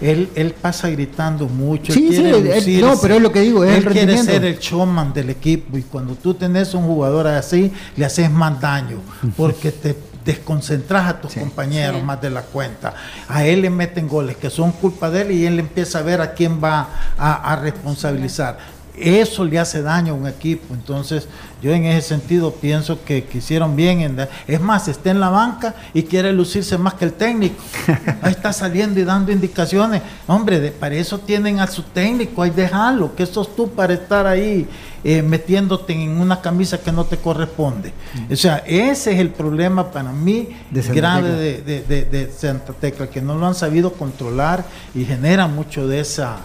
Él, 0.00 0.28
él 0.36 0.54
pasa 0.60 0.88
gritando 0.90 1.48
mucho. 1.48 1.92
él 1.92 1.98
Sí, 1.98 2.08
sí, 2.14 2.22
él- 2.22 2.80
no, 2.82 2.92
pero 3.00 3.14
es 3.14 3.22
lo 3.22 3.32
que 3.32 3.40
digo, 3.40 3.64
es 3.64 3.78
Él 3.78 3.86
el 3.86 3.92
quiere 3.92 4.18
ser 4.22 4.44
el 4.44 4.58
showman 4.58 5.12
del 5.12 5.30
equipo 5.30 5.76
y 5.76 5.82
cuando 5.82 6.14
tú 6.14 6.34
tenés 6.34 6.72
un 6.74 6.84
jugador 6.84 7.26
así, 7.26 7.72
le 7.96 8.04
haces 8.04 8.30
más 8.30 8.60
daño 8.60 8.98
porque 9.36 9.72
te 9.72 9.96
desconcentras 10.32 11.08
a 11.08 11.20
tus 11.22 11.32
compañeros 11.34 12.00
Sí. 12.00 12.06
más 12.06 12.20
de 12.20 12.28
la 12.28 12.42
cuenta. 12.42 12.92
A 13.28 13.44
él 13.46 13.62
le 13.62 13.70
meten 13.70 14.06
goles 14.08 14.36
que 14.36 14.50
son 14.50 14.72
culpa 14.72 15.08
de 15.10 15.22
él 15.22 15.30
y 15.32 15.46
él 15.46 15.58
empieza 15.58 16.00
a 16.00 16.02
ver 16.02 16.20
a 16.20 16.32
quién 16.34 16.62
va 16.62 16.86
a, 17.16 17.52
a 17.52 17.56
responsabilizar. 17.56 18.58
Eso 18.94 19.44
le 19.44 19.58
hace 19.60 19.80
daño 19.80 20.12
a 20.12 20.16
un 20.16 20.26
equipo. 20.26 20.74
Entonces, 20.74 21.28
yo 21.62 21.72
en 21.72 21.84
ese 21.86 22.08
sentido 22.08 22.52
pienso 22.52 23.04
que, 23.04 23.24
que 23.24 23.38
hicieron 23.38 23.74
bien. 23.76 24.00
En 24.00 24.28
es 24.48 24.60
más, 24.60 24.88
está 24.88 25.10
en 25.12 25.20
la 25.20 25.30
banca 25.30 25.74
y 25.94 26.02
quiere 26.02 26.32
lucirse 26.32 26.76
más 26.78 26.94
que 26.94 27.04
el 27.06 27.12
técnico. 27.12 27.62
Ahí 28.22 28.32
está 28.32 28.52
saliendo 28.52 28.98
y 29.00 29.04
dando 29.04 29.30
indicaciones. 29.32 30.02
Hombre, 30.26 30.58
de- 30.60 30.72
para 30.72 30.96
eso 30.96 31.18
tienen 31.20 31.60
a 31.60 31.68
su 31.68 31.84
técnico, 31.84 32.42
ahí 32.42 32.50
déjalo. 32.50 33.14
que 33.14 33.24
sos 33.24 33.54
tú 33.56 33.70
para 33.70 33.94
estar 33.94 34.26
ahí 34.26 34.66
eh, 35.04 35.22
metiéndote 35.22 35.92
en 35.92 36.20
una 36.20 36.40
camisa 36.40 36.78
que 36.80 36.90
no 36.92 37.04
te 37.04 37.16
corresponde? 37.18 37.92
O 38.30 38.36
sea, 38.36 38.58
ese 38.66 39.12
es 39.12 39.20
el 39.20 39.30
problema 39.30 39.90
para 39.90 40.12
mí 40.12 40.48
De 40.70 40.82
grave 41.00 41.28
de, 41.36 41.62
de- 41.62 41.82
de- 41.82 42.04
de 42.04 42.32
Santa 42.32 42.72
Tecla, 42.72 43.08
que 43.08 43.20
no 43.22 43.34
lo 43.36 43.46
han 43.46 43.54
sabido 43.54 43.92
controlar 43.92 44.64
y 44.94 45.04
genera 45.04 45.46
mucho 45.46 45.86
de 45.86 46.00
esa, 46.00 46.38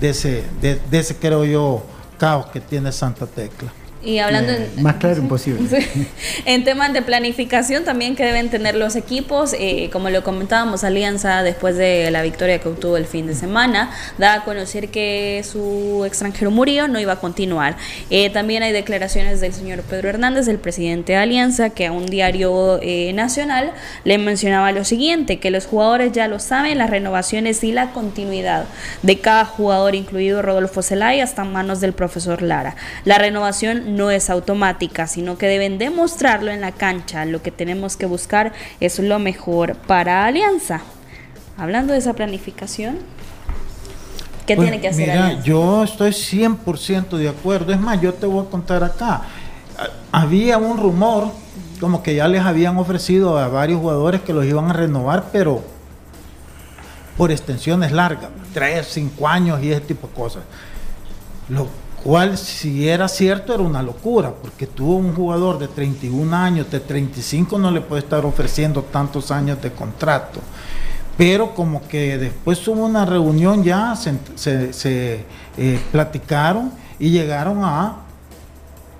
de 0.00 0.10
ese, 0.10 0.44
de 0.62 0.98
ese 0.98 1.16
creo 1.16 1.44
yo, 1.44 1.84
caos 2.18 2.46
que 2.46 2.60
tiene 2.60 2.90
Santa 2.92 3.26
Tecla. 3.26 3.72
Y 4.02 4.18
hablando 4.18 4.52
Eh, 4.52 4.70
en, 4.76 4.82
más 4.82 4.96
claro 4.96 5.18
imposible. 5.22 5.68
Sí. 5.68 6.06
En 6.44 6.64
temas 6.64 6.92
de 6.92 7.02
planificación 7.02 7.84
también 7.84 8.16
que 8.16 8.24
deben 8.24 8.48
tener 8.48 8.74
los 8.74 8.96
equipos, 8.96 9.54
eh, 9.58 9.90
como 9.92 10.08
lo 10.10 10.22
comentábamos, 10.22 10.84
Alianza 10.84 11.42
después 11.42 11.76
de 11.76 12.10
la 12.10 12.22
victoria 12.22 12.58
que 12.58 12.68
obtuvo 12.68 12.96
el 12.96 13.06
fin 13.06 13.26
de 13.26 13.34
semana, 13.34 13.90
da 14.18 14.34
a 14.34 14.44
conocer 14.44 14.88
que 14.88 15.44
su 15.50 16.04
extranjero 16.06 16.50
Murillo 16.50 16.88
no 16.88 17.00
iba 17.00 17.14
a 17.14 17.20
continuar. 17.20 17.76
Eh, 18.10 18.30
también 18.30 18.62
hay 18.62 18.72
declaraciones 18.72 19.40
del 19.40 19.52
señor 19.52 19.82
Pedro 19.82 20.08
Hernández, 20.08 20.48
el 20.48 20.58
presidente 20.58 21.12
de 21.12 21.18
Alianza, 21.18 21.70
que 21.70 21.86
a 21.86 21.92
un 21.92 22.06
diario 22.06 22.78
eh, 22.82 23.12
nacional 23.14 23.72
le 24.04 24.18
mencionaba 24.18 24.72
lo 24.72 24.84
siguiente, 24.84 25.38
que 25.38 25.50
los 25.50 25.66
jugadores 25.66 26.12
ya 26.12 26.28
lo 26.28 26.38
saben, 26.38 26.78
las 26.78 26.90
renovaciones 26.90 27.62
y 27.64 27.72
la 27.72 27.90
continuidad 27.90 28.66
de 29.02 29.18
cada 29.18 29.44
jugador, 29.44 29.94
incluido 29.94 30.40
Rodolfo 30.42 30.82
Zelaya, 30.82 31.28
en 31.36 31.52
manos 31.52 31.80
del 31.80 31.92
profesor 31.92 32.42
Lara. 32.42 32.76
La 33.04 33.18
renovación 33.18 33.96
no 33.98 34.10
es 34.10 34.30
automática, 34.30 35.06
sino 35.06 35.36
que 35.36 35.46
deben 35.46 35.76
demostrarlo 35.76 36.50
en 36.50 36.62
la 36.62 36.72
cancha. 36.72 37.26
Lo 37.26 37.42
que 37.42 37.50
tenemos 37.50 37.96
que 37.98 38.06
buscar 38.06 38.52
es 38.80 38.98
lo 39.00 39.18
mejor 39.18 39.74
para 39.74 40.24
Alianza. 40.24 40.80
Hablando 41.58 41.92
de 41.92 41.98
esa 41.98 42.14
planificación, 42.14 42.98
¿qué 44.46 44.56
Pues, 44.56 44.66
tiene 44.70 44.80
que 44.80 44.88
hacer 44.88 45.08
Mira, 45.08 45.26
Alianza? 45.26 45.44
yo 45.44 45.84
estoy 45.84 46.12
100% 46.12 47.16
de 47.18 47.28
acuerdo. 47.28 47.72
Es 47.72 47.80
más, 47.80 48.00
yo 48.00 48.14
te 48.14 48.24
voy 48.26 48.46
a 48.46 48.48
contar 48.48 48.82
acá. 48.84 49.22
Había 50.12 50.56
un 50.58 50.78
rumor 50.78 51.32
como 51.80 52.02
que 52.02 52.14
ya 52.14 52.26
les 52.28 52.42
habían 52.42 52.76
ofrecido 52.78 53.36
a 53.38 53.48
varios 53.48 53.80
jugadores 53.80 54.20
que 54.22 54.32
los 54.32 54.44
iban 54.44 54.70
a 54.70 54.72
renovar, 54.72 55.26
pero 55.32 55.62
por 57.16 57.30
extensiones 57.32 57.90
largas, 57.92 58.30
3, 58.54 58.86
5 58.88 59.28
años 59.28 59.60
y 59.62 59.72
ese 59.72 59.80
tipo 59.80 60.06
de 60.06 60.14
cosas. 60.14 60.42
Lo 61.48 61.66
cual, 62.02 62.36
si 62.38 62.88
era 62.88 63.08
cierto, 63.08 63.52
era 63.54 63.62
una 63.62 63.82
locura, 63.82 64.32
porque 64.32 64.66
tuvo 64.66 64.96
un 64.96 65.14
jugador 65.14 65.58
de 65.58 65.68
31 65.68 66.34
años, 66.36 66.70
de 66.70 66.80
35, 66.80 67.58
no 67.58 67.70
le 67.70 67.80
puede 67.80 68.02
estar 68.02 68.24
ofreciendo 68.24 68.82
tantos 68.82 69.30
años 69.30 69.60
de 69.62 69.72
contrato. 69.72 70.40
Pero 71.16 71.54
como 71.54 71.86
que 71.88 72.16
después 72.18 72.66
hubo 72.68 72.84
una 72.86 73.04
reunión 73.04 73.64
ya, 73.64 73.94
se, 73.96 75.24
eh, 75.56 75.80
platicaron 75.90 76.70
y 76.98 77.10
llegaron 77.10 77.64
a, 77.64 77.96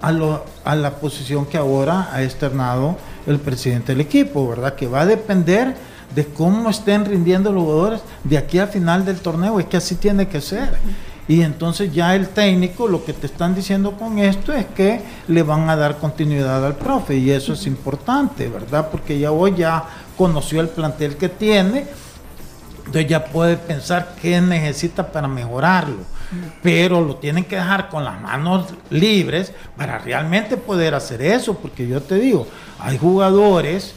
a, 0.00 0.12
lo- 0.12 0.44
a 0.64 0.74
la 0.74 0.96
posición 0.96 1.46
que 1.46 1.56
ahora 1.56 2.08
ha 2.12 2.22
externado 2.22 2.96
el 3.26 3.38
presidente 3.38 3.92
del 3.92 4.00
equipo, 4.00 4.48
¿verdad? 4.48 4.74
Que 4.74 4.86
va 4.88 5.02
a 5.02 5.06
depender 5.06 5.76
de 6.14 6.24
cómo 6.26 6.70
estén 6.70 7.04
rindiendo 7.04 7.52
los 7.52 7.62
jugadores 7.64 8.00
de 8.24 8.38
aquí 8.38 8.58
al 8.58 8.68
final 8.68 9.04
del 9.04 9.20
torneo, 9.20 9.60
es 9.60 9.66
que 9.66 9.76
así 9.76 9.94
tiene 9.94 10.26
que 10.26 10.40
ser. 10.40 10.76
Y 11.28 11.42
entonces 11.42 11.92
ya 11.92 12.16
el 12.16 12.28
técnico, 12.30 12.88
lo 12.88 13.04
que 13.04 13.12
te 13.12 13.26
están 13.26 13.54
diciendo 13.54 13.92
con 13.92 14.18
esto 14.18 14.54
es 14.54 14.64
que 14.64 15.02
le 15.28 15.42
van 15.42 15.68
a 15.68 15.76
dar 15.76 15.98
continuidad 15.98 16.64
al 16.64 16.74
profe 16.74 17.16
y 17.16 17.30
eso 17.30 17.52
es 17.52 17.66
importante, 17.66 18.48
¿verdad? 18.48 18.88
Porque 18.90 19.18
ya 19.18 19.30
hoy 19.30 19.54
ya 19.54 19.84
conoció 20.16 20.62
el 20.62 20.70
plantel 20.70 21.16
que 21.16 21.28
tiene, 21.28 21.84
entonces 22.78 23.06
ya 23.06 23.26
puede 23.26 23.58
pensar 23.58 24.14
qué 24.22 24.40
necesita 24.40 25.12
para 25.12 25.28
mejorarlo. 25.28 25.98
Pero 26.62 27.02
lo 27.02 27.16
tienen 27.16 27.44
que 27.44 27.56
dejar 27.56 27.90
con 27.90 28.04
las 28.04 28.20
manos 28.20 28.66
libres 28.88 29.52
para 29.76 29.98
realmente 29.98 30.56
poder 30.56 30.94
hacer 30.94 31.20
eso, 31.20 31.54
porque 31.54 31.86
yo 31.86 32.00
te 32.00 32.14
digo, 32.14 32.46
hay 32.78 32.96
jugadores 32.96 33.92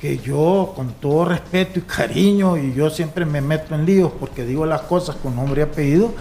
que 0.00 0.18
yo 0.18 0.72
con 0.76 0.92
todo 0.94 1.24
respeto 1.24 1.78
y 1.78 1.82
cariño, 1.82 2.56
y 2.58 2.74
yo 2.74 2.90
siempre 2.90 3.24
me 3.24 3.40
meto 3.40 3.74
en 3.74 3.86
líos 3.86 4.12
porque 4.18 4.44
digo 4.44 4.66
las 4.66 4.82
cosas 4.82 5.16
con 5.16 5.34
nombre 5.34 5.62
y 5.62 5.64
apellido, 5.64 6.12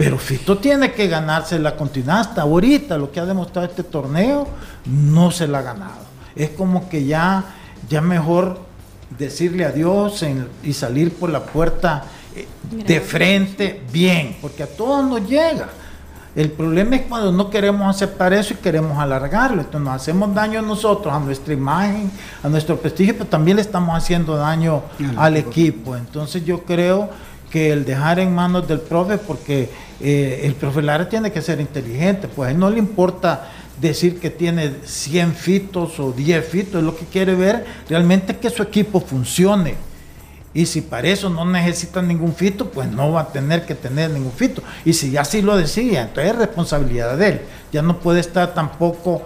pero 0.00 0.16
Fito 0.16 0.56
tiene 0.56 0.92
que 0.92 1.08
ganarse 1.08 1.58
la 1.58 1.76
continuidad. 1.76 2.20
Hasta 2.20 2.40
ahorita 2.40 2.96
lo 2.96 3.12
que 3.12 3.20
ha 3.20 3.26
demostrado 3.26 3.68
este 3.68 3.82
torneo 3.82 4.48
no 4.86 5.30
se 5.30 5.46
la 5.46 5.58
ha 5.58 5.62
ganado. 5.62 6.00
Es 6.34 6.48
como 6.48 6.88
que 6.88 7.04
ya, 7.04 7.44
ya 7.86 8.00
mejor 8.00 8.60
decirle 9.18 9.66
adiós 9.66 10.22
en- 10.22 10.48
y 10.62 10.72
salir 10.72 11.12
por 11.12 11.28
la 11.28 11.42
puerta 11.44 12.04
eh, 12.34 12.48
de 12.86 13.00
frente 13.02 13.82
bien, 13.92 14.38
porque 14.40 14.62
a 14.62 14.66
todos 14.68 15.04
nos 15.04 15.28
llega. 15.28 15.68
El 16.34 16.50
problema 16.50 16.96
es 16.96 17.02
cuando 17.02 17.30
no 17.30 17.50
queremos 17.50 17.94
aceptar 17.94 18.32
eso 18.32 18.54
y 18.54 18.56
queremos 18.56 18.98
alargarlo. 18.98 19.60
Entonces 19.60 19.84
nos 19.84 19.94
hacemos 20.00 20.34
daño 20.34 20.60
a 20.60 20.62
nosotros, 20.62 21.12
a 21.12 21.18
nuestra 21.20 21.52
imagen, 21.52 22.10
a 22.42 22.48
nuestro 22.48 22.78
prestigio, 22.78 23.12
pero 23.18 23.26
también 23.26 23.56
le 23.56 23.62
estamos 23.62 23.94
haciendo 23.94 24.34
daño 24.36 24.82
al 25.18 25.36
equipo. 25.36 25.94
Entonces 25.94 26.42
yo 26.42 26.62
creo 26.64 27.10
que 27.50 27.72
el 27.72 27.84
dejar 27.84 28.20
en 28.20 28.34
manos 28.34 28.66
del 28.68 28.80
profe, 28.80 29.18
porque 29.18 29.68
eh, 30.00 30.42
el 30.44 30.54
profe 30.54 30.82
Lara 30.82 31.08
tiene 31.08 31.32
que 31.32 31.42
ser 31.42 31.60
inteligente, 31.60 32.28
pues 32.28 32.48
a 32.48 32.50
él 32.52 32.58
no 32.58 32.70
le 32.70 32.78
importa 32.78 33.50
decir 33.80 34.20
que 34.20 34.30
tiene 34.30 34.72
100 34.84 35.34
fitos 35.34 35.98
o 36.00 36.12
10 36.12 36.44
fitos, 36.46 36.76
es 36.76 36.82
lo 36.84 36.96
que 36.96 37.06
quiere 37.06 37.34
ver 37.34 37.64
realmente 37.88 38.36
que 38.36 38.50
su 38.50 38.62
equipo 38.62 39.00
funcione. 39.00 39.74
Y 40.52 40.66
si 40.66 40.80
para 40.80 41.08
eso 41.08 41.30
no 41.30 41.44
necesita 41.44 42.02
ningún 42.02 42.34
fito, 42.34 42.70
pues 42.70 42.88
no 42.90 43.12
va 43.12 43.20
a 43.22 43.28
tener 43.32 43.64
que 43.64 43.74
tener 43.76 44.10
ningún 44.10 44.32
fito. 44.32 44.62
Y 44.84 44.92
si 44.92 45.12
ya 45.12 45.24
sí 45.24 45.42
lo 45.42 45.56
decía, 45.56 46.02
entonces 46.02 46.32
es 46.32 46.38
responsabilidad 46.38 47.16
de 47.16 47.28
él. 47.28 47.40
Ya 47.72 47.82
no 47.82 47.98
puede 48.00 48.18
estar 48.20 48.52
tampoco 48.52 49.22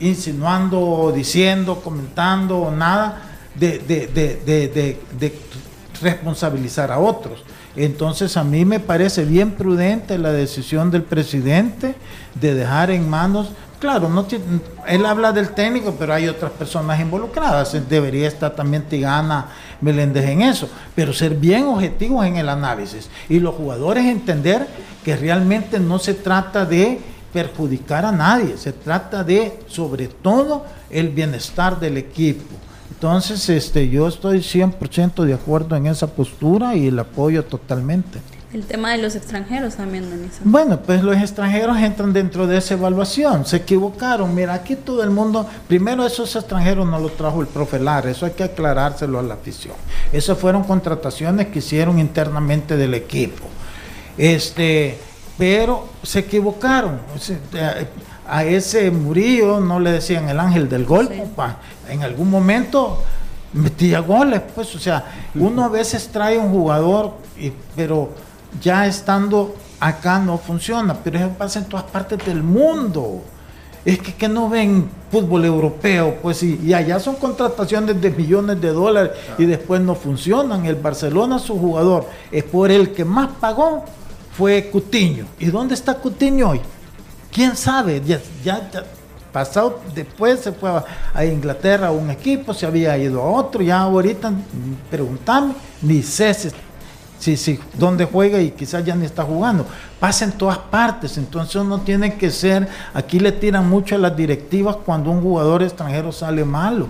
insinuando, 0.00 1.12
diciendo, 1.14 1.80
comentando, 1.82 2.72
nada 2.76 3.22
de, 3.54 3.78
de- 3.78 4.06
de- 4.08 4.36
de- 4.44 4.68
de- 4.68 5.00
de 5.18 5.38
responsabilizar 6.02 6.90
a 6.92 6.98
otros. 6.98 7.42
Entonces 7.76 8.36
a 8.36 8.44
mí 8.44 8.64
me 8.64 8.80
parece 8.80 9.24
bien 9.24 9.52
prudente 9.52 10.16
la 10.18 10.30
decisión 10.30 10.90
del 10.90 11.02
presidente 11.02 11.94
de 12.34 12.54
dejar 12.54 12.90
en 12.90 13.08
manos, 13.08 13.50
claro, 13.80 14.08
no 14.08 14.26
él 14.86 15.06
habla 15.06 15.32
del 15.32 15.50
técnico, 15.50 15.94
pero 15.98 16.14
hay 16.14 16.28
otras 16.28 16.52
personas 16.52 17.00
involucradas, 17.00 17.76
debería 17.88 18.28
estar 18.28 18.54
también 18.54 18.84
Tigana 18.84 19.48
Meléndez 19.80 20.24
en 20.26 20.42
eso, 20.42 20.68
pero 20.94 21.12
ser 21.12 21.34
bien 21.34 21.64
objetivos 21.64 22.24
en 22.26 22.36
el 22.36 22.48
análisis 22.48 23.08
y 23.28 23.40
los 23.40 23.54
jugadores 23.56 24.04
entender 24.04 24.68
que 25.04 25.16
realmente 25.16 25.80
no 25.80 25.98
se 25.98 26.14
trata 26.14 26.64
de 26.64 27.00
perjudicar 27.32 28.04
a 28.04 28.12
nadie, 28.12 28.56
se 28.56 28.72
trata 28.72 29.24
de 29.24 29.58
sobre 29.66 30.06
todo 30.06 30.64
el 30.90 31.08
bienestar 31.08 31.80
del 31.80 31.96
equipo. 31.96 32.44
Entonces, 33.04 33.50
este, 33.50 33.90
yo 33.90 34.08
estoy 34.08 34.38
100% 34.38 35.24
de 35.24 35.34
acuerdo 35.34 35.76
en 35.76 35.88
esa 35.88 36.06
postura 36.06 36.74
y 36.74 36.86
el 36.86 36.98
apoyo 36.98 37.44
totalmente. 37.44 38.18
El 38.54 38.64
tema 38.64 38.92
de 38.92 39.02
los 39.02 39.14
extranjeros 39.14 39.74
también, 39.74 40.08
Denise. 40.08 40.40
Bueno, 40.42 40.80
pues 40.80 41.02
los 41.02 41.14
extranjeros 41.14 41.76
entran 41.76 42.14
dentro 42.14 42.46
de 42.46 42.56
esa 42.56 42.72
evaluación. 42.72 43.44
Se 43.44 43.56
equivocaron. 43.56 44.34
Mira, 44.34 44.54
aquí 44.54 44.74
todo 44.74 45.04
el 45.04 45.10
mundo, 45.10 45.46
primero 45.68 46.06
esos 46.06 46.34
extranjeros 46.34 46.86
no 46.86 46.98
los 46.98 47.14
trajo 47.14 47.42
el 47.42 47.46
profe 47.46 47.78
Lara, 47.78 48.10
eso 48.10 48.24
hay 48.24 48.32
que 48.32 48.44
aclarárselo 48.44 49.18
a 49.18 49.22
la 49.22 49.34
afición. 49.34 49.74
Esas 50.10 50.38
fueron 50.38 50.64
contrataciones 50.64 51.48
que 51.48 51.58
hicieron 51.58 51.98
internamente 51.98 52.74
del 52.78 52.94
equipo. 52.94 53.44
Este, 54.16 54.96
pero 55.36 55.90
se 56.02 56.20
equivocaron. 56.20 57.00
A 58.26 58.44
ese 58.44 58.90
Murillo 58.90 59.60
no 59.60 59.80
le 59.80 59.92
decían 59.92 60.28
el 60.28 60.40
ángel 60.40 60.68
del 60.68 60.84
gol, 60.84 61.08
en 61.88 62.02
algún 62.02 62.30
momento 62.30 63.02
metía 63.52 64.00
goles, 64.00 64.40
pues, 64.54 64.74
o 64.74 64.78
sea, 64.78 65.04
uno 65.34 65.64
a 65.64 65.68
veces 65.68 66.08
trae 66.08 66.38
un 66.38 66.50
jugador, 66.50 67.14
pero 67.76 68.10
ya 68.60 68.86
estando 68.86 69.54
acá 69.80 70.18
no 70.18 70.38
funciona, 70.38 70.94
pero 70.94 71.18
eso 71.18 71.28
pasa 71.36 71.58
en 71.60 71.66
todas 71.66 71.84
partes 71.84 72.24
del 72.24 72.42
mundo. 72.42 73.22
Es 73.84 73.98
que, 73.98 74.14
que 74.14 74.28
no 74.28 74.48
ven 74.48 74.88
fútbol 75.10 75.44
europeo, 75.44 76.18
pues 76.22 76.42
y, 76.42 76.72
allá 76.72 76.98
son 76.98 77.16
contrataciones 77.16 78.00
de 78.00 78.10
millones 78.10 78.58
de 78.60 78.68
dólares 78.70 79.12
y 79.36 79.44
después 79.44 79.82
no 79.82 79.94
funcionan. 79.94 80.64
El 80.64 80.76
Barcelona, 80.76 81.38
su 81.38 81.58
jugador, 81.58 82.08
es 82.32 82.44
por 82.44 82.70
el 82.70 82.92
que 82.92 83.04
más 83.04 83.28
pagó, 83.38 83.84
fue 84.36 84.70
Cutiño. 84.70 85.26
¿Y 85.38 85.46
dónde 85.46 85.74
está 85.74 85.94
Cutiño 85.94 86.50
hoy? 86.50 86.60
¿Quién 87.34 87.56
sabe? 87.56 88.00
Ya, 88.44 88.70
pasado, 89.32 89.80
después 89.92 90.38
se 90.38 90.52
fue 90.52 90.70
a, 91.12 91.24
Inglaterra 91.24 91.88
a 91.88 91.90
un 91.90 92.08
equipo, 92.08 92.54
se 92.54 92.64
había 92.64 92.96
ido 92.96 93.20
a 93.20 93.26
otro, 93.26 93.60
ya 93.60 93.80
ahorita 93.80 94.32
preguntame, 94.88 95.54
ni 95.82 96.00
sé 96.04 96.32
si 97.18 97.58
dónde 97.76 98.04
juega 98.04 98.40
y 98.40 98.52
quizás 98.52 98.84
ya 98.84 98.94
ni 98.94 99.04
está 99.04 99.24
jugando. 99.24 99.66
Pasa 99.98 100.24
en 100.26 100.30
todas 100.30 100.58
partes, 100.58 101.18
entonces 101.18 101.56
uno 101.56 101.80
tiene 101.80 102.14
que 102.14 102.30
ser, 102.30 102.68
aquí 102.94 103.18
le 103.18 103.32
tiran 103.32 103.68
mucho 103.68 103.96
a 103.96 103.98
las 103.98 104.16
directivas 104.16 104.76
cuando 104.76 105.10
un 105.10 105.20
jugador 105.20 105.64
extranjero 105.64 106.12
sale 106.12 106.44
malo, 106.44 106.86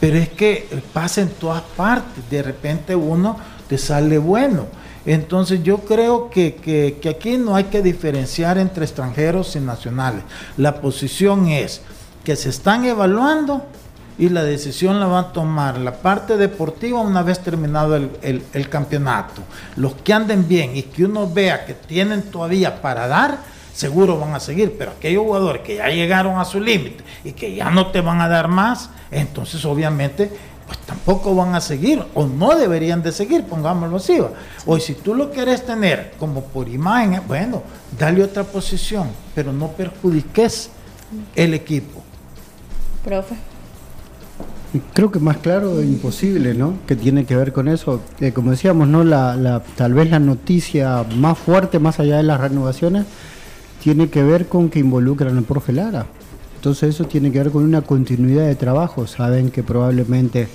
pero 0.00 0.16
es 0.18 0.30
que 0.30 0.82
pasa 0.92 1.20
en 1.20 1.28
todas 1.28 1.62
partes, 1.76 2.28
de 2.28 2.42
repente 2.42 2.96
uno 2.96 3.36
te 3.68 3.78
sale 3.78 4.18
bueno. 4.18 4.66
Entonces 5.06 5.62
yo 5.62 5.78
creo 5.78 6.30
que, 6.30 6.54
que 7.00 7.08
aquí 7.08 7.36
no 7.36 7.56
hay 7.56 7.64
que 7.64 7.82
diferenciar 7.82 8.58
entre 8.58 8.84
extranjeros 8.84 9.54
y 9.56 9.60
nacionales. 9.60 10.22
La 10.56 10.80
posición 10.80 11.48
es 11.48 11.82
que 12.24 12.36
se 12.36 12.48
están 12.48 12.84
evaluando 12.84 13.62
y 14.16 14.28
la 14.28 14.44
decisión 14.44 15.00
la 15.00 15.06
va 15.06 15.18
a 15.20 15.32
tomar 15.32 15.78
la 15.78 15.92
parte 15.92 16.36
deportiva 16.36 17.00
una 17.00 17.22
vez 17.22 17.40
terminado 17.40 17.96
el, 17.96 18.68
campeonato. 18.68 19.42
Los 19.76 19.94
que 19.96 20.12
anden 20.12 20.46
bien 20.46 20.76
y 20.76 20.82
que 20.82 21.04
uno 21.04 21.28
vea 21.28 21.64
que 21.64 21.74
tienen 21.74 22.22
todavía 22.22 22.80
para 22.80 23.08
dar, 23.08 23.38
seguro 23.72 24.18
van 24.18 24.34
a 24.34 24.40
seguir, 24.40 24.76
pero 24.78 24.92
aquellos 24.92 25.24
jugadores 25.24 25.62
que 25.62 25.76
ya 25.76 25.88
llegaron 25.88 26.38
a 26.38 26.44
su 26.44 26.60
límite 26.60 27.02
y 27.24 27.32
que 27.32 27.54
ya 27.54 27.70
no 27.70 27.88
te 27.88 28.00
van 28.00 28.20
a 28.20 28.28
dar 28.28 28.46
más, 28.46 28.90
entonces 29.10 29.64
obviamente 29.64 30.30
pues 30.66 30.78
tampoco 30.80 31.34
van 31.34 31.54
a 31.54 31.60
seguir 31.60 32.02
o 32.14 32.26
no 32.26 32.56
deberían 32.56 33.02
de 33.02 33.12
seguir, 33.12 33.44
pongámoslo 33.44 33.96
así. 33.96 34.18
O 34.66 34.78
si 34.78 34.94
tú 34.94 35.14
lo 35.14 35.30
quieres 35.30 35.64
tener 35.64 36.14
como 36.18 36.42
por 36.42 36.68
imagen, 36.68 37.20
bueno, 37.26 37.62
dale 37.98 38.22
otra 38.22 38.44
posición, 38.44 39.08
pero 39.34 39.52
no 39.52 39.68
perjudiques 39.68 40.70
el 41.34 41.54
equipo. 41.54 42.02
Profe. 43.04 43.36
Creo 44.92 45.10
que 45.12 45.20
más 45.20 45.36
claro 45.36 45.78
es 45.78 45.86
imposible, 45.86 46.54
¿no? 46.54 46.74
Que 46.86 46.96
tiene 46.96 47.24
que 47.26 47.36
ver 47.36 47.52
con 47.52 47.68
eso. 47.68 48.00
Eh, 48.18 48.32
como 48.32 48.50
decíamos, 48.50 48.88
¿no? 48.88 49.04
La, 49.04 49.62
tal 49.76 49.94
vez 49.94 50.10
la 50.10 50.18
noticia 50.18 51.04
más 51.16 51.38
fuerte, 51.38 51.78
más 51.78 52.00
allá 52.00 52.16
de 52.16 52.24
las 52.24 52.40
renovaciones, 52.40 53.04
tiene 53.82 54.08
que 54.08 54.22
ver 54.24 54.48
con 54.48 54.70
que 54.70 54.80
involucran 54.80 55.36
al 55.36 55.44
profe 55.44 55.72
Lara. 55.72 56.06
Entonces 56.64 56.94
eso 56.94 57.04
tiene 57.04 57.30
que 57.30 57.40
ver 57.40 57.50
con 57.50 57.62
una 57.62 57.82
continuidad 57.82 58.46
de 58.46 58.54
trabajo. 58.54 59.06
Saben 59.06 59.50
que 59.50 59.62
probablemente, 59.62 60.48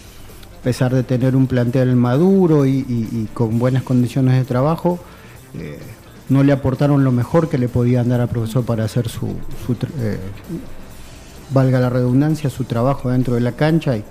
a 0.60 0.64
pesar 0.64 0.92
de 0.92 1.04
tener 1.04 1.36
un 1.36 1.46
plantel 1.46 1.96
maduro 1.96 2.66
y, 2.66 3.30
con 3.36 3.60
buenas 3.60 3.84
condiciones 3.84 4.34
de 4.34 4.44
trabajo, 4.44 4.98
eh, 5.54 5.78
no 6.30 6.42
le 6.42 6.52
aportaron 6.52 7.04
lo 7.04 7.12
mejor 7.12 7.48
que 7.48 7.60
le 7.60 7.70
podían 7.70 8.10
dar 8.10 8.22
al 8.22 8.28
profesor 8.28 8.66
para 8.66 8.86
hacer 8.86 9.08
su, 9.08 9.28
eh, 10.00 10.18
valga 11.52 11.80
la 11.80 11.92
redundancia, 11.92 12.50
su 12.50 12.64
trabajo 12.64 13.12
dentro 13.12 13.36
de 13.36 13.42
la 13.42 13.52
cancha 13.52 13.96
y, 13.96 14.04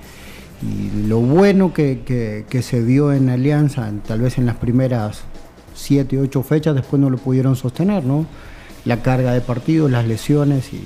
lo 1.08 1.18
bueno 1.18 1.74
que, 1.74 2.44
se 2.62 2.80
vio 2.80 3.12
en 3.12 3.28
Alianza, 3.28 3.90
tal 4.06 4.20
vez 4.20 4.38
en 4.38 4.46
las 4.46 4.54
primeras 4.54 5.22
siete, 5.74 6.16
ocho 6.20 6.44
fechas, 6.44 6.76
después 6.76 7.02
no 7.02 7.10
lo 7.10 7.18
pudieron 7.18 7.56
sostener, 7.56 8.04
¿no? 8.04 8.24
La 8.84 9.02
carga 9.02 9.32
de 9.32 9.40
partidos, 9.40 9.90
las 9.90 10.06
lesiones 10.06 10.72
y, 10.72 10.84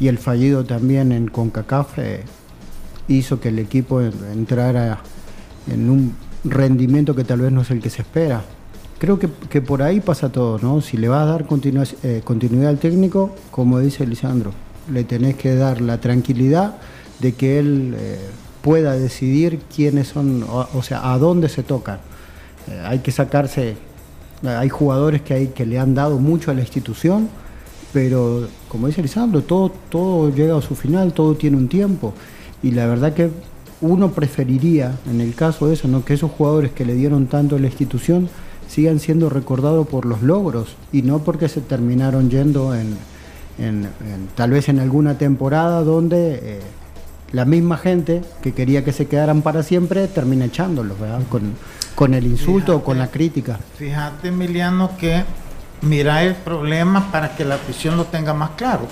el 0.00 0.18
fallido 0.18 0.64
también 0.64 1.12
en 1.12 1.28
CONCACAF 1.28 1.98
eh, 1.98 2.24
hizo 3.08 3.40
que 3.40 3.48
el 3.48 3.58
equipo 3.58 4.00
entrara 4.00 5.00
en 5.70 5.90
un 5.90 6.14
rendimiento 6.44 7.14
que 7.14 7.24
tal 7.24 7.40
vez 7.40 7.52
no 7.52 7.62
es 7.62 7.70
el 7.70 7.80
que 7.80 7.90
se 7.90 8.02
espera. 8.02 8.42
Creo 8.98 9.18
que, 9.18 9.60
por 9.60 9.82
ahí 9.82 10.00
pasa 10.00 10.30
todo, 10.30 10.58
¿no? 10.58 10.80
Si 10.80 10.96
le 10.96 11.08
va 11.08 11.22
a 11.22 11.26
dar 11.26 11.44
eh, 12.02 12.22
continuidad 12.24 12.70
al 12.70 12.78
técnico, 12.78 13.34
como 13.50 13.78
dice 13.80 14.06
Lisandro, 14.06 14.52
le 14.90 15.04
tenés 15.04 15.34
que 15.34 15.54
dar 15.56 15.80
la 15.80 15.98
tranquilidad 16.00 16.76
de 17.20 17.32
que 17.32 17.58
él 17.58 17.94
eh, 17.98 18.18
pueda 18.62 18.92
decidir 18.92 19.58
quiénes 19.74 20.08
son, 20.08 20.44
o, 20.48 20.82
sea, 20.82 21.12
a 21.12 21.18
dónde 21.18 21.48
se 21.48 21.62
tocan. 21.62 21.98
Eh, 22.70 22.82
hay 22.86 23.00
que 23.00 23.10
sacarse, 23.10 23.76
hay 24.42 24.68
jugadores 24.68 25.22
que, 25.22 25.34
hay, 25.34 25.46
que 25.48 25.66
le 25.66 25.78
han 25.78 25.94
dado 25.94 26.18
mucho 26.18 26.50
a 26.50 26.54
la 26.54 26.60
institución, 26.60 27.28
pero 27.94 28.48
como 28.68 28.88
dice 28.88 29.00
Lisandro, 29.00 29.42
todo, 29.42 29.70
todo 29.88 30.34
llega 30.34 30.58
a 30.58 30.60
su 30.60 30.74
final, 30.74 31.12
todo 31.12 31.36
tiene 31.36 31.56
un 31.56 31.68
tiempo. 31.68 32.12
Y 32.60 32.72
la 32.72 32.86
verdad 32.86 33.14
que 33.14 33.30
uno 33.80 34.10
preferiría, 34.10 34.96
en 35.08 35.20
el 35.20 35.34
caso 35.36 35.68
de 35.68 35.74
eso, 35.74 35.86
¿no? 35.86 36.04
que 36.04 36.14
esos 36.14 36.32
jugadores 36.32 36.72
que 36.72 36.84
le 36.84 36.94
dieron 36.94 37.28
tanto 37.28 37.54
a 37.54 37.60
la 37.60 37.68
institución 37.68 38.28
sigan 38.68 38.98
siendo 38.98 39.30
recordados 39.30 39.86
por 39.86 40.06
los 40.06 40.22
logros 40.22 40.74
y 40.92 41.02
no 41.02 41.20
porque 41.20 41.48
se 41.48 41.60
terminaron 41.60 42.30
yendo 42.30 42.74
en, 42.74 42.96
tal 44.34 44.50
vez 44.50 44.68
en 44.68 44.80
alguna 44.80 45.16
temporada 45.16 45.84
donde 45.84 46.40
eh, 46.42 46.60
la 47.30 47.44
misma 47.44 47.76
gente 47.76 48.22
que 48.42 48.52
quería 48.52 48.84
que 48.84 48.92
se 48.92 49.06
quedaran 49.06 49.42
para 49.42 49.62
siempre 49.62 50.08
termina 50.08 50.46
echándolos, 50.46 50.96
Con, 51.28 51.52
con 51.94 52.14
el 52.14 52.26
insulto 52.26 52.76
o 52.76 52.82
con 52.82 52.98
la 52.98 53.08
crítica. 53.08 53.60
Fíjate, 53.76 54.28
Emiliano, 54.28 54.96
que 54.96 55.22
mira 55.84 56.22
el 56.22 56.34
problema 56.34 57.10
para 57.12 57.36
que 57.36 57.44
la 57.44 57.56
afición 57.56 57.96
lo 57.96 58.04
tenga 58.04 58.34
más 58.34 58.50
claro. 58.56 58.88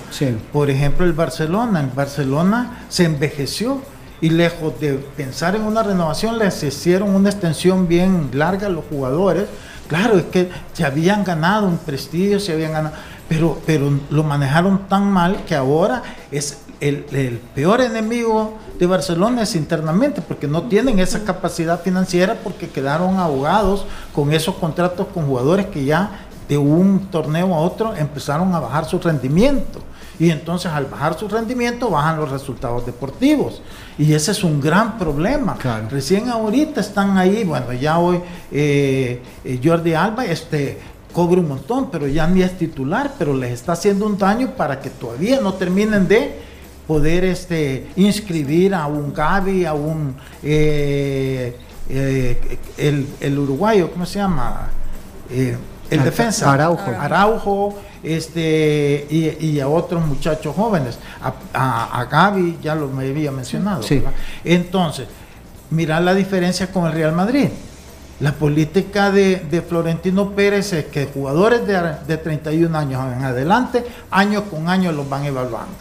Por 0.51 0.69
ejemplo, 0.69 1.05
el 1.05 1.13
Barcelona. 1.13 1.81
El 1.81 1.87
Barcelona 1.87 2.85
se 2.89 3.05
envejeció 3.05 3.81
y 4.21 4.29
lejos 4.29 4.79
de 4.79 4.93
pensar 4.93 5.55
en 5.55 5.63
una 5.63 5.83
renovación, 5.83 6.39
les 6.39 6.63
hicieron 6.63 7.13
una 7.13 7.29
extensión 7.29 7.87
bien 7.87 8.29
larga 8.33 8.67
a 8.67 8.69
los 8.69 8.85
jugadores. 8.85 9.45
Claro, 9.87 10.17
es 10.17 10.23
que 10.25 10.49
se 10.71 10.85
habían 10.85 11.23
ganado 11.25 11.67
un 11.67 11.77
prestigio, 11.77 12.39
se 12.39 12.53
habían 12.53 12.71
ganado 12.71 12.95
pero, 13.27 13.59
pero 13.65 13.91
lo 14.09 14.23
manejaron 14.23 14.87
tan 14.87 15.11
mal 15.11 15.43
que 15.45 15.55
ahora 15.55 16.03
es 16.31 16.59
el, 16.79 17.39
peor 17.55 17.81
enemigo 17.81 18.57
de 18.77 18.85
Barcelona 18.85 19.43
es 19.43 19.55
internamente, 19.55 20.21
porque 20.21 20.47
no 20.47 20.63
tienen 20.63 20.99
esa 20.99 21.23
capacidad 21.23 21.81
financiera, 21.81 22.37
porque 22.43 22.69
quedaron 22.69 23.19
ahogados 23.19 23.85
con 24.13 24.33
esos 24.33 24.55
contratos 24.55 25.07
con 25.13 25.27
jugadores 25.27 25.67
que 25.67 25.85
ya 25.85 26.27
de 26.47 26.57
un 26.57 27.07
torneo 27.11 27.53
a 27.53 27.59
otro 27.59 27.95
empezaron 27.95 28.53
a 28.53 28.59
bajar 28.59 28.85
su 28.85 28.99
rendimiento. 28.99 29.79
Y 30.19 30.29
entonces 30.29 30.71
al 30.71 30.85
bajar 30.85 31.17
su 31.17 31.27
rendimiento 31.27 31.89
bajan 31.89 32.17
los 32.17 32.29
resultados 32.29 32.85
deportivos. 32.85 33.61
Y 33.97 34.13
ese 34.13 34.31
es 34.31 34.43
un 34.43 34.61
gran 34.61 34.97
problema. 34.97 35.57
Recién 35.89 36.29
ahorita 36.29 36.81
están 36.81 37.17
ahí, 37.17 37.43
bueno, 37.43 37.73
ya 37.73 37.99
hoy 37.99 38.19
eh, 38.51 39.21
eh, 39.43 39.59
Jordi 39.63 39.93
Alba, 39.93 40.25
este, 40.25 40.79
cobra 41.11 41.39
un 41.39 41.47
montón, 41.47 41.89
pero 41.91 42.07
ya 42.07 42.27
ni 42.27 42.41
es 42.41 42.57
titular, 42.57 43.13
pero 43.17 43.33
les 43.33 43.51
está 43.51 43.73
haciendo 43.73 44.05
un 44.05 44.17
daño 44.17 44.51
para 44.55 44.79
que 44.81 44.89
todavía 44.89 45.39
no 45.41 45.53
terminen 45.55 46.07
de 46.07 46.39
poder 46.87 47.23
este, 47.23 47.87
inscribir 47.95 48.75
a 48.75 48.87
un 48.87 49.13
Gaby, 49.13 49.65
a 49.65 49.73
un 49.73 50.15
eh, 50.43 51.55
eh, 51.89 52.57
el, 52.77 53.39
uruguayo, 53.39 53.91
¿cómo 53.91 54.05
se 54.05 54.19
llama? 54.19 54.69
El 55.93 56.03
defensa. 56.03 56.51
Araujo. 56.51 56.91
Araujo, 56.99 57.75
este, 58.03 59.07
y, 59.09 59.59
a 59.59 59.67
otros 59.67 60.05
muchachos 60.05 60.55
jóvenes. 60.55 60.97
A, 61.53 61.99
a, 61.99 62.05
Gaby 62.05 62.59
ya 62.61 62.75
lo 62.75 62.87
me 62.87 63.07
había 63.07 63.31
mencionado. 63.31 63.81
Entonces, 64.43 65.07
mira 65.69 65.99
la 65.99 66.13
diferencia 66.13 66.71
con 66.71 66.85
el 66.85 66.93
Real 66.93 67.13
Madrid. 67.13 67.49
La 68.19 68.31
política 68.31 69.11
de, 69.11 69.63
Florentino 69.67 70.31
Pérez 70.31 70.71
es 70.73 70.85
que 70.85 71.07
jugadores 71.07 71.61
de, 71.67 72.17
31 72.17 72.77
años 72.77 73.03
en 73.17 73.23
adelante, 73.23 73.85
año 74.11 74.45
con 74.45 74.69
año 74.69 74.91
los 74.91 75.09
van 75.09 75.25
evaluando. 75.25 75.73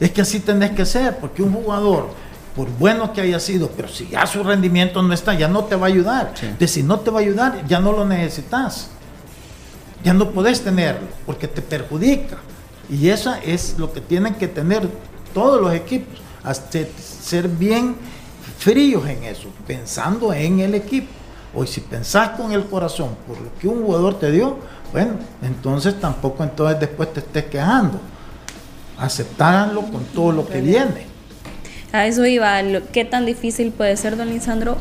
Es 0.00 0.10
que 0.10 0.22
así 0.22 0.40
tenés 0.40 0.72
que 0.72 0.84
ser, 0.84 1.18
porque 1.18 1.42
un 1.42 1.52
jugador, 1.52 2.08
por 2.56 2.68
bueno 2.68 3.12
que 3.12 3.20
haya 3.20 3.38
sido, 3.38 3.70
pero 3.76 3.86
si 3.86 4.08
ya 4.08 4.26
su 4.26 4.42
rendimiento 4.42 5.02
no 5.02 5.14
está, 5.14 5.34
ya 5.34 5.46
no 5.46 5.64
te 5.64 5.76
va 5.76 5.86
a 5.86 5.90
ayudar. 5.90 6.34
De 6.58 6.66
si 6.66 6.82
no 6.82 6.98
te 6.98 7.10
va 7.10 7.20
a 7.20 7.22
ayudar, 7.22 7.64
ya 7.68 7.78
no 7.78 7.92
lo 7.92 8.04
necesitas. 8.04 8.88
Ya 10.02 10.12
no 10.12 10.30
podés 10.30 10.62
tenerlo, 10.62 11.06
porque 11.26 11.48
te 11.48 11.62
perjudica. 11.62 12.38
Y 12.90 13.08
eso 13.08 13.34
es 13.44 13.78
lo 13.78 13.92
que 13.92 14.00
tienen 14.00 14.34
que 14.34 14.48
tener 14.48 14.88
todos 15.32 15.60
los 15.60 15.72
equipos, 15.72 16.20
hasta 16.42 16.80
ser 16.98 17.48
bien 17.48 17.96
fríos 18.58 19.06
en 19.08 19.24
eso, 19.24 19.48
pensando 19.66 20.32
en 20.32 20.60
el 20.60 20.74
equipo 20.74 21.08
O 21.54 21.66
si 21.66 21.80
pensás 21.80 22.30
con 22.30 22.52
el 22.52 22.64
corazón 22.64 23.16
por 23.26 23.40
lo 23.40 23.54
que 23.58 23.68
un 23.68 23.84
jugador 23.84 24.18
te 24.18 24.30
dio, 24.30 24.58
bueno, 24.92 25.12
entonces 25.42 25.98
tampoco 26.00 26.44
entonces 26.44 26.78
después 26.80 27.12
te 27.12 27.20
estés 27.20 27.44
quejando. 27.44 28.00
Aceptarlo 28.98 29.82
con 29.82 30.04
todo 30.04 30.32
lo 30.32 30.46
que 30.46 30.60
viene. 30.60 31.06
A 31.92 32.06
eso 32.06 32.24
iba, 32.24 32.60
¿qué 32.92 33.04
tan 33.04 33.26
difícil 33.26 33.70
puede 33.72 33.96
ser, 33.96 34.16
don 34.16 34.30
Lisandro, 34.30 34.76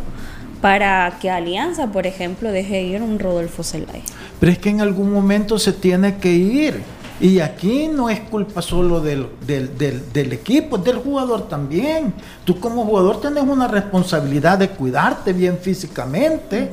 para 0.62 1.18
que 1.20 1.30
Alianza, 1.30 1.88
por 1.88 2.08
ejemplo, 2.08 2.52
deje 2.52 2.84
ir 2.84 3.02
un 3.02 3.20
Rodolfo 3.20 3.64
Zelay? 3.64 4.04
Pero 4.42 4.54
es 4.54 4.58
que 4.58 4.72
en 4.72 4.82
algún 4.82 5.14
momento 5.14 5.60
se 5.60 5.72
tiene 5.72 6.18
que 6.18 6.32
ir. 6.32 6.82
Y 7.20 7.42
aquí 7.42 7.88
no 7.88 8.10
es 8.10 8.22
culpa 8.22 8.64
solo 8.64 9.00
del, 9.00 9.28
del, 9.46 10.34
equipo, 10.34 10.78
es 10.78 10.84
del 10.84 10.98
jugador 10.98 11.48
también. 11.48 12.12
Tú 12.44 12.60
como 12.60 12.84
jugador 12.84 13.22
tienes 13.22 13.44
una 13.44 13.68
responsabilidad 13.68 14.58
de 14.58 14.70
cuidarte 14.70 15.32
bien 15.32 15.60
físicamente, 15.62 16.72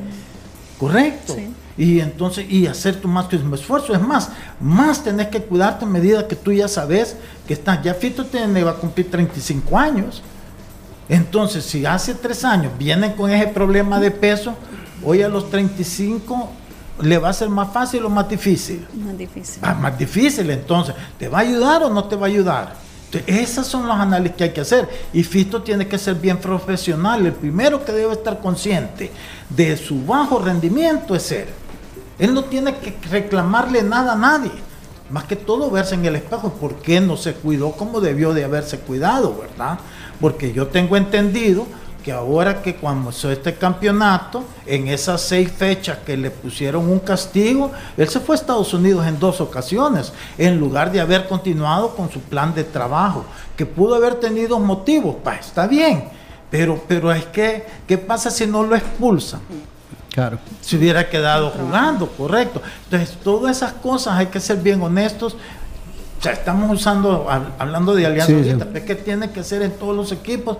¿correcto? 0.79 1.35
Y 1.77 1.99
entonces, 1.99 2.49
y 2.49 2.65
hacer 2.65 2.99
tu 2.99 3.07
máximo 3.07 3.53
esfuerzo. 3.53 3.93
Es 3.93 4.01
más, 4.01 4.31
más 4.59 5.03
tenés 5.03 5.27
que 5.27 5.39
cuidarte 5.39 5.85
a 5.85 5.87
medida 5.87 6.27
que 6.27 6.35
tú 6.35 6.51
ya 6.51 6.67
sabes 6.67 7.17
que 7.45 7.53
estás. 7.53 7.83
Ya 7.83 7.93
Fito 7.93 8.25
tiene, 8.25 8.63
va 8.63 8.71
a 8.71 8.77
cumplir 8.77 9.11
35 9.11 9.77
años. 9.77 10.23
Entonces, 11.07 11.65
si 11.65 11.85
hace 11.85 12.15
tres 12.15 12.43
años 12.43 12.73
vienen 12.79 13.13
con 13.13 13.29
ese 13.29 13.47
problema 13.49 13.99
de 13.99 14.09
peso, 14.09 14.55
hoy 15.05 15.21
a 15.21 15.29
los 15.29 15.51
35 15.51 16.49
le 17.01 17.17
va 17.17 17.29
a 17.29 17.33
ser 17.33 17.49
más 17.49 17.71
fácil 17.71 18.03
o 18.05 18.09
más 18.09 18.27
difícil. 18.27 18.85
Más 18.93 19.17
difícil. 19.17 19.61
Ah, 19.65 19.73
más 19.73 19.97
difícil, 19.97 20.49
entonces, 20.49 20.95
¿te 21.17 21.27
va 21.27 21.39
a 21.39 21.41
ayudar 21.41 21.83
o 21.83 21.89
no 21.89 22.03
te 22.05 22.15
va 22.15 22.27
a 22.27 22.29
ayudar? 22.29 22.75
Entonces, 23.11 23.41
esos 23.41 23.65
son 23.65 23.87
los 23.87 23.97
análisis 23.97 24.35
que 24.35 24.43
hay 24.45 24.49
que 24.51 24.61
hacer. 24.61 24.87
Y 25.13 25.23
Fisto 25.23 25.63
tiene 25.63 25.87
que 25.87 25.97
ser 25.97 26.15
bien 26.15 26.37
profesional. 26.37 27.25
El 27.25 27.33
primero 27.33 27.83
que 27.83 27.91
debe 27.91 28.13
estar 28.13 28.39
consciente 28.39 29.11
de 29.49 29.75
su 29.77 30.05
bajo 30.05 30.39
rendimiento 30.39 31.15
es 31.15 31.31
él. 31.31 31.47
Él 32.19 32.33
no 32.33 32.43
tiene 32.43 32.75
que 32.75 32.95
reclamarle 33.09 33.81
nada 33.81 34.13
a 34.13 34.15
nadie. 34.15 34.51
Más 35.09 35.23
que 35.23 35.35
todo 35.35 35.71
verse 35.71 35.95
en 35.95 36.05
el 36.05 36.17
espejo. 36.17 36.51
¿Por 36.53 36.75
qué 36.75 37.01
no 37.01 37.17
se 37.17 37.33
cuidó 37.33 37.71
como 37.71 37.99
debió 37.99 38.33
de 38.33 38.43
haberse 38.43 38.77
cuidado, 38.77 39.35
verdad? 39.39 39.79
Porque 40.21 40.53
yo 40.53 40.67
tengo 40.67 40.95
entendido 40.95 41.65
que 42.03 42.11
ahora 42.11 42.61
que 42.61 42.75
cuando 42.75 43.09
hizo 43.09 43.31
este 43.31 43.55
campeonato, 43.55 44.43
en 44.65 44.87
esas 44.87 45.21
seis 45.21 45.51
fechas 45.51 45.99
que 46.05 46.15
le 46.15 46.31
pusieron 46.31 46.89
un 46.89 46.99
castigo, 46.99 47.71
él 47.97 48.07
se 48.07 48.19
fue 48.19 48.35
a 48.35 48.39
Estados 48.39 48.73
Unidos 48.73 49.05
en 49.05 49.19
dos 49.19 49.41
ocasiones, 49.41 50.13
en 50.37 50.59
lugar 50.59 50.91
de 50.91 51.01
haber 51.01 51.27
continuado 51.27 51.95
con 51.95 52.09
su 52.11 52.19
plan 52.21 52.53
de 52.53 52.63
trabajo, 52.63 53.25
que 53.55 53.65
pudo 53.65 53.95
haber 53.95 54.15
tenido 54.15 54.59
motivos, 54.59 55.15
pues 55.23 55.47
está 55.47 55.67
bien, 55.67 56.05
pero, 56.49 56.81
pero 56.87 57.11
es 57.11 57.25
que, 57.25 57.65
¿qué 57.87 57.97
pasa 57.97 58.31
si 58.31 58.47
no 58.47 58.63
lo 58.63 58.75
expulsan? 58.75 59.41
Claro. 60.11 60.39
Se 60.61 60.75
hubiera 60.75 61.07
quedado 61.07 61.51
jugando, 61.51 62.07
correcto. 62.07 62.61
Entonces, 62.85 63.15
todas 63.23 63.57
esas 63.57 63.73
cosas 63.73 64.15
hay 64.15 64.25
que 64.25 64.39
ser 64.39 64.57
bien 64.57 64.81
honestos 64.81 65.37
o 66.19 66.21
sea, 66.21 66.33
estamos 66.33 66.69
usando, 66.69 67.27
hablando 67.29 67.95
de 67.95 68.05
alianza 68.05 68.33
es 68.73 68.83
que 68.83 68.95
tiene 68.95 69.31
que 69.31 69.41
ser 69.41 69.61
en 69.61 69.71
todos 69.71 69.95
los 69.95 70.11
equipos 70.11 70.57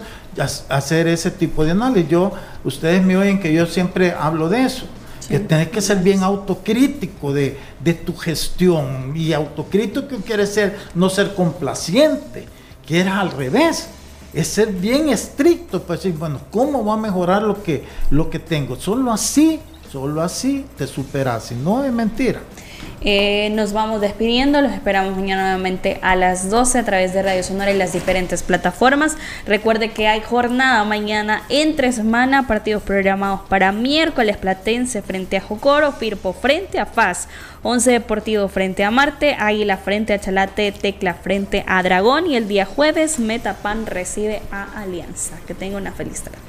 hacer 0.69 1.09
ese 1.09 1.31
tipo 1.31 1.65
de 1.65 1.71
análisis. 1.71 2.09
Yo, 2.09 2.31
ustedes 2.63 3.03
me 3.03 3.17
oyen 3.17 3.41
que 3.41 3.53
yo 3.53 3.65
siempre 3.65 4.13
hablo 4.17 4.47
de 4.47 4.63
eso, 4.63 4.85
que 5.27 5.37
tienes 5.39 5.67
que 5.67 5.81
ser 5.81 5.97
bien 5.97 6.23
autocrítico 6.23 7.33
de, 7.33 7.57
tu 8.05 8.15
gestión. 8.15 9.11
Y 9.13 9.33
autocrítico 9.33 10.07
quiere 10.25 10.47
ser 10.47 10.77
no 10.95 11.09
ser 11.09 11.35
complaciente, 11.35 12.45
que 12.87 13.01
era 13.01 13.19
al 13.19 13.31
revés. 13.31 13.89
Es 14.33 14.47
ser 14.47 14.71
bien 14.71 15.09
estricto 15.09 15.81
para 15.81 15.97
decir, 15.97 16.13
bueno, 16.13 16.39
¿cómo 16.51 16.85
va 16.85 16.93
a 16.93 16.97
mejorar 16.97 17.41
lo 17.41 17.61
que, 17.61 17.83
lo 18.11 18.29
que 18.29 18.39
tengo? 18.39 18.77
Solo 18.77 19.11
así, 19.11 19.59
solo 19.91 20.21
así 20.21 20.65
te 20.77 20.87
superas. 20.87 21.51
Y 21.51 21.55
no 21.55 21.83
es 21.83 21.91
mentira. 21.91 22.39
Eh, 23.01 23.49
nos 23.51 23.71
vamos 23.71 24.01
despidiendo, 24.01 24.61
los 24.61 24.73
esperamos 24.73 25.15
mañana 25.15 25.43
nuevamente 25.43 25.99
a 26.01 26.17
las 26.17 26.49
12 26.49 26.79
a 26.79 26.83
través 26.83 27.13
de 27.13 27.23
Radio 27.23 27.43
Sonora 27.43 27.71
y 27.71 27.77
las 27.77 27.93
diferentes 27.93 28.43
plataformas. 28.43 29.15
Recuerde 29.45 29.91
que 29.91 30.07
hay 30.07 30.21
jornada 30.21 30.83
mañana 30.83 31.43
entre 31.47 31.93
semana, 31.93 32.45
partidos 32.45 32.83
programados 32.83 33.41
para 33.47 33.71
miércoles 33.71 34.35
Platense 34.35 35.01
frente 35.01 35.37
a 35.37 35.41
Jocoro, 35.41 35.93
Firpo 35.93 36.33
frente 36.33 36.77
a 36.79 36.85
FAS, 36.85 37.29
11 37.63 37.91
Deportivo 37.91 38.47
frente 38.49 38.83
a 38.83 38.91
Marte, 38.91 39.35
Águila 39.39 39.77
frente 39.77 40.13
a 40.13 40.19
Chalate, 40.19 40.73
Tecla 40.73 41.13
frente 41.13 41.63
a 41.67 41.81
Dragón 41.81 42.27
y 42.27 42.35
el 42.35 42.47
día 42.47 42.65
jueves 42.65 43.19
Metapan 43.19 43.85
recibe 43.85 44.41
a 44.51 44.81
Alianza. 44.81 45.37
Que 45.47 45.53
tenga 45.53 45.77
una 45.77 45.93
feliz 45.93 46.21
tarde. 46.21 46.48